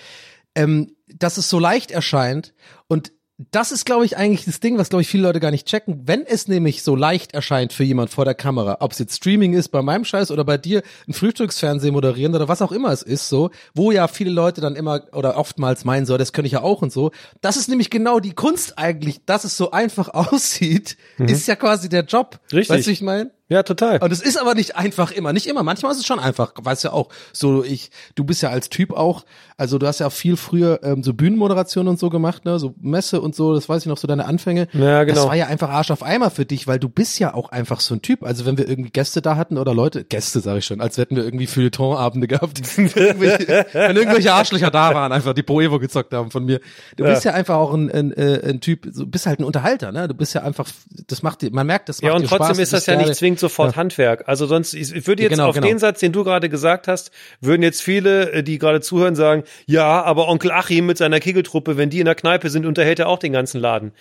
[0.55, 2.55] ähm, dass es so leicht erscheint
[2.89, 3.13] und
[3.51, 6.03] das ist, glaube ich, eigentlich das Ding, was, glaube ich, viele Leute gar nicht checken.
[6.07, 9.55] Wenn es nämlich so leicht erscheint für jemand vor der Kamera, ob es jetzt Streaming
[9.55, 13.03] ist bei meinem Scheiß oder bei dir ein Frühstücksfernsehen moderieren oder was auch immer es
[13.03, 16.53] ist, so, wo ja viele Leute dann immer oder oftmals meinen, so, das könnte ich
[16.53, 17.11] ja auch und so.
[17.41, 21.89] Das ist nämlich genau die Kunst eigentlich, dass es so einfach aussieht, ist ja quasi
[21.89, 22.41] der Job.
[22.53, 22.71] Richtig.
[22.71, 23.31] Weißt du, wie ich meine?
[23.49, 23.99] Ja, total.
[23.99, 25.63] Und es ist aber nicht einfach immer, nicht immer.
[25.63, 27.11] Manchmal ist es schon einfach, weißt du ja auch.
[27.33, 29.25] So ich, du bist ja als Typ auch,
[29.59, 32.75] also du hast ja auch viel früher ähm, so Bühnenmoderation und so gemacht, ne, so
[32.81, 33.55] Messe und so.
[33.55, 34.67] Das weiß ich noch so deine Anfänge.
[34.73, 35.21] Ja, genau.
[35.21, 37.81] Das war ja einfach Arsch auf Eimer für dich, weil du bist ja auch einfach
[37.81, 38.23] so ein Typ.
[38.25, 41.15] Also wenn wir irgendwie Gäste da hatten oder Leute, Gäste sage ich schon, als hätten
[41.17, 46.13] wir irgendwie Feuilleton-Abende gehabt, Irgendwelche- wenn irgendwelche Arschlöcher da waren, einfach die Pro Evo gezockt
[46.15, 46.61] haben von mir.
[46.97, 49.93] Du bist ja einfach auch ein, ein, äh, ein Typ, so bist halt ein Unterhalter,
[49.93, 50.09] ne?
[50.09, 50.69] Du bist ja einfach,
[51.09, 52.85] das macht dir, man merkt, das macht Ja, und dir trotzdem Spaß, ist du das
[52.85, 54.25] bist ja nicht zwingend sofort Handwerk.
[54.27, 55.67] Also sonst, ich, würde jetzt Genau, auf genau.
[55.67, 59.45] den Satz, den du gerade gesagt hast, würden jetzt viele, äh, die gerade zuhören, sagen,
[59.67, 63.09] ja, aber Onkel Achim mit seiner Kegeltruppe, wenn die in der Kneipe sind, unterhält er
[63.09, 63.93] auch den ganzen Laden.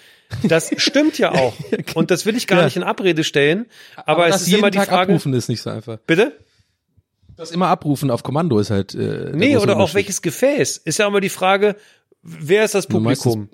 [0.44, 1.54] Das stimmt ja auch.
[1.96, 2.66] Und das will ich gar Ja.
[2.66, 3.66] nicht in Abrede stellen.
[4.06, 5.98] Aber, es das ist immer die Tag Frage, abrufen ist nicht so einfach.
[6.08, 6.34] bitte?
[7.36, 8.94] Das immer abrufen auf Kommando ist halt.
[8.94, 10.78] Äh, Nee, oder auch welches Gefäß.
[10.78, 11.76] Ist ja immer die Frage,
[12.24, 13.50] wer ist das Ja, Publikum?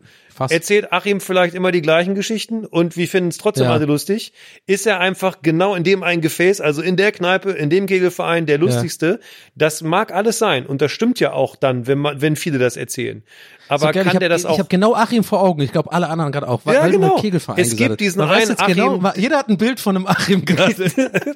[0.49, 3.73] Erzählt Achim vielleicht immer die gleichen Geschichten und wir finden es trotzdem Ja.
[3.73, 4.31] alle lustig?
[4.67, 8.45] Ist er einfach genau in dem ein Gefäß, also in der Kneipe, in dem Kegelverein,
[8.45, 9.19] der lustigste?
[9.55, 12.77] Das mag alles sein und das stimmt ja auch dann, wenn man, wenn viele das
[12.77, 13.21] erzählen.
[13.67, 14.53] Aber So kann ich hab, der das auch?
[14.53, 15.61] Ich habe genau Achim vor Augen.
[15.61, 16.61] Ich glaube, alle anderen gerade auch.
[16.63, 17.17] Weil, Ja, genau.
[17.17, 20.45] Kegelverein Es gibt diesen einen genau, Achim- wa- jeder hat ein Bild von einem Achim
[20.45, 20.89] gerade.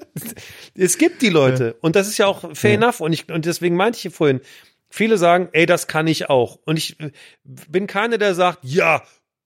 [0.75, 3.75] es gibt die Leute und das ist ja auch fair enough und ich und deswegen
[3.75, 4.39] meinte ich vorhin,
[4.93, 6.97] viele sagen, ey, das kann ich auch und ich
[7.43, 9.01] bin keiner, der sagt, ja,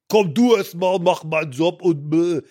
[0.09, 2.41] komm du erst mal, mach meinen Job und bäh.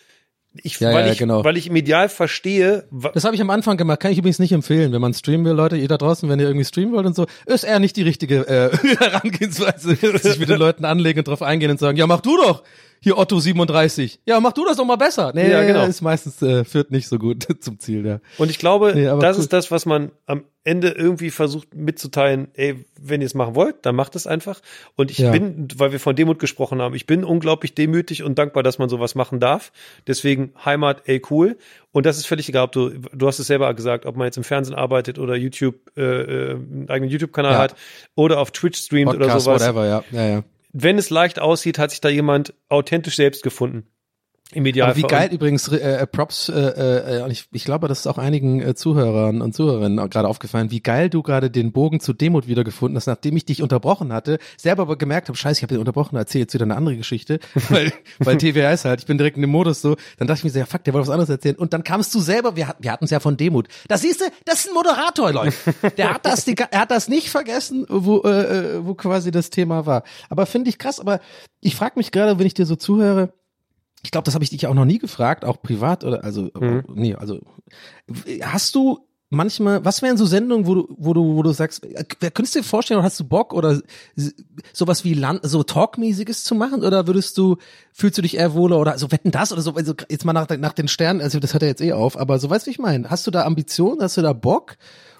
[0.63, 1.45] ich, Ja, weil ja, ich, genau.
[1.45, 4.01] weil ich im Ideal verstehe, Das habe ich am Anfang gemacht.
[4.01, 5.77] Kann ich übrigens nicht empfehlen, wenn man streamen will, Leute.
[5.77, 8.49] Ihr da draußen, wenn ihr irgendwie streamen wollt und so, ist eher nicht die richtige
[8.49, 12.39] äh, Herangehensweise, sich mit den Leuten anlegen und drauf eingehen und sagen, ja, mach du
[12.39, 12.63] doch.
[13.01, 14.21] Hier Otto 37.
[14.27, 15.33] Ja, mach du das doch mal besser.
[15.35, 15.85] Nee, Ja, genau.
[15.85, 18.21] ist meistens äh, führt nicht so gut zum Ziel, ja.
[18.39, 19.43] Und ich glaube, Nee, das cool.
[19.43, 22.49] ist das, was man am Ende irgendwie versucht mitzuteilen.
[22.55, 24.61] Ey, wenn ihr es machen wollt, dann macht es einfach.
[24.97, 25.31] Und ich Ja.
[25.31, 28.89] bin, weil wir von Demut gesprochen haben, ich bin unglaublich demütig und dankbar, dass man
[28.89, 29.71] sowas machen darf.
[30.09, 31.57] Deswegen Heimat, ey, cool.
[31.93, 34.37] Und das ist völlig egal, ob du, du hast es selber gesagt, ob man jetzt
[34.39, 37.59] im Fernsehen arbeitet oder YouTube, äh, äh, einen eigenen YouTube-Kanal Ja.
[37.59, 37.77] hat
[38.17, 39.63] oder auf Twitch streamt oder Podcast, sowas.
[39.63, 40.03] whatever, ja.
[40.11, 40.43] ja, ja.
[40.79, 43.89] Wenn es leicht aussieht, hat sich da jemand authentisch selbst gefunden.
[44.53, 44.93] Im Idealfall.
[44.93, 48.17] Aber wie geil übrigens, äh, äh, Props, äh, äh, ich, ich glaube, das ist auch
[48.17, 52.47] einigen äh, Zuhörern und Zuhörerinnen gerade aufgefallen, wie geil du gerade den Bogen zu Demut
[52.47, 55.81] wiedergefunden hast, nachdem ich dich unterbrochen hatte, selber aber gemerkt habe, scheiße, ich habe den
[55.81, 57.41] unterbrochen, erzähl jetzt wieder eine andere Geschichte,
[57.71, 60.51] weil, weil TWS halt, ich bin direkt in dem Modus so, dann dachte ich mir
[60.51, 61.57] so, ja fuck, der wollte was anderes erzählen.
[61.57, 64.21] Und dann kamst du selber, wir, hatten- wir hatten es ja von Demut, das siehst
[64.21, 65.55] du, das ist ein Moderator, Leute,
[65.99, 69.87] der hat das, er hat das nicht vergessen, wo, äh, äh, wo quasi das Thema
[69.87, 71.19] war, aber finde ich krass, aber
[71.61, 73.33] ich frage mich gerade, wenn ich dir so zuhöre,
[74.07, 76.85] ich glaube, das habe ich dich auch noch nie gefragt, auch privat oder also Mhm.
[76.95, 77.41] nee, also
[78.41, 79.01] hast du
[79.31, 82.61] manchmal, was wären so Sendungen, wo du wo du wo du sagst, äh, könntest du
[82.61, 83.81] dir vorstellen, oder hast du Bock oder
[84.73, 87.57] sowas wie Land, so Talkmäßiges zu machen oder würdest du
[87.93, 90.49] fühlst du dich eher wohler oder so wetten das oder so also jetzt mal nach,
[90.57, 92.79] nach den Sternen, also das hört ja jetzt eh auf, aber so weißt du, ich
[92.79, 94.77] meine, hast du da Ambitionen, hast du da Bock?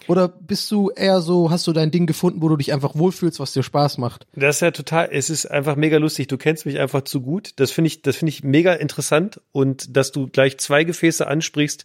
[0.09, 3.41] Oder bist du eher so, hast du dein Ding gefunden, wo du dich einfach wohlfühlst,
[3.41, 4.27] was dir Spaß macht?
[4.35, 6.29] Das ist ja total, es ist einfach mega lustig.
[6.29, 7.53] Du kennst mich einfach zu gut.
[7.57, 11.85] Das finde ich, das finde ich mega interessant und dass du gleich zwei Gefäße ansprichst,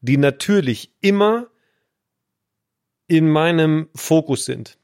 [0.00, 1.46] die natürlich immer
[3.08, 4.78] in meinem Fokus sind.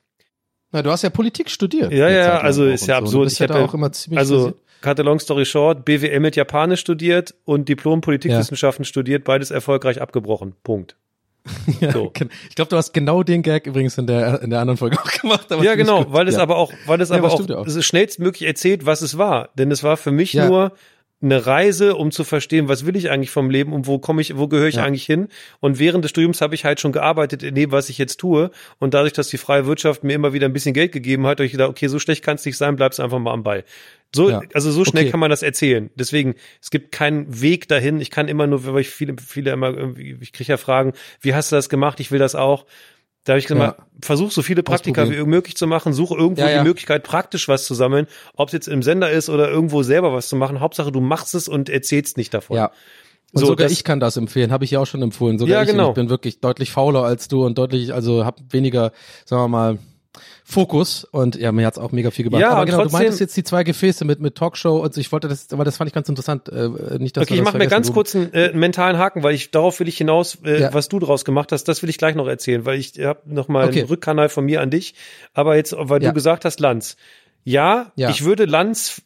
[0.70, 1.92] Na, du hast ja Politik studiert.
[1.92, 3.00] Ja, ja, also ist ja so.
[3.00, 3.32] Du absurd.
[3.32, 6.20] Ich ja hab da ja- auch immer ziemlich Also, cut a long story short, BWL
[6.20, 10.54] mit Japanisch studiert und Diplom Politikwissenschaften studiert, beides erfolgreich abgebrochen.
[10.62, 10.96] Punkt.
[11.80, 12.12] Ja, So.
[12.48, 15.10] Ich glaube, du hast genau den Gag übrigens in der in der anderen Folge auch
[15.20, 15.46] gemacht.
[15.62, 16.42] Ja, genau, weil es ja.
[16.42, 17.68] aber auch, weil es Ja, aber auch, auch.
[17.68, 19.50] schnellstmöglich erzählt, was es war.
[19.54, 20.72] Denn es war für mich nur
[21.20, 24.36] eine Reise, um zu verstehen, was will ich eigentlich vom Leben und wo komme ich,
[24.36, 24.84] wo gehöre ich Ja.
[24.84, 25.28] eigentlich hin.
[25.58, 28.50] Und während des Studiums habe ich halt schon gearbeitet in dem, was ich jetzt tue.
[28.78, 31.46] Und dadurch, dass die freie Wirtschaft mir immer wieder ein bisschen Geld gegeben hat, habe
[31.46, 33.64] ich gedacht, okay, so schlecht kann es nicht sein, bleibst einfach mal am Ball.
[34.14, 34.42] So, Ja.
[34.54, 35.10] also so schnell Okay.
[35.10, 35.90] kann man das erzählen.
[35.96, 38.00] Deswegen, es gibt keinen Weg dahin.
[38.00, 41.34] Ich kann immer nur, weil ich viele, viele immer irgendwie, ich kriege ja Fragen, wie
[41.34, 41.98] hast du das gemacht?
[42.00, 42.64] Ich will das auch.
[43.28, 43.84] Da habe ich gesagt, Ja.
[44.00, 46.58] versuch so viele Praktika wie möglich zu machen, suche irgendwo Ja, ja.
[46.62, 48.06] die Möglichkeit, praktisch was zu sammeln,
[48.36, 50.60] ob es jetzt im Sender ist oder irgendwo selber was zu machen.
[50.60, 52.56] Hauptsache, du machst es und erzählst nicht davon.
[52.56, 52.70] Ja.
[53.34, 55.38] Und So, sogar das- ich kann das empfehlen, habe ich ja auch schon empfohlen.
[55.38, 55.90] Sogar Ja, ich, genau.
[55.90, 58.92] ich bin wirklich deutlich fauler als du und deutlich, also habe weniger,
[59.26, 59.78] sagen wir mal,
[60.50, 62.40] Fokus und ja, mir hat's auch mega viel gebracht.
[62.40, 65.00] Ja, Aber genau, du trotzdem- meintest jetzt die zwei Gefäße mit mit Talkshow und so,
[65.00, 66.68] ich wollte das, weil das fand ich ganz interessant, äh,
[66.98, 69.50] nicht dass Okay, ich das mache mir ganz kurz einen, äh, mentalen Haken, weil ich
[69.50, 70.72] darauf will ich hinaus, äh, Ja.
[70.74, 73.48] was du draus gemacht hast, das will ich gleich noch erzählen, weil ich habe noch
[73.48, 73.80] mal Okay.
[73.80, 74.94] einen Rückkanal von mir an dich.
[75.34, 76.08] Aber jetzt, weil Ja.
[76.08, 76.96] du gesagt hast, Lanz.
[77.44, 78.08] Ja, Ja.
[78.08, 79.02] ich würde Lanz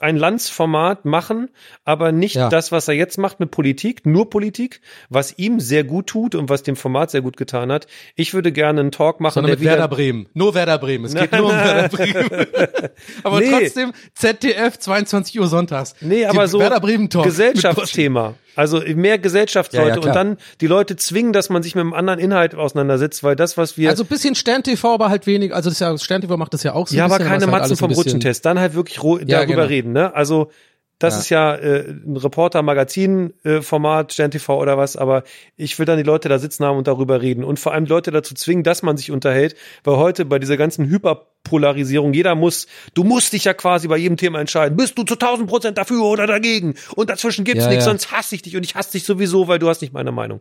[0.00, 1.48] ein Lanz-Format machen,
[1.84, 2.48] aber nicht Ja.
[2.48, 6.48] das, was er jetzt macht mit Politik, nur Politik, was ihm sehr gut tut und
[6.48, 7.86] was dem Format sehr gut getan hat.
[8.14, 10.26] Ich würde gerne einen Talk machen, sondern der mit wieder Werder Bremen.
[10.34, 11.04] Nur Werder Bremen.
[11.06, 11.50] Es geht nur um.
[11.52, 12.30] Werder Bremen.
[13.22, 13.50] aber Nee.
[13.50, 15.94] trotzdem ZDF 22 Uhr sonntags.
[16.00, 17.24] Nee, Die aber so Werder Bremen Talk.
[17.24, 18.34] Gesellschaftsthema.
[18.56, 21.92] Also mehr Gesellschaftsleute Ja, ja, und dann die Leute zwingen, dass man sich mit einem
[21.94, 25.54] anderen Inhalt auseinandersetzt, weil das, was wir Also ein bisschen Stern TV, aber halt wenig.
[25.54, 26.94] Also das ist ja, Stern TV macht das ja auch so.
[26.94, 28.44] ein ja, aber bisschen, keine halt Matzen ein vom bisschen- Rutschentest.
[28.44, 29.02] Dann halt wirklich Ja,
[29.40, 29.62] darüber genau.
[29.64, 30.14] reden, ne?
[30.14, 30.50] Also
[30.98, 31.20] das Ja.
[31.20, 35.22] ist ja äh, ein Reporter-Magazin-Format, Stern TV oder was, aber
[35.56, 38.10] ich will dann die Leute da sitzen haben und darüber reden und vor allem Leute
[38.10, 43.04] dazu zwingen, dass man sich unterhält, weil heute bei dieser ganzen Hyperpolarisierung jeder muss, du
[43.04, 46.26] musst dich ja quasi bei jedem Thema entscheiden, bist du zu 1000 Prozent dafür oder
[46.26, 47.90] dagegen und dazwischen gibt's Ja, nichts, ja.
[47.90, 50.40] sonst hasse ich dich und ich hasse dich sowieso, weil du hast nicht meine Meinung.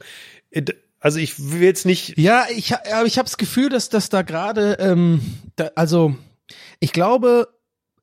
[0.52, 0.64] Äh,
[1.00, 4.22] Also ich will jetzt nicht Ja, ich, aber ich habe das Gefühl, dass das da
[4.24, 5.22] gerade, ähm,
[5.56, 6.16] da, also
[6.80, 7.48] ich glaube,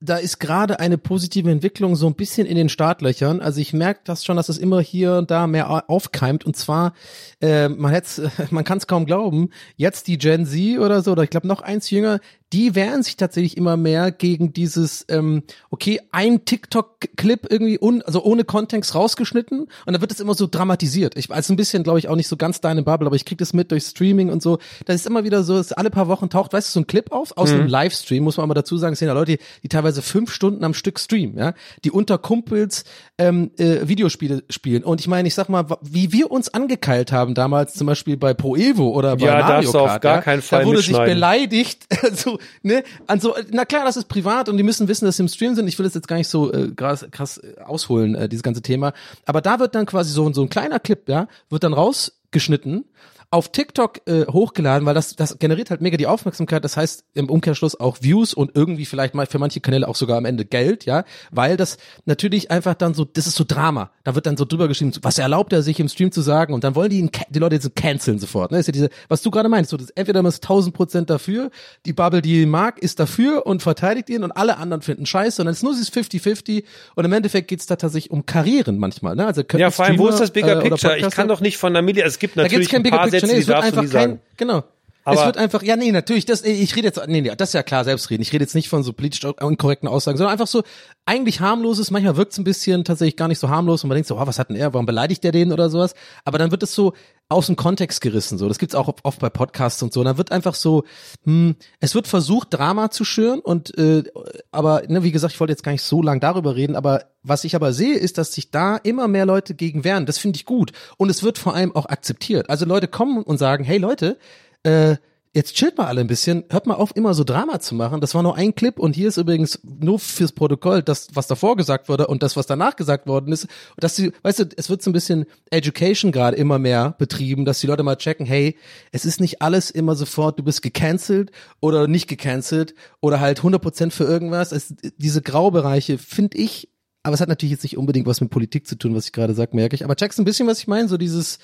[0.05, 3.41] da ist gerade eine positive Entwicklung so ein bisschen in den Startlöchern.
[3.41, 6.45] Also ich merke das schon, dass es immer hier und da mehr au- aufkeimt.
[6.45, 6.95] Und zwar,
[7.41, 7.93] äh, man
[8.51, 11.61] man kann es kaum glauben, jetzt die Gen Z oder so, oder ich glaube noch
[11.63, 12.19] eins jünger,
[12.53, 18.23] die wehren sich tatsächlich immer mehr gegen dieses, ähm, okay, ein TikTok-Clip irgendwie un, also
[18.23, 21.17] ohne Kontext rausgeschnitten und dann wird es immer so dramatisiert.
[21.17, 23.39] Ich weiß ein bisschen, glaube ich, auch nicht so ganz deine Bubble, aber ich krieg
[23.39, 24.59] das mit durch Streaming und so.
[24.85, 27.11] Das ist immer wieder so, dass alle paar Wochen taucht, weißt du, so ein Clip
[27.11, 29.69] auf aus einem Livestream, muss man aber dazu sagen, es sind ja Leute, die, die
[29.69, 32.85] teilweise fünf Stunden am Stück streamen, ja, die unter Kumpels
[33.17, 34.85] ähm, äh, Videospiele spielen.
[34.85, 38.35] Und ich meine, ich sag mal, wie wir uns angekeilt haben damals, zum Beispiel bei
[38.35, 40.67] Pro Evo oder bei Ja, Mario darfst du auf Kart, gar ja, keinen Fall da
[40.67, 44.89] wurde sich beleidigt, so, ne, an so, na klar, das ist privat und die müssen
[44.89, 45.69] wissen, dass sie im Stream sind.
[45.69, 48.63] Ich will das jetzt gar nicht so äh, krass, krass äh, ausholen, äh, dieses ganze
[48.63, 48.93] Thema.
[49.27, 52.85] Aber da wird dann quasi so, so ein kleiner Clip, ja, wird dann rausgeschnitten
[53.33, 56.63] auf TikTok äh, hochgeladen, weil das, das generiert halt mega die Aufmerksamkeit.
[56.65, 60.19] Das heißt im Umkehrschluss auch Views und irgendwie vielleicht mal für manche Kanäle auch sogar
[60.19, 63.91] am Ende Geld, ja, weil das natürlich einfach dann so, das ist so Drama.
[64.05, 66.63] Da wird dann so drüber geschrieben, was erlaubt er sich im Stream zu sagen und
[66.63, 68.53] dann wollen die ihn, die Leute jetzt so canceln sofort.
[68.53, 68.59] Ne?
[68.59, 71.51] Ist ja diese, was du gerade meinst, so das, entweder man ist 1000 Prozent dafür,
[71.87, 75.41] die Bubble, die ihn mag, ist dafür und verteidigt ihn und alle anderen finden Scheiße
[75.41, 76.65] und dann ist nur dieses 50-50
[76.97, 79.17] und im Endeffekt geht's da tatsächlich um Karrieren manchmal.
[79.17, 79.25] Ne?
[79.25, 80.99] Also Ja, vor allem, wo ist das Bigger äh, Picture?
[80.99, 83.33] Ich kann doch nicht von der Media, es gibt natürlich kein ein paar Picture, Sätze,
[83.33, 84.21] nee, die es wird darfst du sagen.
[84.37, 84.63] kein,
[85.05, 85.15] genau.
[85.15, 87.55] es Aber- wird einfach, ja, nee, natürlich, das, ich rede jetzt, nee, nee, das ist
[87.55, 88.23] ja klar, selbstreden.
[88.23, 90.63] Ich rede jetzt nicht von so politisch unkorrekten Aussagen, sondern einfach so
[91.07, 94.19] eigentlich harmloses, manchmal wirkt's ein bisschen tatsächlich gar nicht so harmlos und man denkt so,
[94.19, 95.95] oh, was hat denn er, warum beleidigt der den oder sowas?
[96.25, 96.93] Aber dann wird es so
[97.29, 98.47] aus dem Kontext gerissen, so.
[98.47, 100.01] Das gibt's auch oft bei Podcasts und so.
[100.01, 100.85] Und dann wird einfach so,
[101.25, 104.05] hm, es wird versucht, Drama zu schüren und, äh,
[104.51, 107.45] aber, ne, wie gesagt, ich wollte jetzt gar nicht so lang darüber reden, aber was
[107.45, 110.07] ich aber sehe, ist, dass sich da immer mehr Leute gegen wehren.
[110.07, 110.73] Das finde ich gut.
[110.99, 112.51] Und es wird vor allem auch akzeptiert.
[112.51, 114.19] Also Leute kommen und sagen, hey Leute,
[114.63, 114.97] äh,
[115.35, 118.01] jetzt chillt mal alle ein bisschen, hört mal auf, immer so Drama zu machen.
[118.01, 121.57] Das war nur ein Clip und hier ist übrigens nur fürs Protokoll das, was davor
[121.57, 123.47] gesagt wurde und das, was danach gesagt worden ist.
[123.79, 127.61] Dass sie, weißt du, es wird so ein bisschen Education gerade immer mehr betrieben, dass
[127.61, 128.57] die Leute mal checken, hey,
[128.91, 133.91] es ist nicht alles immer sofort, du bist gecancelt oder nicht gecancelt oder halt 100%
[133.91, 134.53] für irgendwas.
[134.53, 136.69] Es, diese Graubereiche finde ich
[137.03, 139.35] aber es hat natürlich jetzt nicht unbedingt was mit Politik zu tun, was ich gerade
[139.35, 139.85] sage, merke ich.
[139.85, 140.89] Aber checkst ein bisschen, was ich meine?
[140.89, 141.39] So dieses,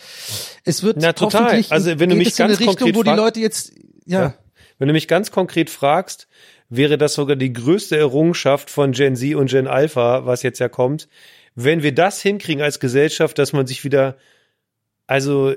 [0.64, 1.44] es wird Na, total.
[1.44, 3.40] hoffentlich Also, wenn du mich es in eine ganz Richtung, konkret wo die fragst- Leute
[3.40, 3.72] jetzt,
[4.06, 4.34] ja, Ja.
[4.78, 6.28] Wenn du mich ganz konkret fragst,
[6.68, 10.68] wäre das sogar die größte Errungenschaft von Gen Z und Gen Alpha, was jetzt ja
[10.68, 11.08] kommt,
[11.56, 14.16] wenn wir das hinkriegen als Gesellschaft, dass man sich wieder,
[15.08, 15.54] also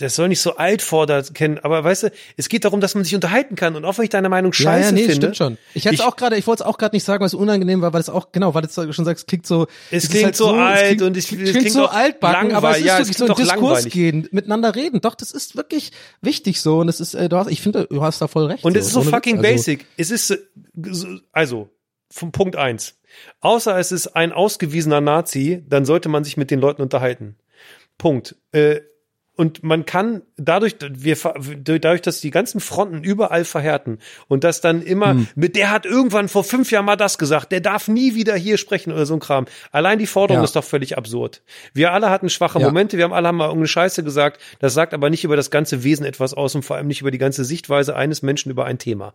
[0.00, 3.14] das soll nicht so altfordert kennen, aber weißt du, es geht darum, dass man sich
[3.14, 5.14] unterhalten kann und auch wenn ich deine Meinung ja, scheiße ja, nee, finde.
[5.14, 5.58] stimmt schon.
[5.74, 7.80] Ich hätte Ich- auch gerade, ich wollte es auch gerade nicht sagen, weil es unangenehm
[7.82, 10.36] war, weil es auch, genau, weil du schon sagst, es klingt so, Es klingt halt
[10.36, 12.84] so alt klingt, und es- es klingt, klingt so altbacken, aber es ist.
[12.86, 13.92] Ja, es wirklich so ein klingt Diskurs langweilig.
[13.92, 15.00] gehen, miteinander reden.
[15.00, 18.02] Doch, das ist wirklich wichtig so und es ist, äh, du hast, ich finde, du
[18.02, 18.64] hast da voll recht.
[18.64, 19.38] Und es ist so fucking.
[19.38, 19.86] Also, basic.
[19.96, 21.68] Es ist, so- also,
[22.10, 22.94] vom Punkt eins.
[23.40, 27.36] Außer es ist ein ausgewiesener Nazi, dann sollte man sich mit den Leuten unterhalten.
[27.98, 28.36] Punkt.
[28.52, 28.80] Äh,
[29.40, 31.16] und man kann dadurch, wir,
[31.64, 35.28] dadurch, dass die ganzen Fronten überall verhärten und das dann immer, Hm.
[35.34, 38.58] mit der hat irgendwann vor fünf Jahren mal das gesagt, der darf nie wieder hier
[38.58, 39.46] sprechen oder so ein Kram.
[39.72, 40.44] Allein die Forderung Ja.
[40.44, 41.40] ist doch völlig absurd.
[41.72, 42.66] Wir alle hatten schwache Ja.
[42.66, 44.42] Momente, wir haben alle haben mal irgendeine Scheiße gesagt.
[44.58, 47.10] Das sagt aber nicht über das ganze Wesen etwas aus und vor allem nicht über
[47.10, 49.14] die ganze Sichtweise eines Menschen über ein Thema.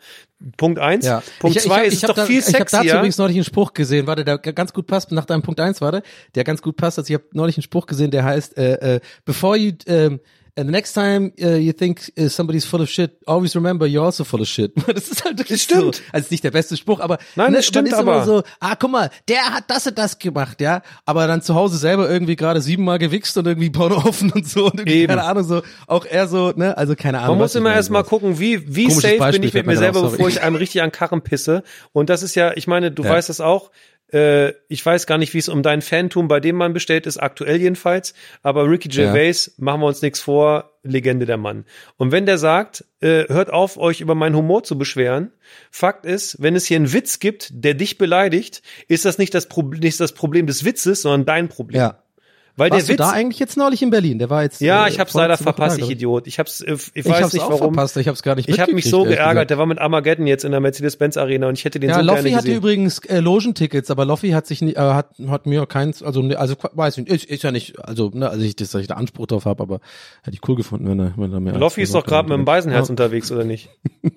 [0.57, 1.05] Punkt eins.
[1.05, 1.21] Ja.
[1.39, 3.43] Punkt ich, zwei, ich, ich ist doch da, viel Ich habe dazu übrigens neulich einen
[3.45, 6.01] Spruch gesehen, warte, der ganz gut passt, nach deinem Punkt eins warte,
[6.33, 6.97] der ganz gut passt.
[6.97, 9.71] Also ich habe neulich einen Spruch gesehen, der heißt, äh, äh, before you,
[10.15, 10.19] ähm,
[10.57, 14.05] and the next time uh, you think uh, somebody's full of shit, always remember you're
[14.05, 14.71] also full of shit.
[14.87, 15.95] Das ist halt wirklich Das stimmt.
[15.97, 16.01] so.
[16.13, 18.15] Also nicht der beste Spruch, aber Nein, ne, das stimmt man ist aber.
[18.15, 21.55] immer so, ah, guck mal, der hat das und das gemacht, ja, aber dann zu
[21.55, 25.07] Hause selber irgendwie gerade siebenmal gewichst und irgendwie Porno offen und so und irgendwie, Eben.
[25.09, 27.31] keine Ahnung, so, auch eher so, ne, also keine Ahnung.
[27.37, 28.09] Man muss immer meine, erst mal sowas.
[28.09, 30.11] gucken, wie, wie Komisches safe Beispiel bin ich mit mir selber, sorry.
[30.11, 31.63] bevor ich einem richtig an Karren pisse.
[31.91, 33.09] Und das ist ja, ich meine, du Ja.
[33.09, 33.71] weißt das auch.
[34.15, 37.17] Äh, ich weiß gar nicht, wie es um dein Fantum bei dem Mann bestellt ist,
[37.17, 38.13] aktuell jedenfalls.
[38.43, 39.11] Aber Ricky Ja.
[39.11, 41.65] Gervais, machen wir uns nichts vor, Legende der Mann.
[41.97, 45.31] Und wenn der sagt, äh, hört auf, euch über meinen Humor zu beschweren,
[45.69, 49.47] Fakt ist, wenn es hier einen Witz gibt, der dich beleidigt, ist das nicht das,
[49.47, 51.79] Pro nicht das Problem des Witzes, sondern dein Problem.
[51.79, 52.04] Ja.
[52.57, 54.17] Weil Warst der du Witz, da eigentlich jetzt neulich in Berlin?
[54.17, 54.61] Der war jetzt.
[54.61, 56.25] ja, äh, ich hab's leider verpasst, ich Idiot.
[56.27, 57.73] Ich hab's, äh, ich Ich weiß hab's nicht auch warum.
[57.73, 59.49] verpasst, ich hab's gar nicht Ich habe mich so geärgert.
[59.49, 62.01] Der war mit Armageddon jetzt in der Mercedes-Benz Arena und ich hätte den Ja, so
[62.01, 62.57] Loffi gerne hatte gesehen.
[62.57, 66.37] übrigens äh, Logentickets, aber Loffi hat sich nie, äh, hat, hat mir keins, also ne,
[66.39, 69.27] also weiß nicht, ist, ist ja nicht, also ne, also ich, dass ich da Anspruch
[69.27, 69.79] drauf habe, aber
[70.23, 71.57] hätte ich cool gefunden, wenn er, wenn er mehr.
[71.57, 73.69] Loffi ist doch gerade mit dem Beisenherz unterwegs, oder nicht?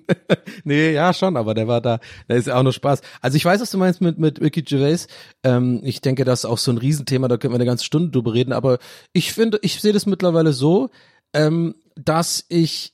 [0.63, 3.01] Nee, ja, schon, aber der war da, da ist ja auch nur Spaß.
[3.21, 5.07] Also ich weiß, was du meinst mit, mit Ricky Gervais.
[5.43, 8.09] Ähm, ich denke, das ist auch so ein Riesenthema, da können wir eine ganze Stunde
[8.09, 8.79] drüber reden, aber
[9.13, 10.89] ich finde, ich sehe das mittlerweile so,
[11.33, 12.93] ähm, dass ich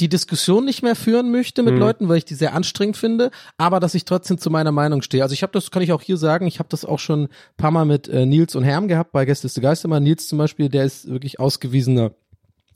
[0.00, 1.80] die Diskussion nicht mehr führen möchte mit Mhm.
[1.80, 5.22] Leuten, weil ich die sehr anstrengend finde, aber dass ich trotzdem zu meiner Meinung stehe.
[5.22, 7.28] Also ich habe das, kann ich auch hier sagen, ich habe das auch schon ein
[7.56, 10.02] paar Mal mit äh, Nils und Herm gehabt, bei Gäste ist der Geistermann.
[10.02, 12.12] Nils zum Beispiel, der ist wirklich ausgewiesener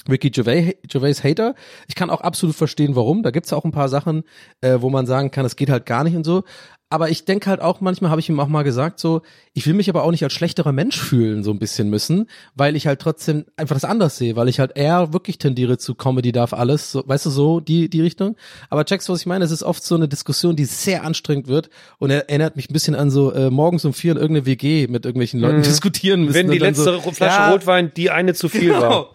[0.08, 1.54] Ricky Gervais, Gervais Hater.
[1.88, 3.22] Ich kann auch absolut verstehen, warum.
[3.22, 4.22] Da gibt's auch ein paar Sachen,
[4.60, 6.44] äh, wo man sagen kann, es geht halt gar nicht und so.
[6.92, 9.22] Aber ich denke halt auch, manchmal habe ich ihm auch mal gesagt, so,
[9.54, 12.74] ich will mich aber auch nicht als schlechterer Mensch fühlen, so ein bisschen müssen, weil
[12.74, 16.32] ich halt trotzdem einfach das anders sehe, weil ich halt eher wirklich tendiere zu Comedy
[16.32, 18.36] darf alles, so, weißt du, so die, die Richtung.
[18.70, 19.44] Aber checkst, du, was ich meine?
[19.44, 22.72] Es ist oft so eine Diskussion, die sehr anstrengend wird und er erinnert mich ein
[22.72, 26.34] bisschen an so äh, morgens um vier in irgendeine WG mit irgendwelchen Leuten diskutieren müssen.
[26.34, 28.80] Wenn die letzte so, Flasche ja, Rotwein die eine zu viel Genau.
[28.80, 29.10] war.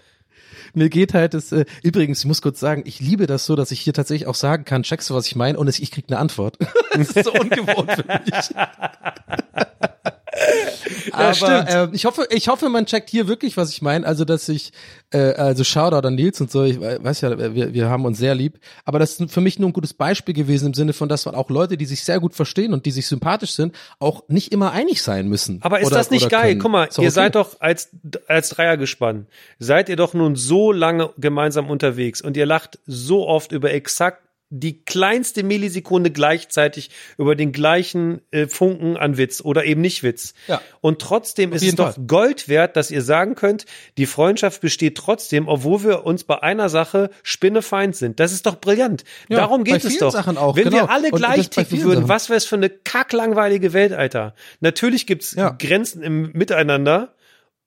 [0.76, 3.72] Mir geht halt das, äh, übrigens, ich muss kurz sagen, ich liebe das so, dass
[3.72, 6.20] ich hier tatsächlich auch sagen kann, checkst du, was ich meine, und ich krieg eine
[6.20, 6.58] Antwort.
[6.94, 8.56] das ist so ungewohnt für mich.
[11.12, 11.70] Aber stimmt.
[11.70, 14.06] äh, ich hoffe, ich hoffe, man checkt hier wirklich, was ich meine.
[14.06, 14.72] Also, dass ich,
[15.12, 18.18] äh, also Shoutout an Nils und so, ich we- weiß ja, wir, wir haben uns
[18.18, 18.60] sehr lieb.
[18.84, 21.36] Aber das ist für mich nur ein gutes Beispiel gewesen im Sinne von, dass man
[21.36, 24.72] auch Leute, die sich sehr gut verstehen und die sich sympathisch sind, auch nicht immer
[24.72, 25.60] einig sein müssen.
[25.62, 26.50] Aber ist Oder- das nicht geil?
[26.50, 26.60] können.
[26.62, 27.10] Guck mal, ihr okay.
[27.10, 27.90] seid doch als,
[28.28, 29.28] als Dreiergespann,
[29.60, 34.22] seid ihr doch nun so lange gemeinsam unterwegs und ihr lacht so oft über exakt
[34.50, 40.34] die kleinste Millisekunde gleichzeitig über den gleichen äh, Funken an Witz oder eben nicht Witz.
[40.48, 40.62] Ja.
[40.82, 42.06] Und trotzdem ist es jeden doch Fall.
[42.06, 43.66] Gold wert, dass ihr sagen könnt,
[43.98, 48.20] die Freundschaft besteht trotzdem, obwohl wir uns bei einer Sache spinnefeind sind.
[48.20, 49.04] Das ist doch brillant.
[49.30, 50.16] Ja, Darum geht es doch.
[50.16, 50.78] Auch, Wenn genau.
[50.78, 52.10] wir alle gleich ticken würden, Sachen.
[52.10, 54.36] was wäre es für eine kacklangweilige Welt, Alter.
[54.60, 55.50] Natürlich gibt's Ja.
[55.58, 57.15] Grenzen im Miteinander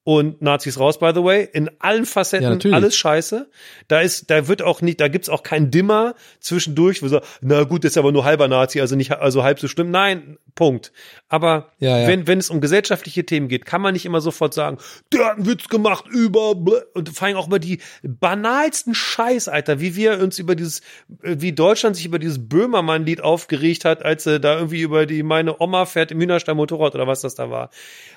[0.09, 2.75] und Nazis raus, by the way, in allen Ja, Facetten, natürlich.
[2.75, 3.51] alles scheiße.
[3.89, 7.65] Da ist, da wird auch nicht, da gibt's auch kein Dimmer zwischendurch, wo so, na
[7.65, 9.91] gut, das ist aber nur halber Nazi, also nicht, also halb so schlimm.
[9.91, 10.93] Nein, Punkt.
[11.29, 12.09] Aber Ja, ja.
[12.09, 14.79] wenn, wenn es um gesellschaftliche Themen geht, kann man nicht immer sofort sagen,
[15.13, 16.55] der hat einen Witz gemacht über,
[16.95, 20.81] und vor allem auch über die banalsten Scheiß, Alter, wie wir uns über dieses,
[21.21, 25.61] wie Deutschland sich über dieses Böhmermann-Lied aufgeregt hat, als er da irgendwie über die, meine
[25.61, 27.69] Oma fährt im Hühnerstall Motorrad oder was das da war.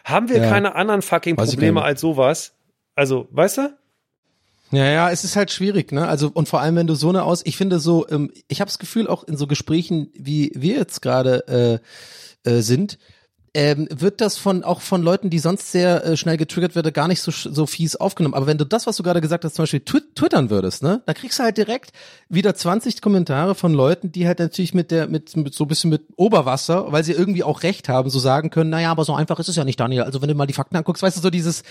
[0.06, 0.48] Haben wir Ja.
[0.50, 1.90] keine anderen fucking Weiß Probleme nicht.
[1.90, 2.54] als sowas?
[2.96, 3.78] Also, weißt du?
[4.72, 6.08] Ja, ja, es ist halt schwierig, ne?
[6.08, 8.70] Also und vor allem, wenn du so eine aus, ich finde so, ähm, ich habe
[8.70, 11.82] das Gefühl auch in so Gesprächen, wie wir jetzt gerade
[12.46, 12.98] äh, äh, sind,
[13.54, 17.10] ähm, wird das von auch von Leuten, die sonst sehr äh, schnell getriggert werden, gar
[17.10, 18.34] nicht so so fies aufgenommen.
[18.34, 21.02] Aber wenn du das, was du gerade gesagt hast, zum Beispiel twi twittern würdest, ne,
[21.06, 21.92] dann kriegst du halt direkt
[22.30, 25.90] wieder 20 Kommentare von Leuten, die halt natürlich mit der mit, mit so ein bisschen
[25.90, 29.38] mit Oberwasser, weil sie irgendwie auch recht haben, so sagen können, naja, aber so einfach
[29.40, 30.04] ist es ja nicht, Daniel.
[30.04, 31.64] Also wenn du mal die Fakten anguckst, weißt du so dieses,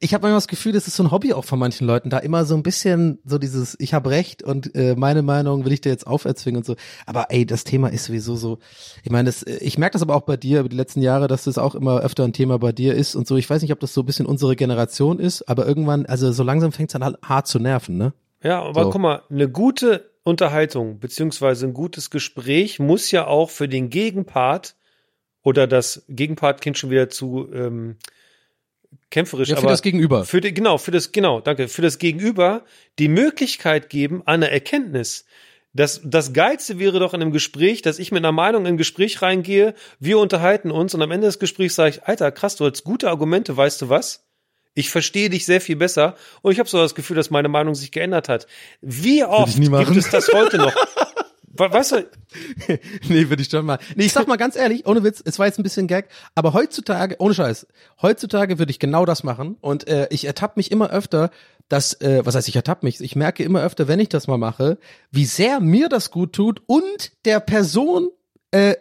[0.00, 2.18] ich habe manchmal das Gefühl, das ist so ein Hobby auch von manchen Leuten, da
[2.18, 5.82] immer so ein bisschen so dieses, ich habe recht und äh, meine Meinung will ich
[5.82, 6.74] dir jetzt auferzwingen und so.
[7.06, 8.58] Aber ey, das Thema ist sowieso so.
[9.04, 11.44] Ich meine, äh, ich merke das aber auch bei dir über die letzten Jahre, dass
[11.44, 13.36] das auch immer öfter ein Thema bei dir ist und so.
[13.36, 16.42] Ich weiß nicht, ob das so ein bisschen unsere Generation ist, aber irgendwann, also so
[16.42, 18.12] langsam fängt es dann halt hart zu nerven, ne?
[18.42, 18.90] Ja, aber So.
[18.90, 24.74] guck mal, eine gute Unterhaltung beziehungsweise ein gutes Gespräch muss ja auch für den Gegenpart
[25.42, 27.96] oder das Gegenpart klingt schon wieder zu ähm,
[29.10, 30.24] kämpferisch, Ja, für aber das Gegenüber.
[30.24, 32.64] für die, genau, für das genau, danke, für das Gegenüber
[32.98, 35.24] die Möglichkeit geben an eine Erkenntnis.
[35.74, 38.76] Das, das Geilste wäre doch in einem Gespräch, dass ich mit einer Meinung in ein
[38.78, 42.64] Gespräch reingehe, wir unterhalten uns und am Ende des Gesprächs sage ich, Alter, krass, du
[42.64, 44.24] hast gute Argumente, weißt du was?
[44.74, 47.74] Ich verstehe dich sehr viel besser und ich habe so das Gefühl, dass meine Meinung
[47.74, 48.46] sich geändert hat.
[48.80, 50.74] Wie oft gibt es das heute noch?
[51.50, 52.06] We- Weißt du,
[53.08, 53.78] nee, würde ich schon mal.
[53.96, 56.52] Nee, ich sag mal ganz ehrlich, ohne Witz, es war jetzt ein bisschen Gag, aber
[56.52, 57.66] heutzutage, ohne Scheiß,
[58.00, 61.30] heutzutage würde ich genau das machen und äh, ich ertappe mich immer öfter,
[61.68, 64.38] dass, äh, was heißt, ich ertappe mich, ich merke immer öfter, wenn ich das mal
[64.38, 64.78] mache,
[65.10, 68.08] wie sehr mir das gut tut und der Person
[68.50, 68.74] äh,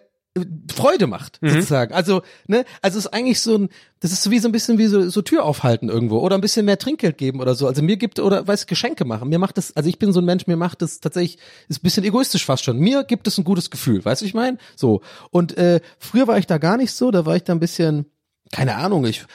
[0.71, 1.93] Freude macht, sozusagen.
[1.93, 3.69] Also, ne, also es ist eigentlich so ein,
[3.99, 6.41] das ist so wie so ein bisschen wie so, so Tür aufhalten irgendwo oder ein
[6.41, 7.67] bisschen mehr Trinkgeld geben oder so.
[7.67, 9.29] Also mir gibt oder weiß Geschenke machen.
[9.29, 11.83] Mir macht das, also ich bin so ein Mensch, mir macht das tatsächlich, ist ein
[11.83, 12.77] bisschen egoistisch fast schon.
[12.77, 14.57] Mir gibt es ein gutes Gefühl, weißt du, ich meine?
[14.75, 15.01] So.
[15.31, 18.05] Und äh, früher war ich da gar nicht so, da war ich da ein bisschen
[18.51, 19.25] keine Ahnung, ich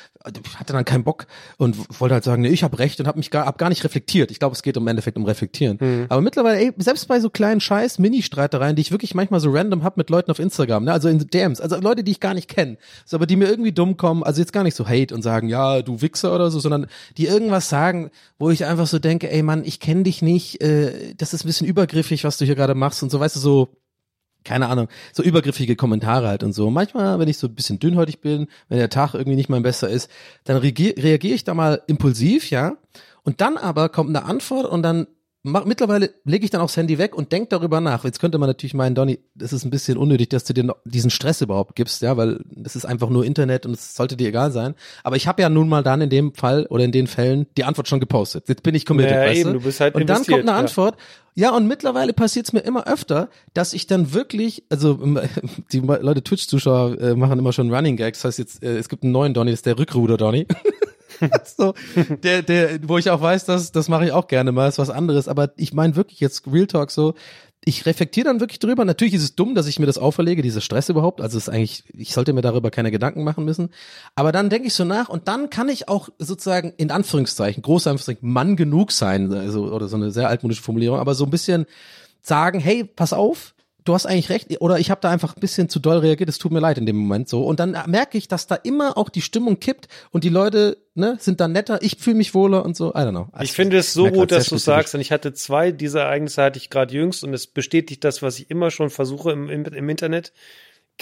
[0.57, 3.31] hatte dann keinen Bock und wollte halt sagen, nee, ich habe recht und habe mich
[3.31, 4.31] gar, hab gar nicht reflektiert.
[4.31, 5.79] Ich glaube, es geht im Endeffekt um Reflektieren.
[5.81, 6.07] Mhm.
[6.09, 9.83] Aber mittlerweile, ey, selbst bei so kleinen Scheiß Mini-Streitereien, die ich wirklich manchmal so random
[9.83, 12.49] hab mit Leuten auf Instagram, ne, also in DMs, also Leute, die ich gar nicht
[12.49, 15.23] kenne, so, aber die mir irgendwie dumm kommen, also jetzt gar nicht so Hate und
[15.23, 16.87] sagen, ja, du Wichser oder so, sondern
[17.17, 21.15] die irgendwas sagen, wo ich einfach so denke, ey Mann, ich kenne dich nicht, äh,
[21.17, 23.82] das ist ein bisschen übergriffig, was du hier gerade machst und so, weißt du, so
[24.45, 26.71] keine Ahnung, so übergriffige Kommentare halt und so.
[26.71, 29.89] Manchmal, wenn ich so ein bisschen dünnhäutig bin, wenn der Tag irgendwie nicht mein besser
[29.89, 30.11] ist,
[30.45, 32.77] dann reagiere reagier ich da mal impulsiv, ja.
[33.23, 35.07] Und dann aber kommt eine Antwort und dann
[35.43, 38.05] mach, mittlerweile lege ich dann auch das Handy weg und denk darüber nach.
[38.05, 41.11] Jetzt könnte man natürlich meinen, Donny, das ist ein bisschen unnötig, dass du dir diesen
[41.11, 44.53] Stress überhaupt gibst, ja, weil das ist einfach nur Internet und es sollte dir egal
[44.53, 44.75] sein.
[45.05, 47.65] Aber ich habe ja nun mal dann in dem Fall oder in den Fällen die
[47.65, 48.49] Antwort schon gepostet.
[48.49, 49.59] Jetzt bin ich committed, Ja, weißt eben, du?
[49.59, 50.57] du bist halt und dann kommt eine ja.
[50.57, 50.97] Antwort.
[51.35, 55.01] Ja, und mittlerweile passiert es mir immer öfter, dass ich dann wirklich, also
[55.73, 58.21] die Leute Twitch-Zuschauer äh, machen immer schon Running Gags.
[58.21, 60.47] Das heißt jetzt, äh, es gibt einen neuen Donny, das ist der Rückruder Donny.
[61.57, 61.75] so,
[62.23, 64.91] der, der, wo ich auch weiß, dass das mache ich auch gerne mal, ist was
[64.91, 65.29] anderes.
[65.29, 67.15] Aber ich meine wirklich jetzt Real Talk so.
[67.65, 68.85] Ich reflektiere dann wirklich drüber.
[68.85, 71.21] Natürlich ist es dumm, dass ich mir das auferlege, dieser Stress überhaupt.
[71.21, 73.71] Also es ist eigentlich, ich sollte mir darüber keine Gedanken machen müssen.
[74.17, 77.89] Aber dann denke ich so nach und dann kann ich auch sozusagen in Anführungszeichen, große
[77.89, 81.67] Anführungszeichen, Mann genug sein, also, oder so eine sehr altmodische Formulierung, aber so ein bisschen
[82.21, 83.55] sagen, hey, pass auf,
[83.85, 86.39] du hast eigentlich recht, oder ich habe da einfach ein bisschen zu doll reagiert, es
[86.39, 87.45] tut mir leid in dem Moment so.
[87.45, 91.17] Und dann merke ich, dass da immer auch die Stimmung kippt und die Leute ne,
[91.21, 93.29] sind dann netter, ich fühle mich wohler und so, I don't know.
[93.41, 96.59] Ich finde es so gut, dass du sagst, und ich hatte zwei dieser Ereignisse hatte
[96.59, 99.89] ich gerade jüngst und es bestätigt das, was ich immer schon versuche im, im, im
[99.89, 100.33] Internet.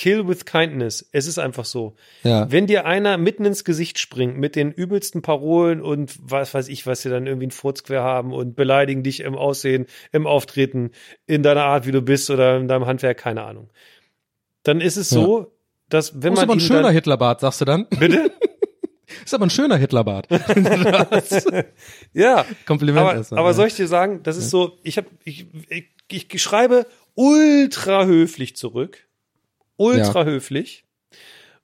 [0.01, 1.07] Kill with kindness.
[1.13, 1.95] Es ist einfach so.
[2.23, 2.51] Ja.
[2.51, 6.87] Wenn dir einer mitten ins Gesicht springt mit den übelsten Parolen und was weiß ich,
[6.87, 10.93] was sie dann irgendwie einen Furz quer haben und beleidigen dich im Aussehen, im Auftreten,
[11.27, 13.69] in deiner Art, wie du bist oder in deinem Handwerk, keine Ahnung.
[14.63, 15.53] Dann ist es so,
[15.91, 17.87] dass wenn ist man aber ein schöner dann, Hitlerbart, sagst du dann?
[17.91, 18.33] bitte?
[19.25, 20.29] Ist aber ein schöner Hitlerbart.
[22.15, 22.47] Ja.
[22.65, 23.55] Kompliment aber, erstmal, aber ja.
[23.55, 26.87] soll ich dir sagen, das ist so, ich habe ich, ich, ich schreibe
[27.17, 29.10] ultra höflich zurück.
[29.81, 30.85] Ultra höflich.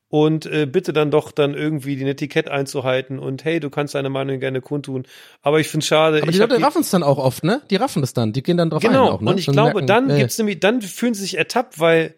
[0.09, 4.09] Und äh, bitte dann doch dann irgendwie den Etikett einzuhalten und hey, du kannst deine
[4.09, 5.05] Meinung gerne kundtun.
[5.43, 6.19] Aber ich finde schade.
[6.19, 7.61] Aber ich die Leute raffen es dann auch oft, ne?
[7.71, 9.31] Die raffen das dann, die gehen dann drauf Genau, ein auch, ne?
[9.31, 12.15] und ich glaube, merken, dann äh, gibt's nämlich, dann fühlen sie sich ertappt, weil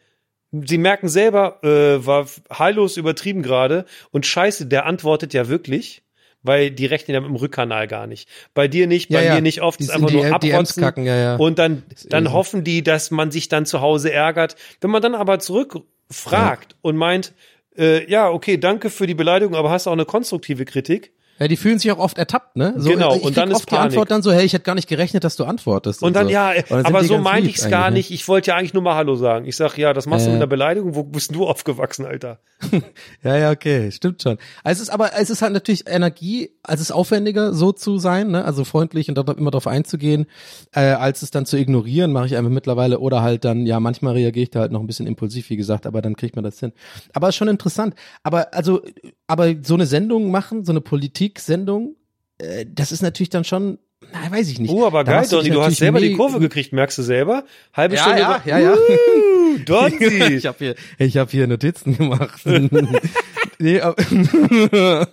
[0.53, 6.03] sie merken selber, äh, war heillos übertrieben gerade und scheiße, der antwortet ja wirklich,
[6.49, 8.29] weil die rechnen ja mit dem Rückkanal gar nicht.
[8.55, 9.35] Bei dir nicht, bei Ja, ja.
[9.37, 12.83] mir nicht oft, Die ist einfach nur abrotzen kacken, ja, und dann, dann hoffen die,
[12.83, 14.57] dass man sich dann zu Hause ärgert.
[14.81, 17.33] Wenn man dann aber zurückfragt und meint,
[17.77, 21.57] äh, ja, okay, danke für die Beleidigung, aber hast auch eine konstruktive Kritik, Ja, die
[21.57, 22.75] fühlen sich auch oft ertappt, ne?
[22.77, 24.09] So, Genau, ich und dann ist oft die Antwort Panik.
[24.09, 26.03] dann so, hey, ich hätte gar nicht gerechnet, dass du antwortest.
[26.03, 26.33] Und dann, so.
[26.33, 27.97] ja, Und dann aber so meinte ich es gar ne?
[27.99, 28.11] nicht.
[28.11, 29.47] Ich wollte ja eigentlich nur mal Hallo sagen.
[29.47, 30.95] Ich sag, ja, das machst du Ja, mit einer Beleidigung.
[30.95, 32.41] Wo bist du aufgewachsen, Alter?
[33.23, 34.39] Ja, ja, okay, stimmt schon.
[34.65, 37.99] Also es ist aber, es ist halt natürlich Energie, also es ist aufwendiger, so zu
[37.99, 38.45] sein, ne?
[38.45, 40.27] also freundlich und dann immer darauf einzugehen,
[40.73, 44.15] äh, als es dann zu ignorieren, mache ich einfach mittlerweile oder halt dann, ja, manchmal
[44.15, 46.59] reagiere ich da halt noch ein bisschen impulsiv, wie gesagt, aber dann kriegt man das
[46.61, 46.73] hin.
[47.13, 47.95] Aber ist schon interessant.
[48.23, 48.83] Aber also,
[49.29, 51.95] aber so eine Sendung machen, so eine Politik-Sendung,
[52.39, 53.79] äh, das ist natürlich dann schon,
[54.13, 54.71] na, weiß ich nicht.
[54.73, 57.45] Oh, aber Da geil, Donny, du hast selber die Kurve gekriegt, merkst du selber?
[57.75, 58.21] Halbe Ja, Stunde.
[58.21, 58.73] ja, ja, ja.
[58.75, 60.35] Uh, Donny.
[60.35, 62.41] ich habe hier, ich habe hier Notizen gemacht.
[63.59, 63.81] nee.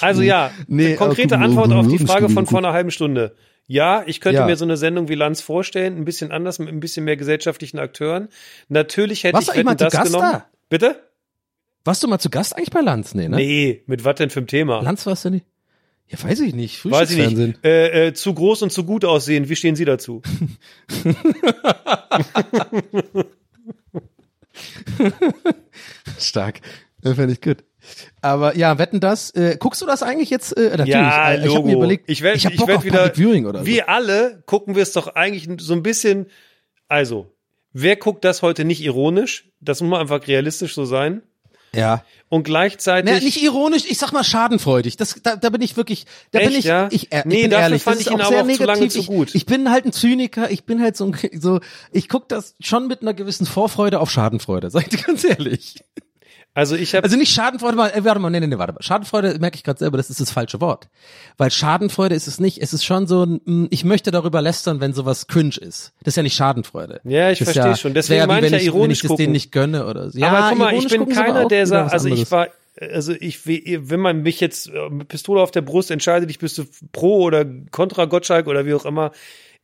[0.00, 3.34] Also ja, Nee, konkrete Antwort auf die Frage von vor einer halben Stunde.
[3.66, 4.46] Ja, ich könnte Ja.
[4.46, 7.78] mir so eine Sendung wie Lanz vorstellen, ein bisschen anders, mit ein bisschen mehr gesellschaftlichen
[7.78, 8.28] Akteuren.
[8.68, 10.32] Natürlich hätte Warst ich zu das Gast genommen.
[10.32, 10.46] da?
[10.68, 11.00] Bitte?
[11.84, 13.14] Warst du mal zu Gast eigentlich bei Lanz?
[13.14, 13.36] Nee, ne?
[13.36, 14.80] Nee, mit was denn für ein Thema?
[14.82, 15.46] Lanz warst du nicht?
[16.08, 16.88] Ja, weiß ich nicht.
[16.88, 17.64] Weiß ich nicht.
[17.64, 19.48] Äh, äh, zu groß und zu gut aussehen.
[19.48, 20.22] Wie stehen Sie dazu?
[26.18, 26.60] Stark.
[27.02, 27.64] Äh, Fände ich gut.
[28.20, 29.30] Aber ja, wetten das.
[29.30, 30.56] Äh, guckst du das eigentlich jetzt?
[30.56, 30.90] Äh, natürlich.
[30.90, 33.46] Ja, äh, ich habe mir überlegt, ich werde ich Bock werd auf wieder, Public Viewing
[33.46, 33.66] oder so.
[33.66, 36.26] wie alle gucken wir es doch eigentlich so ein bisschen,
[36.86, 37.34] also,
[37.72, 39.50] wer guckt das heute nicht ironisch?
[39.60, 41.22] Das muss man einfach realistisch so sein.
[41.74, 42.04] Ja.
[42.28, 43.10] Und gleichzeitig.
[43.10, 44.96] Naja, nicht ironisch, ich sag mal schadenfreudig.
[44.96, 46.88] Das, da, da bin ich wirklich, da bin Echt, ich, ja?
[46.90, 48.64] ich, äh, Nee, ich bin dafür ehrlich, fand das ich ihn auch sehr auch zu
[48.64, 49.04] lange negativ.
[49.06, 49.28] zu gut.
[49.30, 51.60] Ich, ich bin halt ein Zyniker, ich bin halt so, ein- so
[51.90, 55.76] ich guck das schon mit einer gewissen Vorfreude auf Schadenfreude, sag ich dir ganz ehrlich.
[56.54, 58.82] Also ich habe Also nicht Schadenfreude, mal, äh, warte mal, nee, nee, nee, warte mal.
[58.82, 60.88] Schadenfreude merke ich gerade selber, das ist das falsche Wort.
[61.38, 64.80] Weil Schadenfreude ist es nicht, es ist schon so, ein, mm, ich möchte darüber lästern,
[64.80, 65.92] wenn sowas cringe ist.
[66.00, 67.00] Das ist ja nicht Schadenfreude.
[67.04, 67.94] Ja, ich verstehe schon.
[67.94, 69.24] Deswegen meine ich wenn ja wenn ironisch ich das gucken.
[69.24, 70.18] denen nicht gönne oder so.
[70.18, 72.48] Ja, aber guck mal, ich bin keiner, der sagt, also ich war,
[72.80, 76.58] also ich, wenn man mich jetzt äh, mit Pistole auf der Brust entscheidet, ich bist
[76.58, 79.12] du pro oder kontra Gottschalk oder wie auch immer.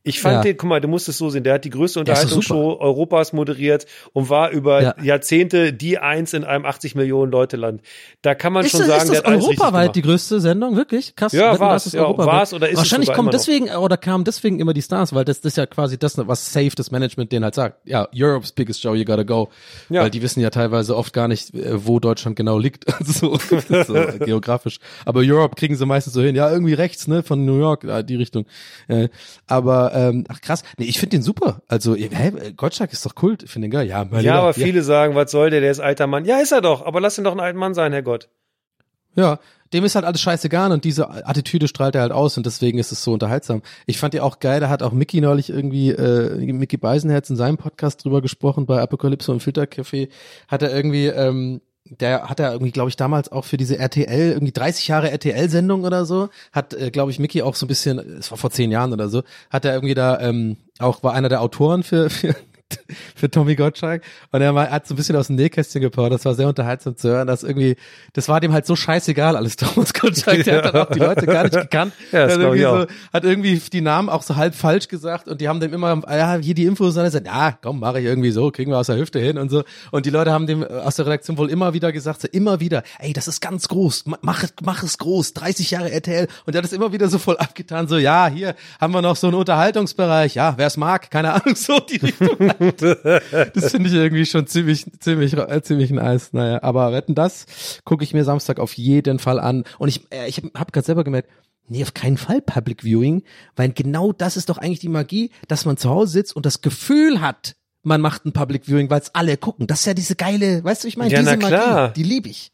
[0.03, 0.41] Ich fand Ja.
[0.43, 3.33] den, guck mal, du musst es so sehen, der hat die größte Der Unterhaltungsshow Europas
[3.33, 4.95] moderiert und war über Ja.
[5.03, 7.81] Jahrzehnte die Eins in einem 80 Millionen Leute Land.
[8.21, 10.01] Da kann man Ist, schon das- sagen, ist der das hat alles richtig europaweit die
[10.01, 10.77] größte Sendung?
[10.77, 11.15] Wirklich?
[11.17, 11.33] Krass.
[11.33, 14.73] Ja, das ist ja, war's oder ist es Wahrscheinlich kommen deswegen, oder kamen deswegen immer
[14.73, 17.55] die Stars, weil das, das ist ja quasi das, was safe das Management denen halt
[17.55, 17.85] sagt.
[17.85, 19.49] Ja, Europe's biggest show, you gotta go.
[19.89, 20.03] Ja.
[20.03, 23.93] Weil die wissen ja teilweise oft gar nicht, äh, wo Deutschland genau liegt, so, so
[24.19, 24.79] geografisch.
[25.05, 26.35] Aber Europe kriegen sie meistens so hin.
[26.35, 28.45] Ja, irgendwie rechts, ne, von New York, äh, die Richtung.
[28.87, 29.09] Äh,
[29.91, 30.63] aber, ähm, ach krass.
[30.77, 31.61] Nee, ich finde den super.
[31.67, 33.43] Also, hä, Gottschalk ist doch Kult.
[33.43, 33.87] Ich finde den geil.
[33.87, 34.43] Ja, mein Ja, Lieber.
[34.43, 36.25] aber viele sagen, was soll der, der ist alter Mann.
[36.25, 38.29] Ja, ist er doch, aber lass ihn doch ein alter Mann sein, Herrgott.
[39.15, 39.39] Ja,
[39.73, 42.91] dem ist halt alles scheißegal und diese Attitüde strahlt er halt aus und deswegen ist
[42.91, 43.61] es so unterhaltsam.
[43.85, 47.35] Ich fand ja auch geil, da hat auch Mickey neulich irgendwie, äh, Mickey Beisenherz in
[47.35, 50.09] seinem Podcast drüber gesprochen, bei Apokalypse und Filtercafé,
[50.47, 54.31] hat er irgendwie, ähm, der hat er irgendwie, glaube ich, damals auch für diese RTL,
[54.33, 57.99] irgendwie 30 Jahre RTL-Sendung oder so, hat, äh, glaube ich, Mickey auch so ein bisschen,
[58.19, 61.29] es war vor zehn Jahren oder so, hat er irgendwie da ähm, auch, war einer
[61.29, 62.35] der Autoren für, für
[63.15, 66.19] für Tommy Gottschalk und er hat so ein bisschen aus dem Nähkästchen geplaudert.
[66.19, 67.75] Das war sehr unterhaltsam zu hören, dass irgendwie,
[68.13, 69.55] das war dem halt so scheißegal alles.
[69.57, 71.93] Thomas Gottschalk, der hat dann auch die Leute gar nicht gekannt.
[72.11, 75.47] Ja, das irgendwie so, hat irgendwie die Namen auch so halb falsch gesagt und die
[75.47, 78.31] haben dem immer, ja, hier die Infos, und er sagt, ja, komm, mache ich irgendwie
[78.31, 79.63] so, kriegen wir aus der Hüfte hin und so.
[79.91, 82.83] Und die Leute haben dem aus der Redaktion wohl immer wieder gesagt, so, immer wieder,
[82.99, 86.27] ey, das ist ganz groß, ma- mach es, mach es groß, 30 Jahre RTL.
[86.45, 89.15] Und der hat es immer wieder so voll abgetan, so, ja, hier haben wir noch
[89.15, 92.29] so einen Unterhaltungsbereich, ja, wer es mag, keine Ahnung, so die Richtung.
[93.53, 96.33] Das finde ich irgendwie schon ziemlich, ziemlich, äh, ziemlich nice.
[96.33, 97.45] Naja, aber wetten das
[97.85, 99.63] gucke ich mir Samstag auf jeden Fall an.
[99.77, 101.29] Und ich, äh, ich habe hab gerade selber gemerkt,
[101.67, 103.23] nee, auf keinen Fall Public Viewing,
[103.55, 106.61] weil genau das ist doch eigentlich die Magie, dass man zu Hause sitzt und das
[106.61, 109.67] Gefühl hat, man macht ein Public Viewing, weil es alle gucken.
[109.67, 111.37] Das ist ja diese geile, weißt du, ich meine, Ja, diese.
[111.37, 112.51] Magie, die liebe ich.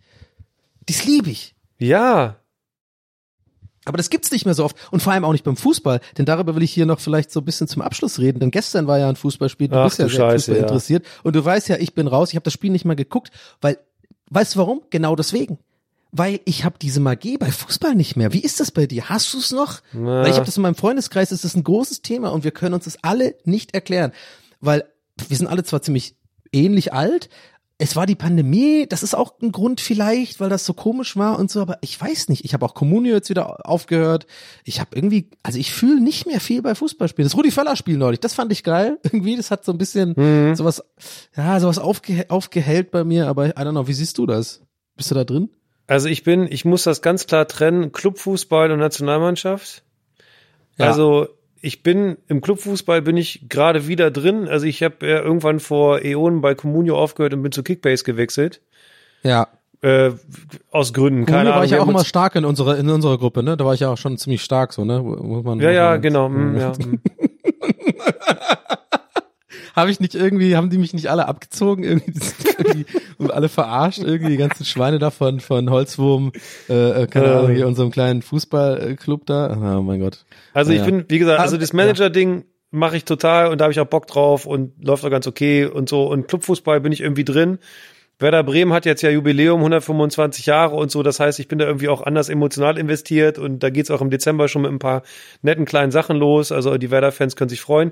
[0.85, 1.55] Das liebe ich.
[1.79, 2.37] Ja,
[3.85, 6.25] Aber das gibt's nicht mehr so oft und vor allem auch nicht beim Fußball, denn
[6.25, 8.97] darüber will ich hier noch vielleicht so ein bisschen zum Abschluss reden, denn gestern war
[8.97, 10.61] ja ein Fußballspiel, du Ach, bist ja du sehr Scheiße, Fußball ja.
[10.63, 13.31] interessiert und du weißt ja, ich bin raus, ich habe das Spiel nicht mal geguckt,
[13.61, 13.77] weil
[14.31, 14.81] weißt du warum?
[14.89, 15.59] Genau deswegen.
[16.11, 18.31] Weil ich habe diese Magie bei Fußball nicht mehr.
[18.31, 19.09] Wie ist das bei dir?
[19.09, 19.81] Hast du es noch?
[19.91, 20.21] Na.
[20.21, 22.73] Weil ich habe das in meinem Freundeskreis, das ist ein großes Thema und wir können
[22.73, 24.13] uns das alle nicht erklären,
[24.61, 24.85] weil
[25.27, 26.15] wir sind alle zwar ziemlich
[26.51, 27.29] ähnlich alt,
[27.77, 31.37] es war die Pandemie, das ist auch ein Grund vielleicht, weil das so komisch war
[31.37, 32.45] und so, aber ich weiß nicht.
[32.45, 34.27] Ich habe auch Kommunio jetzt wieder aufgehört.
[34.63, 37.27] Ich habe irgendwie, also ich fühle nicht mehr viel bei Fußballspielen.
[37.27, 38.97] Das Rudi Völler Spiel neulich, das fand ich geil.
[39.03, 40.55] Irgendwie, das hat so ein bisschen Mhm.
[40.55, 40.83] sowas,
[41.35, 44.61] ja, sowas aufge, aufgehellt bei mir, aber I don't know, wie siehst du das?
[44.95, 45.49] Bist du da drin?
[45.87, 49.83] also ich bin, ich muss das ganz klar trennen, Clubfußball und Nationalmannschaft.
[50.77, 50.87] Ja.
[50.87, 51.27] Also
[51.65, 54.47] ich bin im Clubfußball bin ich gerade wieder drin.
[54.47, 58.61] Also ich habe ja irgendwann vor Äonen bei Comunio aufgehört und bin zu Kickbase gewechselt.
[59.23, 59.47] Ja.
[59.81, 60.11] Äh,
[60.69, 61.55] aus Gründen, keine Kommunio Ahnung.
[61.55, 63.57] war ich ja auch immer stark in unserer, in unserer Gruppe, ne?
[63.57, 65.01] Da war ich ja auch schon ziemlich stark, so, ne?
[65.01, 66.29] Muss man, ja, ja, genau.
[66.29, 66.99] mm, ja, mm.
[69.75, 72.13] Habe ich nicht irgendwie, haben die mich nicht alle abgezogen irgendwie,
[72.57, 72.85] irgendwie
[73.17, 76.31] und alle verarscht irgendwie die ganzen Schweine da von Holzwurm,
[76.69, 77.39] äh, äh, keine Ja.
[77.39, 79.77] Ahnung, hier unserem kleinen Fußballclub da.
[79.77, 80.25] Oh mein Gott.
[80.53, 80.85] Also ich Ja.
[80.85, 83.85] bin, wie gesagt, also Ah, das Manager-Ding mache ich total und da habe ich auch
[83.87, 86.07] Bock drauf und läuft auch ganz okay und so.
[86.07, 87.59] Und Clubfußball bin ich irgendwie drin.
[88.17, 91.03] Werder Bremen hat jetzt ja Jubiläum, 125 Jahre und so.
[91.03, 94.09] Das heißt, ich bin da irgendwie auch anders emotional investiert und da geht's auch im
[94.09, 95.03] Dezember schon mit ein paar
[95.41, 96.53] netten kleinen Sachen los.
[96.53, 97.91] Also die Werder-Fans können sich freuen.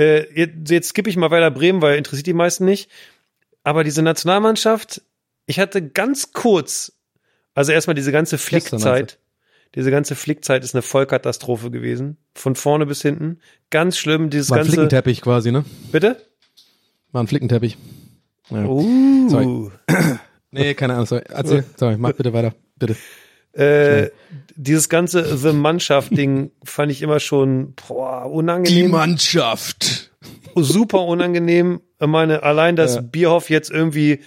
[0.00, 2.90] Äh, jetzt, jetzt skippe ich mal Werder Bremen, weil interessiert die meisten nicht.
[3.62, 5.02] Aber diese Nationalmannschaft,
[5.44, 6.92] ich hatte ganz kurz,
[7.54, 9.18] also erstmal diese ganze Flickzeit,
[9.74, 12.16] diese ganze Flickzeit ist eine Vollkatastrophe gewesen.
[12.34, 13.40] Von vorne bis hinten.
[13.68, 14.72] Ganz schlimm, dieses War ein ganze.
[14.72, 15.64] Flickenteppich quasi, ne?
[15.92, 16.16] Bitte?
[17.12, 17.76] War ein Flickenteppich.
[18.48, 18.64] Ja.
[18.64, 19.28] Uh.
[19.28, 19.70] Sorry.
[20.52, 21.22] Nee, keine Ahnung, sorry.
[21.28, 22.96] Erzähl, sorry, mach bitte weiter, bitte.
[23.52, 24.10] Äh,
[24.56, 28.90] dieses ganze The Mannschaft-Ding fand ich immer schon boah, unangenehm.
[28.90, 30.10] Mannschaft.
[30.54, 31.80] super unangenehm.
[32.00, 33.00] Ich meine, allein, dass Ja.
[33.00, 34.20] Bierhoff jetzt irgendwie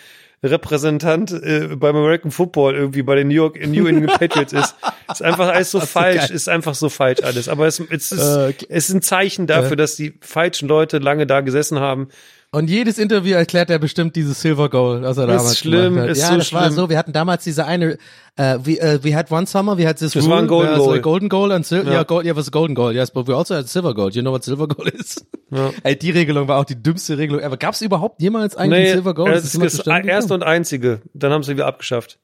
[0.44, 4.76] Repräsentant äh, beim American Football irgendwie bei den New York New England Patriots ist,
[5.10, 7.48] ist einfach alles so falsch, ist einfach so falsch alles.
[7.48, 11.26] Aber es, es, ist, Äh, es ist ein Zeichen dafür, dass die falschen Leute lange
[11.26, 12.10] da gesessen haben.
[12.54, 16.01] Und jedes Interview erklärt er bestimmt dieses Silver Goal, was er Ist damals schlimm, gemacht
[16.04, 16.10] hat.
[16.12, 16.76] ist ja, so das war schlimm.
[16.76, 16.89] so.
[16.89, 17.97] Wir hatten damals diese eine,
[18.36, 20.74] äh, we, uh, we had one summer, we had this Das rule, war ein Golden
[20.76, 21.01] it's Goal.
[21.01, 21.88] golden goal and silver.
[21.88, 21.93] Ja.
[21.93, 22.93] Yeah, gold, yeah, was golden goal.
[22.93, 24.12] Yes, but we also had silver goal.
[24.12, 25.26] You know what silver goal is?
[25.49, 25.72] Ja.
[25.84, 27.58] Ey, die Regelung war auch die dümmste Regelung ever.
[27.58, 29.30] Gab es überhaupt jemals eigentlich ein silver goal?
[29.32, 31.01] äh, Das ist das erste und einzige.
[31.16, 32.20] Dann haben sie wieder abgeschafft.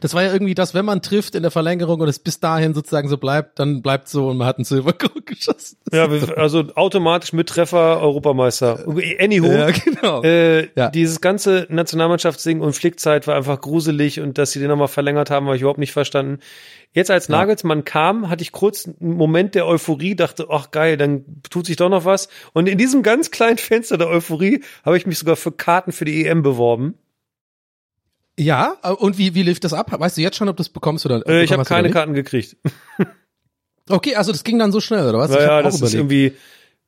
[0.00, 2.74] Das war ja irgendwie das, wenn man trifft in der Verlängerung und es bis dahin
[2.74, 5.78] sozusagen so bleibt, dann bleibt so und man hat einen Silberkrug geschossen.
[5.92, 8.84] Ja, also automatisch mit Treffer Europameister.
[9.18, 10.22] Anywho, Ja, genau.
[10.22, 10.90] äh, Ja.
[10.90, 15.46] dieses ganze Nationalmannschaftsding und Flickzeit war einfach gruselig und dass sie den nochmal verlängert haben,
[15.46, 16.38] habe ich überhaupt nicht verstanden.
[16.92, 21.24] Jetzt als Nagelsmann kam, hatte ich kurz einen Moment der Euphorie, dachte, ach geil, dann
[21.48, 22.28] tut sich doch noch was.
[22.52, 26.04] Und in diesem ganz kleinen Fenster der Euphorie habe ich mich sogar für Karten für
[26.04, 26.94] die EM beworben.
[28.42, 29.90] Ja, und wie, wie lief das ab?
[29.98, 31.90] Weißt du jetzt schon, ob du es bekommst oder Äh, ich habe keine?
[31.90, 32.56] Karten gekriegt.
[33.88, 35.30] Okay, also das ging dann so schnell, oder was?
[35.30, 36.32] ich Naja, das ist irgendwie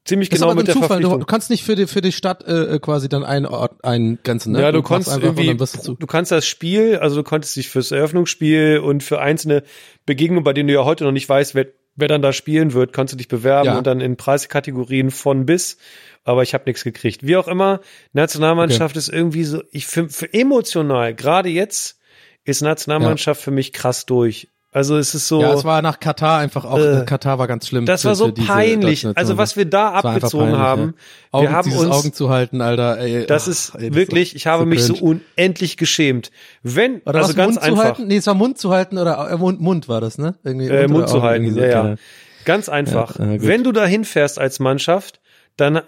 [0.05, 0.89] ziemlich Das ist genau mit ein der Zufall.
[0.89, 1.21] Du, Verpflichtung.
[1.21, 4.61] du kannst nicht für die, für die Stadt äh, quasi dann einen Ort eingrenzen, ne?
[4.63, 7.91] Ja, du, einfach und irgendwie, du du kannst das Spiel, also du konntest dich fürs
[7.91, 9.65] Eröffnungsspiel und für einzelne
[10.07, 12.93] Begegnungen, bei denen du ja heute noch nicht weißt, wer, wer dann da spielen wird,
[12.93, 13.79] kannst du dich bewerben Ja.
[13.79, 15.77] und dann in Preiskategorien von bis.
[16.25, 17.27] Aber ich habe nichts gekriegt.
[17.27, 17.81] Wie auch immer,
[18.13, 21.99] Nationalmannschaft ist irgendwie so, ich für, für emotional, gerade jetzt
[22.45, 24.49] ist Nationalmannschaft für mich krass durch.
[24.75, 25.43] Also es ist so.
[25.43, 27.85] Ja, es war nach Katar einfach auch, Äh, Katar war ganz schlimm.
[27.85, 29.07] das war so diese peinlich.
[29.17, 31.29] Also was wir da abgezogen peinlich, haben, Ja.
[31.33, 32.99] Augen, wir haben uns Augen zu halten, Alter.
[32.99, 35.21] Ey, das ach, ist ey, das wirklich, ich habe so mich so cringe.
[35.37, 36.31] unendlich geschämt.
[36.63, 37.85] Wenn, Oder also ganz Mund zu einfach.
[37.85, 38.07] halten?
[38.07, 40.37] Nee, es war Mund zu halten oder äh, Mund, Mund war das, ne?
[40.43, 41.45] Irgendwie äh, Mund zu halten.
[41.45, 41.71] Ja, so, ja.
[41.83, 41.97] keine-
[42.47, 43.19] Ganz einfach.
[43.19, 43.47] Ja, ja, gut.
[43.47, 45.21] Wenn du da hinfährst als Mannschaft,
[45.59, 45.83] dann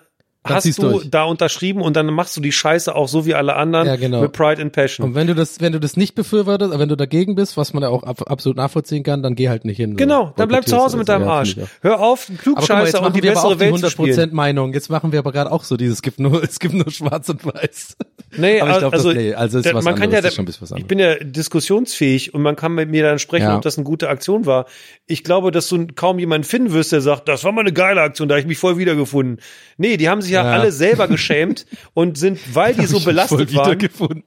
[0.45, 1.11] hast du durch.
[1.11, 4.21] da unterschrieben und dann machst du die Scheiße auch so wie alle anderen Ja, genau.
[4.21, 5.07] mit Pride and Passion.
[5.07, 7.83] Und wenn du das, wenn du das nicht befürwortest, wenn du dagegen bist, was man
[7.83, 9.97] ja auch ab, absolut nachvollziehen kann, dann geh halt nicht hin.
[9.97, 11.57] genau, dann bleib zu Hause mit deinem Arsch.
[11.81, 14.19] Hör auf, Klugscheißer und die bessere Welt zu spielen.
[14.31, 14.73] 100% Meinung.
[14.75, 17.29] Jetzt machen wir aber gerade auch so dieses, es gibt nur, es gibt nur schwarz
[17.31, 17.97] und weiß.
[18.37, 20.43] Nee, aber ich also, das, nee, also ist da- was man kann ja, ist schon
[20.43, 23.57] ein bisschen was ich bin ja diskussionsfähig und man kann mit mir dann sprechen, Ja.
[23.57, 24.67] ob das eine gute Aktion war.
[25.07, 28.01] Ich glaube, dass du kaum jemanden finden wirst, der sagt, das war mal eine geile
[28.03, 29.39] Aktion, da habe ich mich voll wiedergefunden.
[29.77, 30.53] Nee, die haben sich ja, Ja.
[30.53, 34.23] alle selber geschämt und sind, weil die so belastet waren.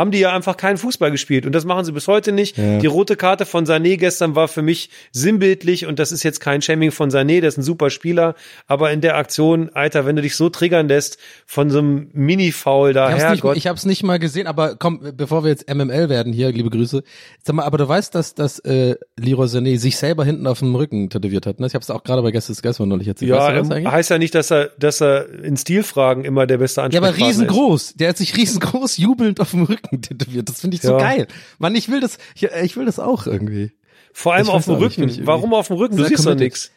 [0.00, 1.46] Haben die ja einfach keinen Fußball gespielt.
[1.46, 2.56] Und das machen sie bis heute nicht.
[2.58, 2.78] Ja.
[2.78, 6.62] Die rote Karte von Sané gestern war für mich sinnbildlich und das ist jetzt kein
[6.62, 8.34] Shaming von Sané, der ist ein super Spieler.
[8.66, 12.92] Aber in der Aktion, Alter, wenn du dich so triggern lässt von so einem Mini-Foul
[12.92, 16.08] da, Ich hab's, nicht, ich hab's nicht mal gesehen, aber komm, bevor wir jetzt MML
[16.08, 17.02] werden hier, liebe Grüße.
[17.42, 20.74] Sag mal, aber du weißt, dass, dass äh, Leroy Sané sich selber hinten auf dem
[20.74, 21.60] Rücken tätowiert hat.
[21.60, 21.66] Ne?
[21.66, 23.30] Ich hab's auch gerade bei Gästes Gäste neulich erzählt.
[23.30, 26.46] ja, weißt du das ähm, heißt ja nicht, dass er, dass er in Stilfragen immer
[26.46, 27.40] der beste Ja, aber Ansprechpartner ist.
[27.40, 27.94] riesengroß.
[27.94, 30.48] Der hat sich riesengroß jubelnd auf dem Rücken tätowiert.
[30.48, 30.98] Das finde ich so Ja.
[30.98, 31.26] geil.
[31.58, 33.72] Mann, ich will das, ich, ich will das auch irgendwie.
[34.12, 35.08] Vor allem Ich auf dem Rücken.
[35.08, 35.96] ich Warum auf dem Rücken?
[35.96, 36.70] Du siehst doch nix.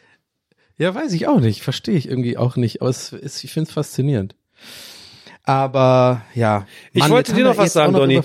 [0.76, 1.62] Ja, weiß ich auch nicht.
[1.62, 2.80] Verstehe ich irgendwie auch nicht.
[2.80, 4.34] Aber es ist, ich finde es faszinierend.
[5.44, 6.66] Aber ja.
[6.92, 8.20] Ich Mann, wollte jetzt dir noch was sagen, noch Donny.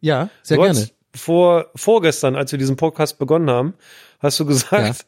[0.00, 0.88] Ja, sehr Du gerne.
[1.14, 3.74] Vor, vorgestern, als wir diesen Podcast begonnen haben,
[4.18, 5.06] hast du gesagt,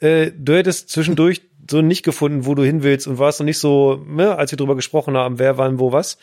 [0.00, 3.58] äh, du hättest zwischendurch so nicht gefunden, wo du hin willst und warst noch nicht
[3.58, 6.18] so, ne, als wir drüber gesprochen haben, wer, wann, wo, was.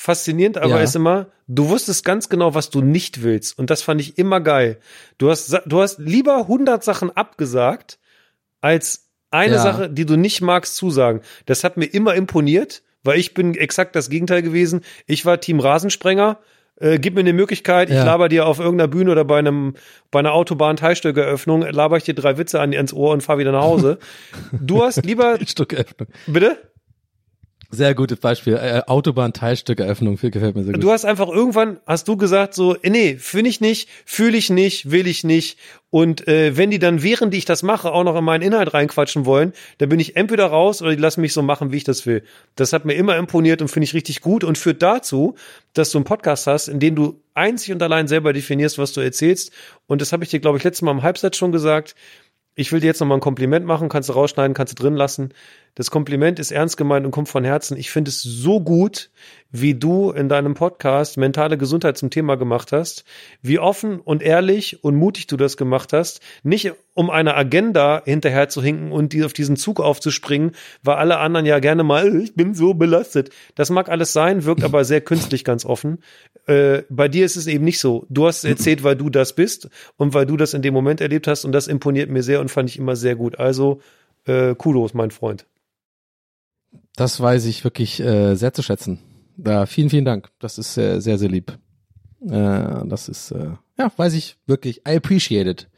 [0.00, 0.82] Faszinierend aber Ja.
[0.82, 3.58] ist immer, du wusstest ganz genau, was du nicht willst.
[3.58, 4.78] Und das fand ich immer geil.
[5.18, 7.98] Du hast, du hast lieber 100 Sachen abgesagt,
[8.60, 9.60] als eine Ja.
[9.62, 11.20] Sache, die du nicht magst, zusagen.
[11.46, 14.82] Das hat mir immer imponiert, weil ich bin exakt das Gegenteil gewesen.
[15.06, 16.38] Ich war Team Rasensprenger.
[16.80, 18.04] Äh, gib mir eine Möglichkeit, ich Ja.
[18.04, 19.74] laber dir auf irgendeiner Bühne oder bei einem
[20.12, 23.50] bei einer Autobahn Teilstückeröffnung, laber ich dir drei Witze an, ans Ohr und fahr wieder
[23.50, 23.98] nach Hause.
[24.52, 26.06] Du hast lieber Stückeröffnung.
[26.28, 26.56] bitte?
[27.70, 28.54] Sehr gutes Beispiel.
[28.54, 30.16] Äh, Autobahn-Teilstückeröffnung.
[30.16, 30.82] Viel gefällt mir sehr gut.
[30.82, 34.48] Du hast einfach irgendwann, hast du gesagt so, äh, nee, finde ich nicht, fühle ich
[34.48, 35.58] nicht, will ich nicht.
[35.90, 39.26] Und äh, wenn die dann, während ich das mache, auch noch in meinen Inhalt reinquatschen
[39.26, 42.06] wollen, dann bin ich entweder raus oder die lassen mich so machen, wie ich das
[42.06, 42.22] will.
[42.56, 45.34] Das hat mir immer imponiert und finde ich richtig gut und führt dazu,
[45.74, 49.02] dass du einen Podcast hast, in dem du einzig und allein selber definierst, was du
[49.02, 49.52] erzählst.
[49.86, 51.94] Und das habe ich dir, glaube ich, letztes Mal im Halbsatz schon gesagt.
[52.54, 54.94] Ich will dir jetzt noch mal ein Kompliment machen, kannst du rausschneiden, kannst du drin
[54.94, 55.32] lassen.
[55.74, 57.76] Das Kompliment ist ernst gemeint und kommt von Herzen.
[57.76, 59.10] Ich finde es so gut,
[59.50, 63.04] wie du in deinem Podcast mentale Gesundheit zum Thema gemacht hast,
[63.42, 68.48] wie offen und ehrlich und mutig du das gemacht hast, nicht um einer Agenda hinterher
[68.48, 70.52] zu hinken und auf diesen Zug aufzuspringen,
[70.82, 73.30] weil alle anderen ja gerne mal, "Äh, ich bin so belastet.
[73.54, 76.02] Das mag alles sein, wirkt aber sehr künstlich ganz offen.
[76.46, 78.04] Äh, bei dir ist es eben nicht so.
[78.10, 81.26] Du hast erzählt, weil du das bist und weil du das in dem Moment erlebt
[81.26, 83.38] hast und das imponiert mir sehr und fand ich immer sehr gut.
[83.38, 83.80] Also
[84.26, 85.46] äh, Kudos, mein Freund.
[86.98, 88.98] Das weiß ich wirklich äh, sehr zu schätzen.
[89.36, 90.30] Da vielen, vielen Dank.
[90.40, 91.56] Das ist sehr, sehr, sehr lieb.
[92.28, 94.78] Äh, das ist, äh, ja, weiß ich wirklich.
[94.78, 95.68] I appreciate it.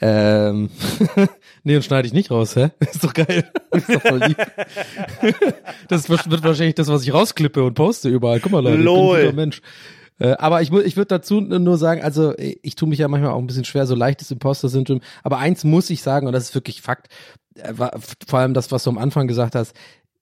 [0.00, 0.70] Ähm,
[1.62, 2.70] nee, und schneide ich nicht raus, hä?
[2.80, 3.48] Ist doch geil.
[3.70, 4.38] ist doch voll lieb.
[5.88, 8.40] das wird wahrscheinlich das, was ich rausklippe und poste überall.
[8.40, 8.96] Guck mal, Leute, Lol.
[8.96, 9.62] ich bin ein guter Mensch.
[10.18, 13.38] Äh, aber ich, ich würde dazu nur sagen, also ich, tue mich ja manchmal auch
[13.38, 15.00] ein bisschen schwer, so leichtes Imposter-Syndrom.
[15.22, 17.08] Aber eins muss ich sagen, und das ist wirklich Fakt,
[17.54, 17.72] äh,
[18.26, 19.74] vor allem das, was du am Anfang gesagt hast,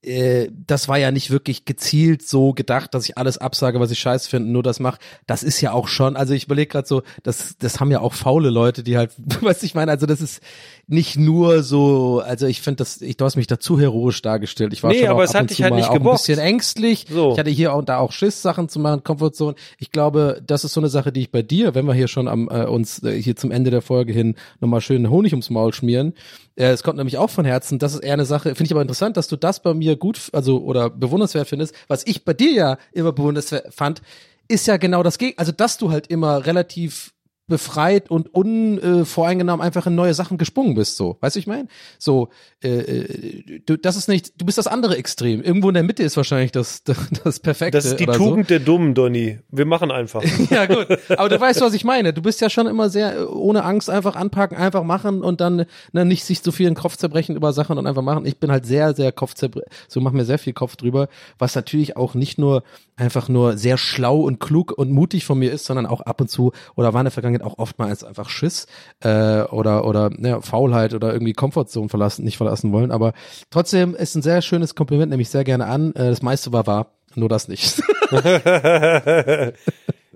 [0.02, 3.98] äh, das war ja nicht wirklich gezielt so gedacht, dass ich alles absage, was ich
[3.98, 4.98] scheiße finde, nur das mache.
[5.26, 8.14] Das ist ja auch schon, also ich überlege gerade so, das, das haben ja auch
[8.14, 9.10] faule Leute, die halt,
[9.40, 10.40] was ich meine, also das ist
[10.86, 14.72] nicht nur so, also ich finde das, ich, du hast mich da zu heroisch dargestellt.
[14.72, 16.18] Ich war Nee, schon aber auch es ab hat dich halt nicht auch ein gebockt.
[16.18, 17.06] bisschen ängstlich.
[17.10, 17.32] So.
[17.32, 19.54] Ich hatte hier und da auch Schiss, Sachen zu machen, Komfortzone.
[19.78, 22.28] Ich glaube, das ist so eine Sache, die ich bei dir, wenn wir hier schon
[22.28, 25.74] am äh, uns äh, hier zum Ende der Folge hin nochmal schön Honig ums Maul
[25.74, 26.14] schmieren.
[26.56, 27.78] Äh, es kommt nämlich auch von Herzen.
[27.78, 30.30] Das ist eher eine Sache, finde ich aber interessant, dass du das bei mir gut,
[30.32, 31.74] also oder bewundernswert findest.
[31.88, 34.02] Was ich bei dir ja immer bewundernswert fand,
[34.48, 35.40] ist ja genau das Gegenteil.
[35.40, 37.12] Also, dass du halt immer relativ
[37.48, 41.16] befreit und unvoreingenommen einfach in neue Sachen gesprungen bist, so.
[41.20, 41.66] Weißt du, ich meine?
[41.98, 42.28] So,
[42.62, 45.42] äh, äh, du, das ist nicht, du bist das andere Extrem.
[45.42, 46.82] Irgendwo in der Mitte ist wahrscheinlich das,
[47.24, 47.78] das Perfekte.
[47.78, 49.38] Das ist die Tugend der Dummen, Donny.
[49.50, 50.22] Wir machen einfach.
[50.22, 50.48] So.
[50.50, 50.86] Ja, gut.
[51.10, 52.12] Aber du weißt, was ich meine.
[52.12, 55.66] Du bist ja schon immer sehr äh, ohne Angst einfach anpacken, einfach machen und dann
[55.92, 58.26] ne, nicht sich so viel in den Kopf zerbrechen über Sachen und einfach machen.
[58.26, 61.08] Ich bin halt sehr, sehr Kopfzerbrechen, so mach mir sehr viel Kopf drüber,
[61.38, 62.62] was natürlich auch nicht nur
[62.98, 66.28] einfach nur sehr schlau und klug und mutig von mir ist, sondern auch ab und
[66.28, 68.66] zu oder war in der Vergangenheit auch oftmals einfach Schiss
[69.00, 72.90] äh, oder oder ne, Faulheit oder irgendwie Komfortzone verlassen, nicht verlassen wollen.
[72.90, 73.12] Aber
[73.50, 75.94] trotzdem ist ein sehr schönes Kompliment, nehme ich sehr gerne an.
[75.94, 77.80] Äh, das meiste war wahr, nur das nicht.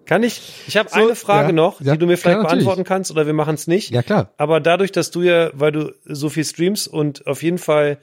[0.04, 1.52] Kann ich, ich habe So, eine Frage ja.
[1.52, 2.64] noch, Ja, die du mir vielleicht klar, natürlich.
[2.64, 3.90] beantworten kannst oder wir machen es nicht.
[3.90, 4.30] ja klar.
[4.36, 7.98] Aber dadurch, dass du ja, weil du so viel streamst und auf jeden Fall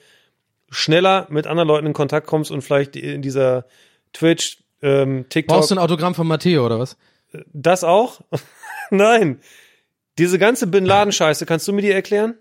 [0.69, 3.65] schneller mit anderen Leuten in Kontakt kommst und vielleicht in dieser
[4.13, 6.95] Twitch, ähm, TikTok, Brauchst du ein Autogramm von Matteo oder was?
[7.53, 8.21] das auch?
[8.97, 9.39] Nein.
[10.17, 12.35] Diese ganze Bin Laden Scheiße, kannst du mir die erklären?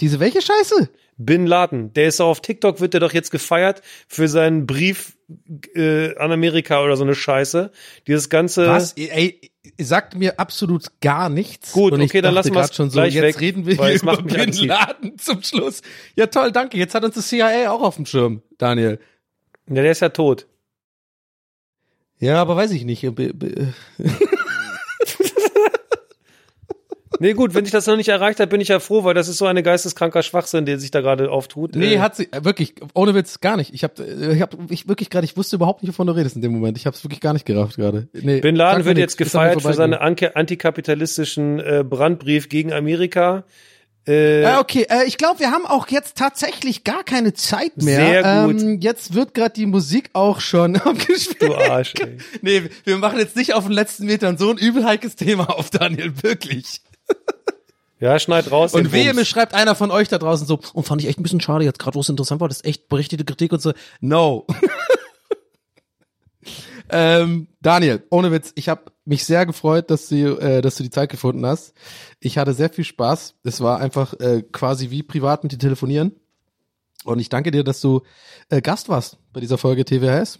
[0.00, 0.88] Diese welche Scheiße?
[1.16, 5.18] Bin Laden, der ist auf TikTok, wird der doch jetzt gefeiert für seinen Brief
[5.74, 7.70] äh, an Amerika oder so eine Scheiße.
[8.06, 8.94] Dieses ganze Was?
[8.94, 11.72] Ey, sagt mir absolut gar nichts.
[11.72, 13.94] Gut, Und okay, dann lassen wir's grad schon so, gleich jetzt weg, reden wir hier
[13.94, 14.52] es über Bin.
[14.52, 15.82] Laden zum Schluss.
[16.16, 16.78] Ja toll, danke.
[16.78, 18.98] Jetzt hat uns das CIA auch auf dem Schirm, Daniel.
[19.68, 20.46] Ja, der ist ja tot.
[22.18, 23.02] Ja, aber weiß ich nicht.
[27.18, 29.26] Nee, gut, wenn ich das noch nicht erreicht habe, bin ich ja froh, weil das
[29.26, 31.74] ist so eine geisteskranker Schwachsinn, der sich da gerade auftut.
[31.74, 33.74] Nee, Äh, hat sie äh, wirklich ohne Witz gar nicht.
[33.74, 36.42] Ich habe ich hab ich wirklich gerade ich wusste überhaupt nicht wovon du redest in
[36.42, 36.78] dem Moment.
[36.78, 38.08] Ich habe es wirklich gar nicht gerafft gerade.
[38.12, 43.44] Nee, Bin Laden wird jetzt gefeiert für seinen antikapitalistischen äh, Brandbrief gegen Amerika.
[44.06, 47.96] Äh, Äh, okay, äh, ich glaube, wir haben auch jetzt tatsächlich gar keine Zeit mehr.
[48.22, 48.62] Sehr gut.
[48.62, 51.42] Ähm, jetzt wird gerade die Musik auch schon abgespielt.
[51.42, 52.16] Du Arsch, ey.
[52.40, 56.12] Nee, wir machen jetzt nicht auf den letzten Metern so ein übelheikes Thema auf, Daniel,
[56.22, 56.80] wirklich.
[58.00, 58.72] Ja, schneid raus.
[58.72, 61.22] Und wehe, mir schreibt einer von euch da draußen so, und fand ich echt ein
[61.22, 63.72] bisschen schade, jetzt gerade, wo es interessant war, das ist echt berichtete Kritik und so.
[64.00, 64.46] No.
[66.88, 70.90] ähm, Daniel, ohne Witz, ich habe mich sehr gefreut, dass du, äh, dass du die
[70.90, 71.74] Zeit gefunden hast.
[72.20, 73.34] Ich hatte sehr viel Spaß.
[73.44, 76.12] Es war einfach äh, quasi wie privat mit dir telefonieren.
[77.04, 78.02] Und ich danke dir, dass du
[78.48, 80.38] äh, Gast warst bei dieser Folge TWHS.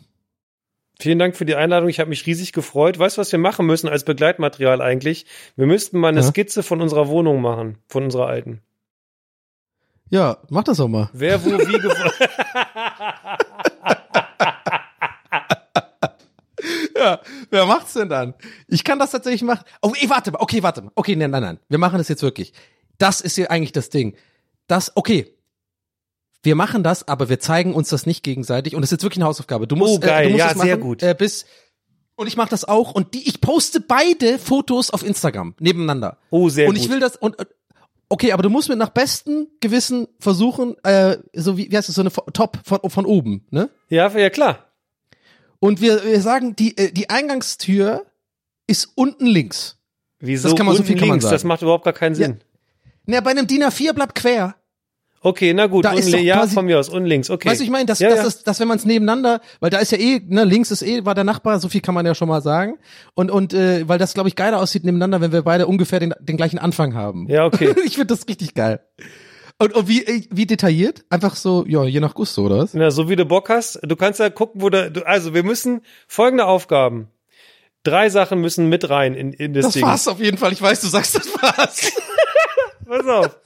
[1.01, 1.89] Vielen Dank für die Einladung.
[1.89, 2.99] Ich habe mich riesig gefreut.
[2.99, 5.25] Weißt du, was wir machen müssen als Begleitmaterial eigentlich?
[5.57, 6.27] Wir müssten mal eine Ja.
[6.27, 8.61] Skizze von unserer Wohnung machen, von unserer alten.
[10.11, 11.09] Ja, mach das auch mal.
[11.15, 12.13] Wer wo wie gewohnt.
[16.97, 18.35] Ja, wer macht's denn dann?
[18.69, 19.65] Ich kann das tatsächlich machen.
[19.81, 20.41] Oh, ey, warte mal.
[20.43, 20.93] Okay, warte mal.
[20.95, 21.59] Okay, nein, nein, nein.
[21.69, 22.53] Wir machen das jetzt wirklich.
[22.99, 24.17] Das ist hier eigentlich das Ding.
[24.67, 25.35] Das, okay.
[26.43, 28.75] Wir machen das, aber wir zeigen uns das nicht gegenseitig.
[28.75, 29.67] Und das ist jetzt wirklich eine Hausaufgabe.
[29.67, 30.23] Du musst, Oh, geil.
[30.27, 31.03] Äh, du musst Ja, sehr machen, gut.
[31.03, 31.45] Äh, bis,
[32.17, 32.93] und ich mache das auch.
[32.93, 36.17] Und die, ich poste beide Fotos auf Instagram nebeneinander.
[36.31, 36.83] Oh, sehr und gut.
[36.85, 37.45] ich will das und äh,
[38.09, 41.97] okay, aber du musst mir nach bestem Gewissen versuchen, äh, so wie, wie heißt das,
[41.97, 43.69] so eine Top von, von oben, ne?
[43.89, 44.67] ja, ja, klar.
[45.59, 48.07] Und wir, wir sagen, die, äh, die Eingangstür
[48.67, 49.77] ist unten links.
[50.19, 51.25] Wieso Das kann man so unten viel kann man links?
[51.25, 51.35] sagen.
[51.35, 52.41] Das macht überhaupt gar keinen Sinn.
[53.05, 54.55] Na, bei einem DIN A4 bleibt quer.
[55.23, 55.85] Okay, na gut.
[55.85, 56.89] Da ist ja, quasi- von mir aus.
[56.89, 57.29] Und links.
[57.29, 57.51] Okay.
[57.51, 58.27] Weißt du, ich meine, das, ja, das ja.
[58.27, 61.05] ist, das, wenn man es nebeneinander, weil da ist ja eh, ne, links ist eh,
[61.05, 62.79] war der Nachbar, so viel kann man ja schon mal sagen.
[63.15, 66.15] Und, und, äh, weil das, glaube ich, geiler aussieht nebeneinander, wenn wir beide ungefähr den,
[66.21, 67.27] den gleichen Anfang haben.
[67.29, 67.75] Ja, okay.
[67.85, 68.81] ich finde das richtig geil.
[69.59, 71.05] Und, und wie, äh, wie detailliert?
[71.11, 72.73] Einfach so, ja, je nach Gusto, oder was?
[72.73, 73.79] Na, so wie du Bock hast.
[73.83, 77.09] Du kannst ja gucken, wo du, also wir müssen folgende Aufgaben.
[77.83, 79.83] Drei Sachen müssen mit rein in, in das, Das Ding.
[79.83, 80.53] war's auf jeden Fall.
[80.55, 81.93] Ich weiß, du sagst das war's.
[82.87, 83.39] Pass auf.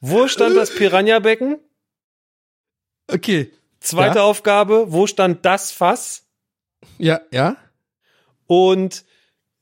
[0.00, 1.58] Wo stand das Piranha-Becken?
[3.12, 3.50] Okay.
[3.80, 4.24] Zweite Ja.
[4.24, 6.26] Aufgabe, wo stand das Fass?
[6.98, 7.56] Ja, ja.
[8.46, 9.04] Und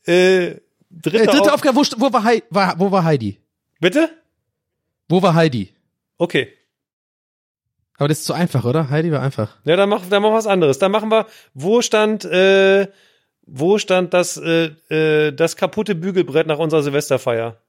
[0.07, 0.61] äh, Äh,
[0.91, 3.41] dritte, dritte Auf Aufgabe, wo, wo, war Hei, war, wo war Heidi?
[3.81, 4.11] Bitte?
[5.09, 5.73] Wo war Heidi?
[6.19, 6.53] Okay.
[7.97, 8.91] Aber das ist zu einfach, oder?
[8.91, 9.57] Heidi war einfach.
[9.65, 10.79] Ja, dann mach, dann mach was anderes.
[10.79, 12.89] Dann machen wir, wo stand, äh,
[13.47, 17.61] wo stand das, äh, äh, das kaputte Bügelbrett nach unserer Silvesterfeier?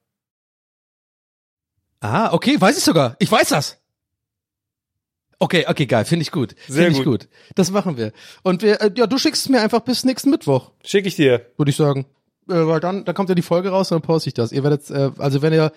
[2.02, 3.16] Ah, okay, weiß ich sogar.
[3.20, 3.78] Ich weiß das.
[5.42, 6.54] Okay, okay, geil, finde ich gut.
[6.68, 7.22] Sehr Finde ich gut.
[7.22, 7.30] gut.
[7.56, 8.12] Das machen wir.
[8.44, 11.46] Und wir, äh, ja, du schickst es mir einfach bis nächsten Mittwoch, Schick ich dir.
[11.58, 12.06] würde ich sagen.
[12.50, 14.52] Äh, weil dann, dann kommt ja die Folge raus und dann poste ich das.
[14.52, 15.72] Ihr werdet, äh, also wenn ihr,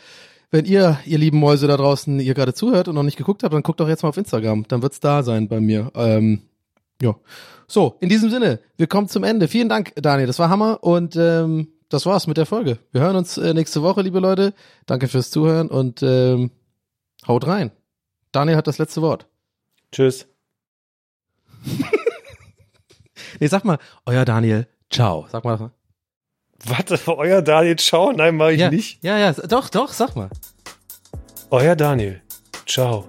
[0.51, 3.55] wenn ihr, ihr lieben Mäuse da draußen, ihr gerade zuhört und noch nicht geguckt habt,
[3.55, 4.67] dann guckt doch jetzt mal auf Instagram.
[4.67, 5.93] Dann wird's da sein bei mir.
[5.95, 6.43] Ähm,
[7.01, 7.15] ja.
[7.69, 9.47] So, in diesem Sinne, wir kommen zum Ende.
[9.47, 10.27] Vielen Dank, Daniel.
[10.27, 12.79] Das war Hammer und ähm, das war's mit der Folge.
[12.93, 14.55] Wir hören uns äh, nächste Woche, liebe Leute.
[14.87, 16.51] Danke fürs Zuhören und ähm,
[17.27, 17.71] haut rein.
[18.33, 19.27] Daniel hat das letzte Wort.
[19.93, 20.27] Tschüss.
[23.41, 25.27] Nee, sag mal, euer Daniel, ciao.
[25.31, 25.73] Sag mal.
[26.65, 28.13] Warte, euer Daniel, ciao.
[28.13, 29.03] Nein, mach ich ja, nicht.
[29.03, 30.31] Ja, ja, doch, doch, sag mal.
[31.51, 32.23] Euer Daniel,
[32.67, 33.09] ciao.